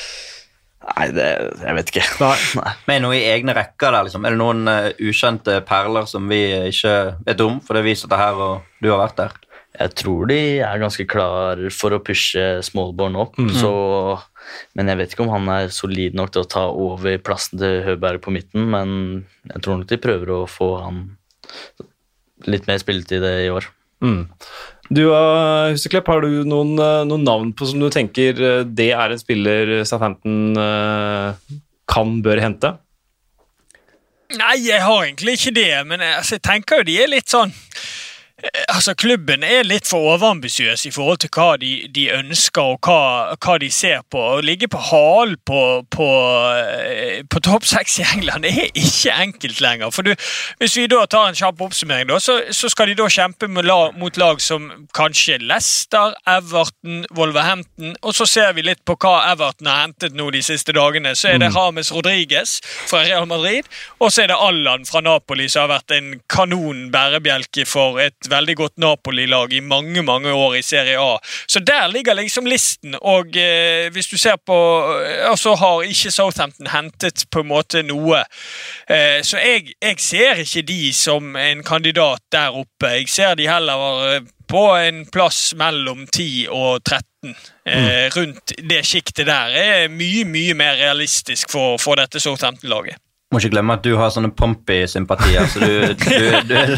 Nei, 0.95 1.09
det, 1.11 1.27
jeg 1.59 1.75
vet 1.75 1.89
ikke. 1.91 2.03
Nei. 2.23 2.35
er 2.63 2.77
Men 2.87 3.03
noe 3.03 3.17
i 3.17 3.25
egne 3.27 3.55
rekker 3.57 3.91
der, 3.91 4.05
liksom? 4.07 4.27
Er 4.27 4.35
det 4.35 4.39
noen 4.39 4.69
uh, 4.69 4.91
ukjente 5.03 5.57
perler 5.67 6.07
som 6.07 6.29
vi 6.31 6.41
ikke 6.69 6.95
vet 7.25 7.43
om? 7.43 7.59
For 7.65 7.75
det 7.75 7.83
viser 7.87 8.11
det 8.11 8.19
her, 8.21 8.39
og 8.39 8.83
du 8.83 8.91
har 8.93 9.01
vært 9.03 9.19
der. 9.19 9.35
Jeg 9.75 9.91
tror 9.99 10.29
de 10.31 10.39
er 10.63 10.79
ganske 10.79 11.03
klar 11.11 11.59
for 11.75 11.91
å 11.91 11.99
pushe 11.99 12.43
Smallborn 12.63 13.17
opp, 13.19 13.35
mm. 13.35 13.51
så, 13.59 13.73
men 14.77 14.87
jeg 14.87 15.01
vet 15.01 15.15
ikke 15.15 15.25
om 15.25 15.33
han 15.33 15.51
er 15.51 15.73
solid 15.75 16.15
nok 16.15 16.31
til 16.31 16.45
å 16.45 16.51
ta 16.53 16.63
over 16.71 17.19
plassen 17.19 17.59
til 17.59 17.81
Høberg 17.83 18.23
på 18.23 18.31
midten. 18.31 18.69
Men 18.71 18.93
jeg 19.51 19.65
tror 19.65 19.81
nok 19.81 19.91
de 19.91 19.99
prøver 19.99 20.31
å 20.31 20.45
få 20.47 20.69
han 20.79 21.01
litt 22.47 22.69
mer 22.69 22.79
spilletid 22.79 23.25
i 23.27 23.51
år. 23.51 23.67
Mm. 24.05 24.27
Du 24.93 25.01
Huseklepp, 25.09 26.07
har 26.07 26.21
du 26.21 26.43
noen, 26.45 26.75
eh, 26.77 27.03
noen, 27.09 27.23
navn 27.25 27.53
på 27.57 27.65
som 27.65 27.81
du 27.81 27.89
tenker 27.89 28.37
eh, 28.37 28.63
det 28.65 28.91
er 28.93 29.13
en 29.13 29.21
spiller 29.21 29.71
Southampton 29.83 30.57
eh, 30.61 31.55
kan, 31.89 32.19
bør 32.25 32.41
hente? 32.43 32.75
Nei, 34.35 34.55
jeg 34.65 34.81
har 34.81 35.05
egentlig 35.05 35.37
ikke 35.39 35.55
det, 35.57 35.71
men 35.89 36.01
altså, 36.05 36.37
jeg 36.37 36.45
tenker 36.45 36.81
jo 36.81 36.89
de 36.89 36.99
er 37.01 37.11
litt 37.11 37.29
sånn 37.33 37.53
Eh, 37.53 38.04
altså 38.67 38.93
Klubben 38.97 39.43
er 39.43 39.65
litt 39.67 39.87
for 39.89 40.13
overambisiøs 40.13 40.85
i 40.87 40.91
forhold 40.93 41.21
til 41.23 41.31
hva 41.35 41.55
de, 41.61 41.71
de 41.95 42.07
ønsker 42.13 42.75
og 42.75 42.87
hva, 42.87 43.35
hva, 43.35 43.57
de 43.61 43.69
ser 43.73 44.03
på. 44.11 44.21
Å 44.37 44.43
ligge 44.45 44.69
på 44.71 44.81
halen 44.89 45.37
på, 45.47 45.61
på, 45.91 46.07
eh, 46.55 47.21
på 47.31 47.41
topp 47.45 47.67
seks 47.69 47.99
i 48.01 48.07
England 48.15 48.47
er 48.49 48.69
ikke 48.69 49.15
enkelt 49.25 49.61
lenger. 49.63 49.93
For 49.95 50.07
du, 50.07 50.13
Hvis 50.61 50.77
vi 50.77 50.87
da 50.91 51.03
tar 51.09 51.29
en 51.29 51.37
kjapp 51.37 51.61
oppsummering, 51.65 52.09
da, 52.11 52.19
så, 52.21 52.39
så, 52.51 52.69
skal 52.71 52.91
de 52.91 52.97
da 52.99 53.09
kjempe 53.11 53.47
lag, 53.65 53.95
mot 53.99 54.17
lag 54.19 54.41
som 54.43 54.67
kanskje 54.95 55.39
Leicester, 55.43 56.15
Everton, 56.27 57.05
Wolverhampton. 57.15 57.95
Og 58.01 58.15
så 58.17 58.27
ser 58.29 58.53
vi 58.57 58.65
litt 58.65 58.83
på 58.85 58.97
hva 58.99 59.17
Everton 59.31 59.69
har 59.71 59.85
hentet 59.85 60.17
nå 60.17 60.29
de 60.33 60.43
siste 60.45 60.75
dagene. 60.75 61.15
Så 61.15 61.31
er 61.31 61.41
det 61.41 61.53
Hames 61.55 61.91
Rodriges 61.93 62.05
Rodriguez 62.05 62.61
fra 62.89 63.03
Real 63.03 63.25
Madrid, 63.27 63.65
og 63.99 64.11
så 64.11 64.23
er 64.23 64.27
det 64.27 64.37
Allan 64.39 64.85
fra 64.85 65.01
Napoli, 65.01 65.47
som 65.49 65.65
har 65.65 65.79
vært 65.79 65.95
en 65.95 66.21
kanon 66.29 66.91
bærebjelke 66.91 67.65
for 67.67 67.99
et 67.99 68.29
veldig 68.35 68.55
godt 68.59 68.77
Napoli-lag 68.81 69.53
i 69.53 69.63
mange 69.63 70.03
mange 70.05 70.33
år 70.33 70.59
i 70.59 70.63
Serie 70.65 70.99
A. 71.01 71.17
Så 71.47 71.59
der 71.59 71.87
ligger 71.91 72.17
liksom 72.17 72.45
listen. 72.45 72.95
Og 73.01 73.37
eh, 73.37 73.89
hvis 73.91 74.07
du 74.11 74.17
ser 74.17 74.37
på 74.45 74.57
eh, 75.05 75.35
Så 75.35 75.55
har 75.55 75.83
ikke 75.83 76.11
Southampton 76.11 76.67
hentet 76.67 77.25
på 77.31 77.43
en 77.43 77.49
måte 77.49 77.83
noe. 77.83 78.23
Eh, 78.89 79.21
så 79.23 79.41
jeg, 79.41 79.73
jeg, 79.81 79.99
ser 79.99 80.41
ikke 80.43 80.65
de 80.67 80.93
som 80.93 81.35
en 81.35 81.63
kandidat 81.63 82.21
der 82.31 82.55
oppe. 82.55 82.91
Jeg 82.99 83.09
ser 83.09 83.35
de 83.35 83.49
heller 83.49 84.15
eh, 84.15 84.21
på 84.47 84.63
en 84.77 85.05
plass 85.09 85.53
mellom 85.57 86.05
10 86.07 86.47
og 86.49 86.83
13. 86.83 87.35
Eh, 87.65 87.81
mm. 87.81 88.09
rundt 88.15 88.53
det 88.69 88.83
sjiktet 88.85 89.25
der 89.27 89.55
er 89.57 89.87
mye 89.89 90.25
mye 90.29 90.53
mer 90.53 90.77
realistisk 90.77 91.51
for, 91.51 91.79
for 91.81 91.97
dette 91.99 92.21
Southampton-laget. 92.21 93.01
Må 93.33 93.39
ikke 93.41 93.55
glemme 93.55 93.73
at 93.73 93.81
du 93.81 93.95
har 93.97 94.11
sånne 94.13 94.29
Pompey-sympatier, 94.37 95.47
så 95.49 95.65
du, 95.65 95.95
du, 95.97 96.35
du, 96.45 96.51
er 96.55 96.75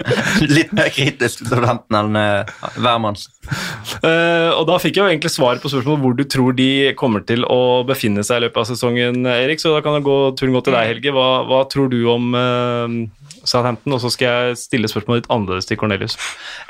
litt 0.56 0.70
mer 0.76 0.92
kritisk 0.94 1.42
til 1.42 1.50
Southampton 1.50 1.98
enn 1.98 2.14
uh, 2.14 2.68
hvermanns. 2.78 3.26
Uh, 4.04 4.54
og 4.54 4.62
da 4.70 4.76
fikk 4.78 4.94
jeg 4.94 5.02
jo 5.02 5.08
egentlig 5.10 5.32
svar 5.34 5.58
på 5.58 5.72
spørsmålet 5.72 6.04
hvor 6.04 6.14
du 6.14 6.22
tror 6.30 6.54
de 6.54 6.68
kommer 7.00 7.26
til 7.26 7.42
å 7.50 7.82
befinne 7.88 8.22
seg 8.22 8.38
i 8.38 8.44
løpet 8.46 8.62
av 8.62 8.70
sesongen, 8.70 9.26
Erik. 9.26 9.58
Så 9.58 9.74
da 9.74 9.82
kan 9.82 9.98
gå, 10.06 10.16
turen 10.38 10.54
gå 10.54 10.64
til 10.68 10.78
deg, 10.78 10.92
Helge. 10.92 11.16
Hva, 11.18 11.28
hva 11.50 11.60
tror 11.74 11.90
du 11.90 11.98
om 12.14 12.30
uh, 12.38 12.96
Southampton? 13.42 13.98
Og 13.98 14.04
så 14.06 14.14
skal 14.14 14.30
jeg 14.30 14.62
stille 14.62 14.94
spørsmålet 14.94 15.26
litt 15.26 15.30
annerledes 15.34 15.66
til 15.66 15.82
Cornelius. 15.82 16.14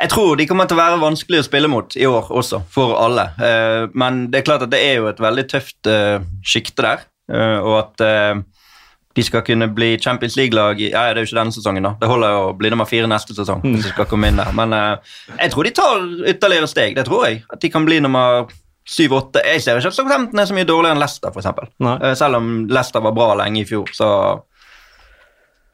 Jeg 0.01 0.17
tror 0.17 0.41
de 0.41 0.49
kommer 0.49 0.73
til 0.73 0.81
å 0.81 0.85
være 0.87 1.03
vanskelig 1.05 1.45
å 1.45 1.51
spille 1.53 1.69
mot 1.69 2.01
i 2.01 2.09
år 2.09 2.33
også, 2.33 2.65
for 2.73 2.97
alle. 2.97 3.29
Uh, 3.37 3.93
men 3.93 4.31
det 4.33 4.41
er 4.41 4.51
klart 4.51 4.65
at 4.65 4.73
det 4.73 4.81
er 4.89 5.03
jo 5.03 5.13
et 5.13 5.21
veldig 5.21 5.51
tøft 5.53 5.93
uh, 5.93 6.17
sjikte 6.41 6.89
der, 6.89 7.11
og 7.29 7.75
at 7.77 8.09
de 9.19 9.25
skal 9.27 9.43
kunne 9.43 9.67
bli 9.75 9.97
Champions 9.99 10.37
League-lag 10.39 10.79
ja, 10.79 11.09
Det 11.11 11.19
er 11.19 11.25
jo 11.25 11.29
ikke 11.29 11.39
denne 11.41 11.55
sesongen, 11.55 11.87
da. 11.89 11.95
Det 11.99 12.11
holder 12.11 12.35
jo 12.35 12.43
å 12.47 12.55
bli 12.59 12.71
nummer 12.71 12.87
fire 12.87 13.09
neste 13.11 13.35
sesong. 13.35 13.65
hvis 13.65 13.89
de 13.89 13.91
skal 13.91 14.07
komme 14.11 14.31
inn 14.31 14.39
der. 14.39 14.53
Men 14.55 14.75
uh, 14.77 15.17
jeg 15.35 15.51
tror 15.55 15.67
de 15.67 15.75
tar 15.75 16.05
ytterligere 16.35 16.71
steg. 16.71 16.95
Det 16.99 17.05
tror 17.09 17.27
jeg. 17.27 17.41
At 17.51 17.65
de 17.65 17.71
kan 17.75 17.89
bli 17.89 17.99
nummer 18.05 18.47
syv-åtte. 18.89 19.43
Jeg 19.43 19.65
ser 19.65 19.81
ikke 19.81 19.91
at 19.91 19.97
Southampton 19.99 20.39
er 20.39 20.49
så 20.49 20.57
mye 20.57 20.69
dårligere 20.69 20.97
enn 20.97 21.03
Leicester, 21.03 21.35
f.eks. 21.35 21.51
Uh, 21.83 22.15
selv 22.21 22.39
om 22.39 22.53
Leicester 22.71 23.03
var 23.05 23.17
bra 23.19 23.33
lenge 23.43 23.65
i 23.65 23.69
fjor, 23.69 23.91
så 23.97 24.11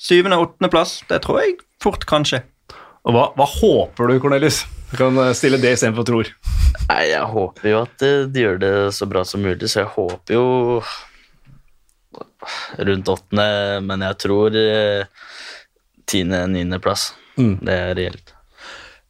Syvende-åttendeplass, 0.05 0.99
det 1.09 1.21
tror 1.25 1.39
jeg 1.41 1.55
fort 1.81 2.03
kan 2.09 2.27
skje. 2.29 2.43
Og 3.05 3.15
hva, 3.15 3.29
hva 3.39 3.47
håper 3.49 4.11
du, 4.11 4.19
Cornelius? 4.21 4.65
Du 4.91 4.99
kan 4.99 5.17
eh, 5.23 5.31
stille 5.37 5.61
det 5.63 5.77
istedenfor 5.77 6.05
tror. 6.09 6.29
Nei, 6.91 7.05
Jeg 7.13 7.29
håper 7.31 7.69
jo 7.71 7.79
at 7.87 8.03
de 8.03 8.43
gjør 8.43 8.59
det 8.61 8.73
så 8.97 9.09
bra 9.09 9.23
som 9.25 9.45
mulig, 9.45 9.71
så 9.71 9.85
jeg 9.85 9.93
håper 9.95 10.37
jo 10.37 10.45
rundt 12.79 13.09
åttende, 13.09 13.47
men 13.85 14.05
jeg 14.07 14.21
tror 14.25 14.57
eh, 14.59 15.07
tiende-niendeplass. 16.11 17.13
Mm. 17.39 17.59
Det 17.65 17.75
er 17.75 17.95
reelt. 17.99 18.35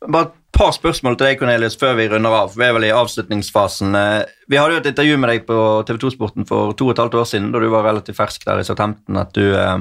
Bare 0.05 0.29
et 0.29 0.41
par 0.55 0.71
spørsmål 0.77 1.17
til 1.19 1.29
deg, 1.29 1.41
Cornelius, 1.41 1.77
før 1.81 1.97
vi 1.99 2.07
runder 2.13 2.37
av. 2.37 2.55
Vi 2.55 2.65
er 2.67 2.75
vel 2.77 2.87
i 2.89 2.95
avslutningsfasen. 2.95 3.97
Eh, 3.99 4.35
vi 4.51 4.61
hadde 4.61 4.77
jo 4.77 4.83
et 4.83 4.91
intervju 4.93 5.19
med 5.21 5.33
deg 5.33 5.49
på 5.49 5.59
TV 5.89 5.99
2-sporten 6.05 6.49
for 6.49 6.77
to 6.79 6.89
og 6.89 6.95
et 6.95 7.03
halvt 7.03 7.19
år 7.21 7.29
siden, 7.31 7.51
da 7.55 7.63
du 7.63 7.69
var 7.73 7.87
relativt 7.89 8.21
fersk 8.21 8.47
der 8.47 8.63
i 8.63 8.67
Southampton, 8.67 9.21
at 9.21 9.35
du, 9.37 9.49
eh, 9.59 9.79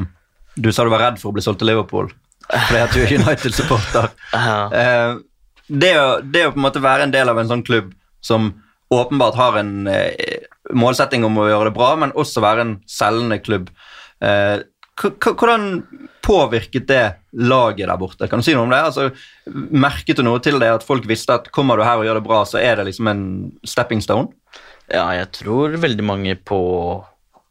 du 0.55 0.71
sa 0.71 0.85
du 0.85 0.93
var 0.93 1.05
redd 1.07 1.21
for 1.21 1.31
å 1.31 1.37
bli 1.37 1.45
solgt 1.45 1.63
til 1.63 1.73
Liverpool 1.73 2.11
fordi 2.43 2.79
at 2.83 2.91
du 2.91 2.99
er 2.99 3.13
United-supporter. 3.15 4.09
ja. 4.35 5.15
det, 5.71 5.91
det 6.35 6.41
å 6.43 6.51
på 6.51 6.59
en 6.59 6.65
måte 6.65 6.81
være 6.83 7.07
en 7.07 7.13
del 7.13 7.31
av 7.31 7.39
en 7.39 7.49
sånn 7.49 7.63
klubb 7.65 7.93
som 8.21 8.49
åpenbart 8.93 9.37
har 9.39 9.57
en 9.61 9.87
målsetting 10.77 11.25
om 11.27 11.39
å 11.41 11.49
gjøre 11.49 11.69
det 11.69 11.77
bra, 11.77 11.93
men 11.99 12.15
også 12.19 12.43
være 12.43 12.65
en 12.65 12.77
selgende 12.89 13.39
klubb. 13.43 13.71
Eh, 14.23 14.61
hvordan 14.95 15.83
påvirket 16.23 16.87
det 16.87 17.05
laget 17.33 17.89
der 17.89 17.97
borte? 17.99 18.27
Kan 18.29 18.39
du 18.39 18.45
si 18.45 18.53
noe 18.55 18.67
om 18.67 18.73
det? 18.73 18.81
Altså, 18.85 19.09
merket 19.73 20.19
du 20.19 20.25
noe 20.25 20.41
til 20.43 20.59
det 20.61 20.69
at 20.75 20.85
folk 20.85 21.07
visste 21.09 21.39
at 21.39 21.49
kommer 21.55 21.79
du 21.79 21.85
her 21.85 21.99
og 21.99 22.07
gjør 22.07 22.19
det 22.19 22.27
bra, 22.27 22.43
så 22.47 22.61
er 22.61 22.77
det 22.77 22.87
liksom 22.91 23.09
en 23.11 23.25
stepping 23.67 24.03
stone? 24.05 24.29
Ja, 24.91 25.07
jeg 25.15 25.31
tror 25.39 25.75
veldig 25.81 26.05
mange 26.05 26.37
på 26.37 26.59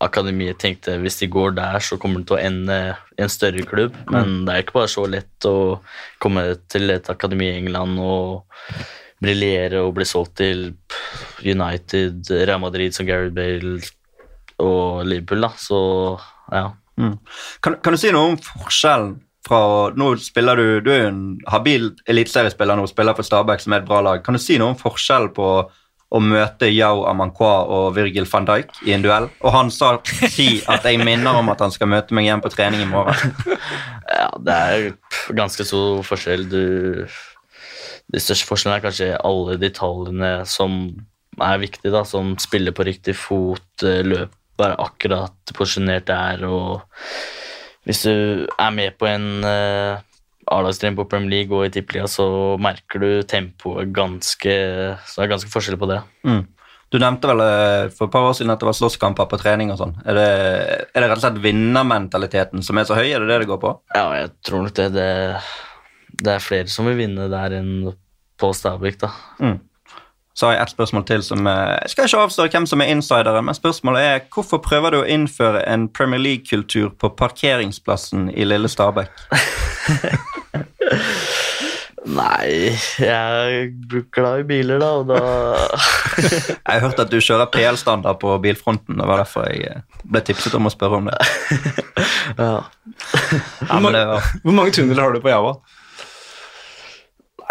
akademiet 0.03 0.59
tenkte 0.63 0.97
hvis 1.03 1.21
de 1.21 1.29
går 1.31 1.55
der, 1.57 1.79
så 1.83 1.99
kommer 2.01 2.23
de 2.23 2.31
til 2.31 2.39
å 2.39 2.43
ende 2.43 2.79
i 3.19 3.23
en 3.23 3.33
større 3.33 3.63
klubb. 3.67 3.97
Men 4.11 4.43
det 4.47 4.55
er 4.55 4.65
ikke 4.65 4.81
bare 4.81 4.91
så 4.91 5.07
lett 5.11 5.49
å 5.49 5.57
komme 6.23 6.47
til 6.73 6.91
et 6.95 7.11
akademi 7.13 7.51
i 7.51 7.61
England 7.61 8.01
og 8.03 8.65
briljere 9.23 9.85
og 9.85 9.95
bli 9.99 10.07
solgt 10.09 10.37
til 10.41 10.73
United, 11.47 12.31
Real 12.31 12.63
Madrid 12.63 12.95
som 12.95 13.09
Gareth 13.09 13.35
Bale 13.35 13.81
og 14.63 15.05
Liverpool, 15.09 15.43
da. 15.45 15.53
Så 15.59 15.83
ja. 16.53 16.71
Kan, 17.63 17.79
kan 17.83 17.95
du 17.95 18.01
si 18.01 18.13
noe 18.15 18.35
om 18.35 18.41
forskjellen 18.41 19.21
fra 19.43 19.91
Nå 19.99 20.13
spiller 20.23 20.61
du 20.61 20.67
Du 20.85 20.91
er 20.93 21.01
jo 21.01 21.11
en 21.11 21.23
habil 21.51 21.89
eliteseriespiller 22.11 22.79
nå, 22.79 22.87
spiller 22.87 23.17
for 23.19 23.27
Stabæk, 23.27 23.63
som 23.65 23.75
er 23.75 23.83
et 23.83 23.89
bra 23.89 24.03
lag. 24.05 24.23
Kan 24.25 24.39
du 24.39 24.43
si 24.43 24.59
noe 24.61 24.75
om 24.75 24.79
forskjellen 24.79 25.33
på 25.35 25.49
å 26.13 26.21
møte 26.21 26.69
Yao 26.69 27.07
Amankwa 27.09 27.53
og 27.73 27.95
Virgil 27.97 28.27
van 28.29 28.47
Dijk 28.49 28.83
i 28.85 28.93
en 28.95 29.05
duell? 29.05 29.31
Og 29.41 29.55
han 29.55 29.73
sa 29.73 29.95
si 30.05 30.61
at 30.69 30.85
jeg 30.85 31.01
minner 31.01 31.41
om 31.41 31.49
at 31.51 31.65
han 31.65 31.73
skal 31.73 31.89
møte 31.91 32.15
meg 32.15 32.29
igjen 32.29 32.45
på 32.45 32.53
trening 32.53 32.85
i 32.87 32.91
morgen. 32.91 33.37
Ja, 34.13 34.29
det 34.45 34.55
er 34.55 34.83
ganske 35.33 35.65
stor 35.65 36.03
forskjell. 36.05 36.43
Du, 36.53 37.07
de 38.13 38.21
største 38.21 38.45
forskjellene 38.45 38.77
er 38.77 38.85
kanskje 38.85 39.07
alle 39.25 39.55
detaljene 39.57 40.33
som 40.45 40.75
er 41.41 41.63
viktig, 41.63 41.93
da, 41.95 42.05
som 42.09 42.35
spiller 42.41 42.75
på 42.77 42.87
riktig 42.89 43.17
fot, 43.17 43.85
eh, 43.87 44.03
løp, 44.05 44.35
være 44.61 44.77
akkurat 44.85 45.55
posisjonert 45.57 46.07
der, 46.11 46.45
og 46.45 46.83
hvis 47.89 48.05
du 48.05 48.47
er 48.47 48.75
med 48.75 48.95
på 49.01 49.09
en 49.09 49.43
uh, 49.43 49.99
A-lagstrening 50.53 50.99
på 50.99 51.07
Premier 51.11 51.33
League 51.33 51.57
og 51.57 51.67
i 51.67 51.73
Tippeliga, 51.73 52.07
så 52.11 52.27
merker 52.63 53.03
du 53.03 53.09
tempoet 53.27 53.91
ganske 53.95 54.55
Så 55.07 55.17
det 55.17 55.25
er 55.25 55.33
ganske 55.33 55.51
forskjell 55.51 55.79
på 55.81 55.89
det. 55.91 56.01
Mm. 56.27 56.45
Du 56.93 56.99
nevnte 57.01 57.31
vel 57.31 57.41
eh, 57.41 57.91
for 57.95 58.07
et 58.07 58.13
par 58.13 58.27
år 58.29 58.35
siden 58.37 58.53
at 58.53 58.61
det 58.61 58.69
var 58.69 58.77
slåsskamper 58.77 59.31
på 59.31 59.39
trening 59.41 59.71
og 59.73 59.79
sånn. 59.81 59.95
Er 60.05 60.19
det, 60.19 60.27
er 60.93 60.99
det 60.99 61.07
rett 61.07 61.17
og 61.17 61.25
slett 61.25 61.41
vinnermentaliteten 61.41 62.65
som 62.67 62.79
er 62.79 62.89
så 62.89 62.99
høy? 62.99 63.07
Er 63.09 63.25
det 63.25 63.31
det 63.31 63.39
det 63.45 63.49
går 63.49 63.61
på? 63.63 63.73
Ja, 63.97 64.05
jeg 64.19 64.33
tror 64.45 64.67
nok 64.67 64.75
det. 64.77 64.91
Det, 64.99 65.09
det 66.21 66.35
er 66.35 66.45
flere 66.45 66.69
som 66.69 66.91
vil 66.91 66.99
vinne 67.01 67.31
der 67.33 67.57
enn 67.63 67.73
på 68.37 68.51
Stabæk, 68.57 69.01
da. 69.01 69.13
Så 70.35 70.47
har 70.47 70.55
jeg 70.55 70.63
ett 70.63 70.73
spørsmål 70.73 71.05
til 71.09 71.23
som 71.27 71.47
eh, 71.47 71.75
Jeg 71.83 71.93
skal 71.93 72.09
ikke 72.09 72.23
avsløre 72.27 72.53
hvem 72.55 72.67
som 72.71 72.81
er 72.81 72.93
insideren, 72.95 73.45
men 73.45 73.55
spørsmålet 73.57 74.03
er 74.03 74.23
hvorfor 74.33 74.63
prøver 74.65 74.95
du 74.95 75.01
å 75.03 75.09
innføre 75.09 75.61
en 75.69 75.89
Premier 75.93 76.23
League-kultur 76.23 76.89
på 76.97 77.13
parkeringsplassen 77.19 78.31
i 78.33 78.47
lille 78.49 78.71
Stabekk? 78.73 79.13
Nei, 82.03 82.73
jeg 82.99 83.59
er 83.63 84.01
glad 84.11 84.41
i 84.43 84.47
biler, 84.49 84.81
da, 84.83 84.89
og 84.99 85.07
da 85.13 85.19
Jeg 86.27 86.67
har 86.67 86.81
hørt 86.83 87.03
at 87.05 87.13
du 87.13 87.21
kjører 87.23 87.47
PL-standard 87.53 88.19
på 88.23 88.35
bilfronten. 88.43 88.99
Det 88.99 89.07
var 89.07 89.23
derfor 89.23 89.47
jeg 89.47 89.69
eh, 89.71 90.01
ble 90.11 90.25
tipset 90.27 90.57
om 90.59 90.67
å 90.67 90.73
spørre 90.73 91.03
om 91.03 91.13
det. 91.13 91.21
Ja. 92.33 92.63
Ja, 93.69 93.79
men 93.83 93.93
det 93.93 94.03
var, 94.09 94.25
Hvor 94.43 94.55
mange 94.57 94.73
tunneler 94.75 95.03
har 95.05 95.13
du 95.15 95.21
på 95.23 95.31
Java? 95.31 95.57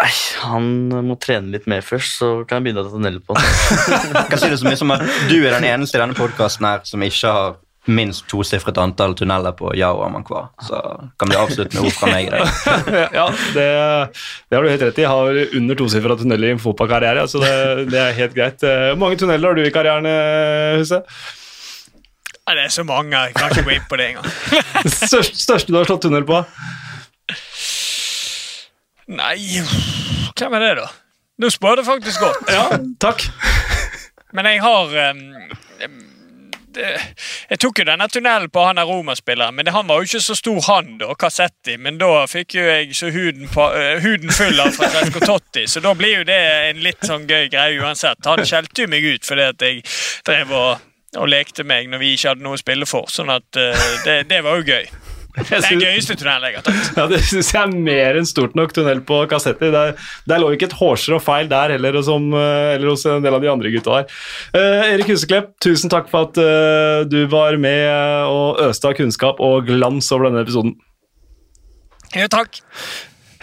Nei, 0.02 0.10
han 0.42 0.64
må 1.06 1.14
trene 1.22 1.52
litt 1.54 1.68
mer 1.70 1.84
først, 1.86 2.16
så 2.18 2.28
kan 2.42 2.58
jeg 2.58 2.66
begynne 2.66 2.82
å 2.82 2.88
ta 2.88 2.96
tunnel 2.96 3.20
på 3.22 3.36
han. 3.38 4.24
kan 4.32 4.40
si 4.40 4.48
det 4.50 4.58
så 4.58 4.66
mye 4.66 4.78
som 4.80 4.90
at 4.96 5.04
du 5.30 5.36
er 5.38 5.54
den 5.54 5.68
eneste 5.68 5.98
i 5.98 6.02
denne 6.02 6.16
podkasten 6.18 6.66
som 6.88 7.04
ikke 7.06 7.34
har 7.36 7.60
minst 7.90 8.26
tosifret 8.30 8.78
antall 8.78 9.14
tunneler 9.18 9.54
på 9.58 9.72
Yao 9.78 10.02
Amankwa. 10.06 10.48
Så 10.62 10.78
kan 11.18 11.30
vi 11.30 11.38
avslutte 11.38 11.78
med 11.78 11.86
ord 11.86 11.96
fra 11.98 12.10
meg 12.10 12.26
i 12.26 12.32
dag. 12.34 12.46
ja, 13.18 13.28
det, 13.54 13.68
det 14.50 14.58
har 14.58 14.66
du 14.66 14.70
helt 14.70 14.84
rett 14.88 14.98
i. 14.98 15.04
Jeg 15.06 15.12
har 15.12 15.58
under 15.60 15.78
tosifra 15.78 16.18
tunneler 16.18 16.50
i 16.50 16.56
en 16.56 16.62
fotballkarriere, 16.62 17.26
så 17.30 17.42
det, 17.42 17.54
det 17.94 18.02
er 18.02 18.18
helt 18.18 18.36
greit. 18.38 18.62
Hvor 18.66 19.00
mange 19.02 19.22
tunneler 19.22 19.50
har 19.50 19.58
du 19.58 19.64
i 19.66 19.74
karrieren? 19.74 20.10
Ja, 22.42 22.54
det 22.58 22.66
er 22.66 22.74
så 22.74 22.86
mange. 22.86 23.14
Jeg 23.14 23.34
kan 23.38 23.50
ikke 23.50 23.66
gå 23.66 23.74
inn 23.76 23.90
på 23.90 23.98
det 23.98 24.12
engang. 24.12 24.30
Største, 25.02 25.38
største 25.38 25.70
du 25.70 25.78
har 25.78 25.86
slått 25.90 26.06
tunnel 26.06 26.26
på? 26.26 26.42
Nei, 29.12 29.60
hvem 30.38 30.54
er 30.56 30.64
det, 30.64 30.74
da? 30.80 30.88
Nå 31.42 31.50
spør 31.52 31.80
du 31.80 31.84
faktisk 31.84 32.22
godt. 32.22 32.48
Ja, 32.52 32.68
takk. 33.00 33.24
Men 34.32 34.46
jeg 34.48 34.62
har 34.64 34.92
um, 35.10 35.20
det, 36.72 36.86
Jeg 37.50 37.58
tok 37.60 37.82
jo 37.82 37.84
denne 37.84 38.06
tunnelen 38.08 38.48
på 38.52 38.62
han 38.64 38.80
Roma-spilleren, 38.80 39.54
men 39.54 39.66
det, 39.66 39.74
han 39.74 39.88
var 39.88 40.00
jo 40.00 40.08
ikke 40.08 40.22
så 40.24 40.36
stor, 40.38 40.60
han, 40.68 40.94
da, 41.02 41.10
Kassetti. 41.18 41.76
Men 41.76 41.98
da 42.00 42.24
fikk 42.30 42.56
jo 42.56 42.64
jeg 42.64 42.96
så 42.96 43.10
huden, 43.12 43.50
på, 43.52 43.66
uh, 43.74 43.98
huden 44.04 44.32
full 44.32 44.60
av 44.62 44.72
Francesco 44.76 45.20
Totti, 45.24 45.66
så 45.68 45.84
da 45.84 45.92
blir 45.98 46.22
jo 46.22 46.24
det 46.28 46.40
en 46.70 46.80
litt 46.84 47.04
sånn 47.04 47.28
gøy 47.28 47.50
greie 47.52 47.82
uansett. 47.82 48.24
Han 48.28 48.44
skjelte 48.48 48.86
jo 48.86 48.92
meg 48.92 49.04
ut 49.12 49.28
fordi 49.28 49.48
at 49.52 49.66
jeg 49.68 49.84
drev 50.24 50.56
og, 50.56 50.88
og 51.20 51.28
lekte 51.28 51.68
meg 51.68 51.92
når 51.92 52.00
vi 52.00 52.14
ikke 52.16 52.32
hadde 52.32 52.48
noe 52.48 52.56
å 52.56 52.64
spille 52.64 52.88
for, 52.88 53.12
sånn 53.12 53.32
at 53.34 53.60
uh, 53.60 53.88
det, 54.06 54.22
det 54.32 54.40
var 54.46 54.62
jo 54.62 54.70
gøy. 54.72 55.01
Det 55.32 55.48
er 55.56 55.62
den 55.64 55.80
gøyeste 55.80 56.14
tunnelen 56.20 56.44
jeg 56.50 56.58
har 56.58 56.64
tatt. 56.66 56.88
Ja, 56.98 57.04
Det 57.08 57.20
syns 57.24 57.52
jeg 57.54 57.62
er 57.62 57.70
mer 57.86 58.18
enn 58.20 58.26
stort 58.28 58.56
nok 58.58 58.74
tunnel 58.76 59.00
på 59.08 59.22
kassetter. 59.30 59.70
Der, 59.72 59.94
der 60.28 60.42
lå 60.42 60.50
ikke 60.52 60.68
et 60.68 60.76
hårstrå 60.76 61.16
feil 61.24 61.48
der 61.48 61.72
heller, 61.72 61.96
som, 62.04 62.26
eh, 62.36 62.74
eller 62.74 62.90
hos 62.92 63.06
en 63.08 63.24
del 63.24 63.38
av 63.38 63.44
de 63.44 63.48
andre 63.52 63.72
gutta 63.72 63.96
her. 64.00 64.12
Eh, 64.52 64.90
Erik 64.92 65.08
Huseklepp, 65.08 65.54
tusen 65.64 65.92
takk 65.92 66.10
for 66.12 66.28
at 66.28 66.40
eh, 66.42 67.04
du 67.08 67.22
var 67.32 67.56
med 67.60 67.88
og 68.28 68.60
øste 68.68 68.90
av 68.92 68.98
kunnskap 69.00 69.40
og 69.40 69.70
glans 69.70 70.10
over 70.12 70.28
denne 70.28 70.44
episoden. 70.44 70.76
Jo, 72.12 72.28
takk. 72.28 72.60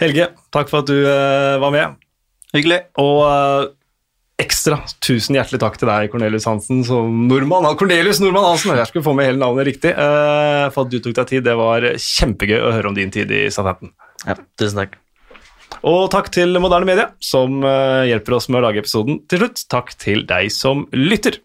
Helge, 0.00 0.30
takk 0.54 0.70
for 0.70 0.84
at 0.84 0.90
du 0.92 0.96
eh, 1.02 1.58
var 1.60 1.74
med. 1.74 1.98
Hyggelig. 2.54 2.84
Og 3.02 3.18
eh, 3.26 3.68
ekstra 4.40 4.80
tusen 5.04 5.36
hjertelig 5.36 5.60
takk 5.62 5.76
til 5.80 5.90
deg, 5.90 6.08
Cornelius 6.12 6.46
Hansen, 6.48 6.82
som 6.86 7.26
nordmann. 7.28 7.68
Cornelius 7.78 8.20
Nordmann 8.22 8.48
Hansen! 8.48 8.72
Jeg 8.78 8.90
skulle 8.90 9.06
få 9.06 9.14
med 9.16 9.28
hele 9.28 9.42
navnet 9.42 9.68
riktig. 9.68 9.92
Eh, 9.92 10.66
for 10.74 10.86
at 10.86 10.92
du 10.92 10.98
tok 11.02 11.16
deg 11.20 11.30
tid. 11.34 11.46
Det 11.46 11.56
var 11.60 11.86
kjempegøy 11.94 12.58
å 12.62 12.74
høre 12.76 12.92
om 12.92 12.96
din 12.96 13.12
tid 13.14 13.32
i 13.34 13.46
Southampton. 13.52 13.92
Ja, 14.26 14.38
tusen 14.60 14.84
takk. 14.84 14.98
Og 15.86 16.10
takk 16.12 16.28
til 16.34 16.56
Moderne 16.60 16.88
Media, 16.88 17.08
som 17.24 17.62
eh, 17.64 18.10
hjelper 18.10 18.36
oss 18.36 18.50
med 18.50 18.60
å 18.60 18.66
lage 18.68 18.82
episoden 18.84 19.22
til 19.30 19.44
slutt. 19.44 19.64
Takk 19.72 19.94
til 20.00 20.26
deg 20.28 20.52
som 20.52 20.86
lytter. 20.96 21.40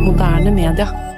Moderne 0.00 0.52
media. 0.52 1.09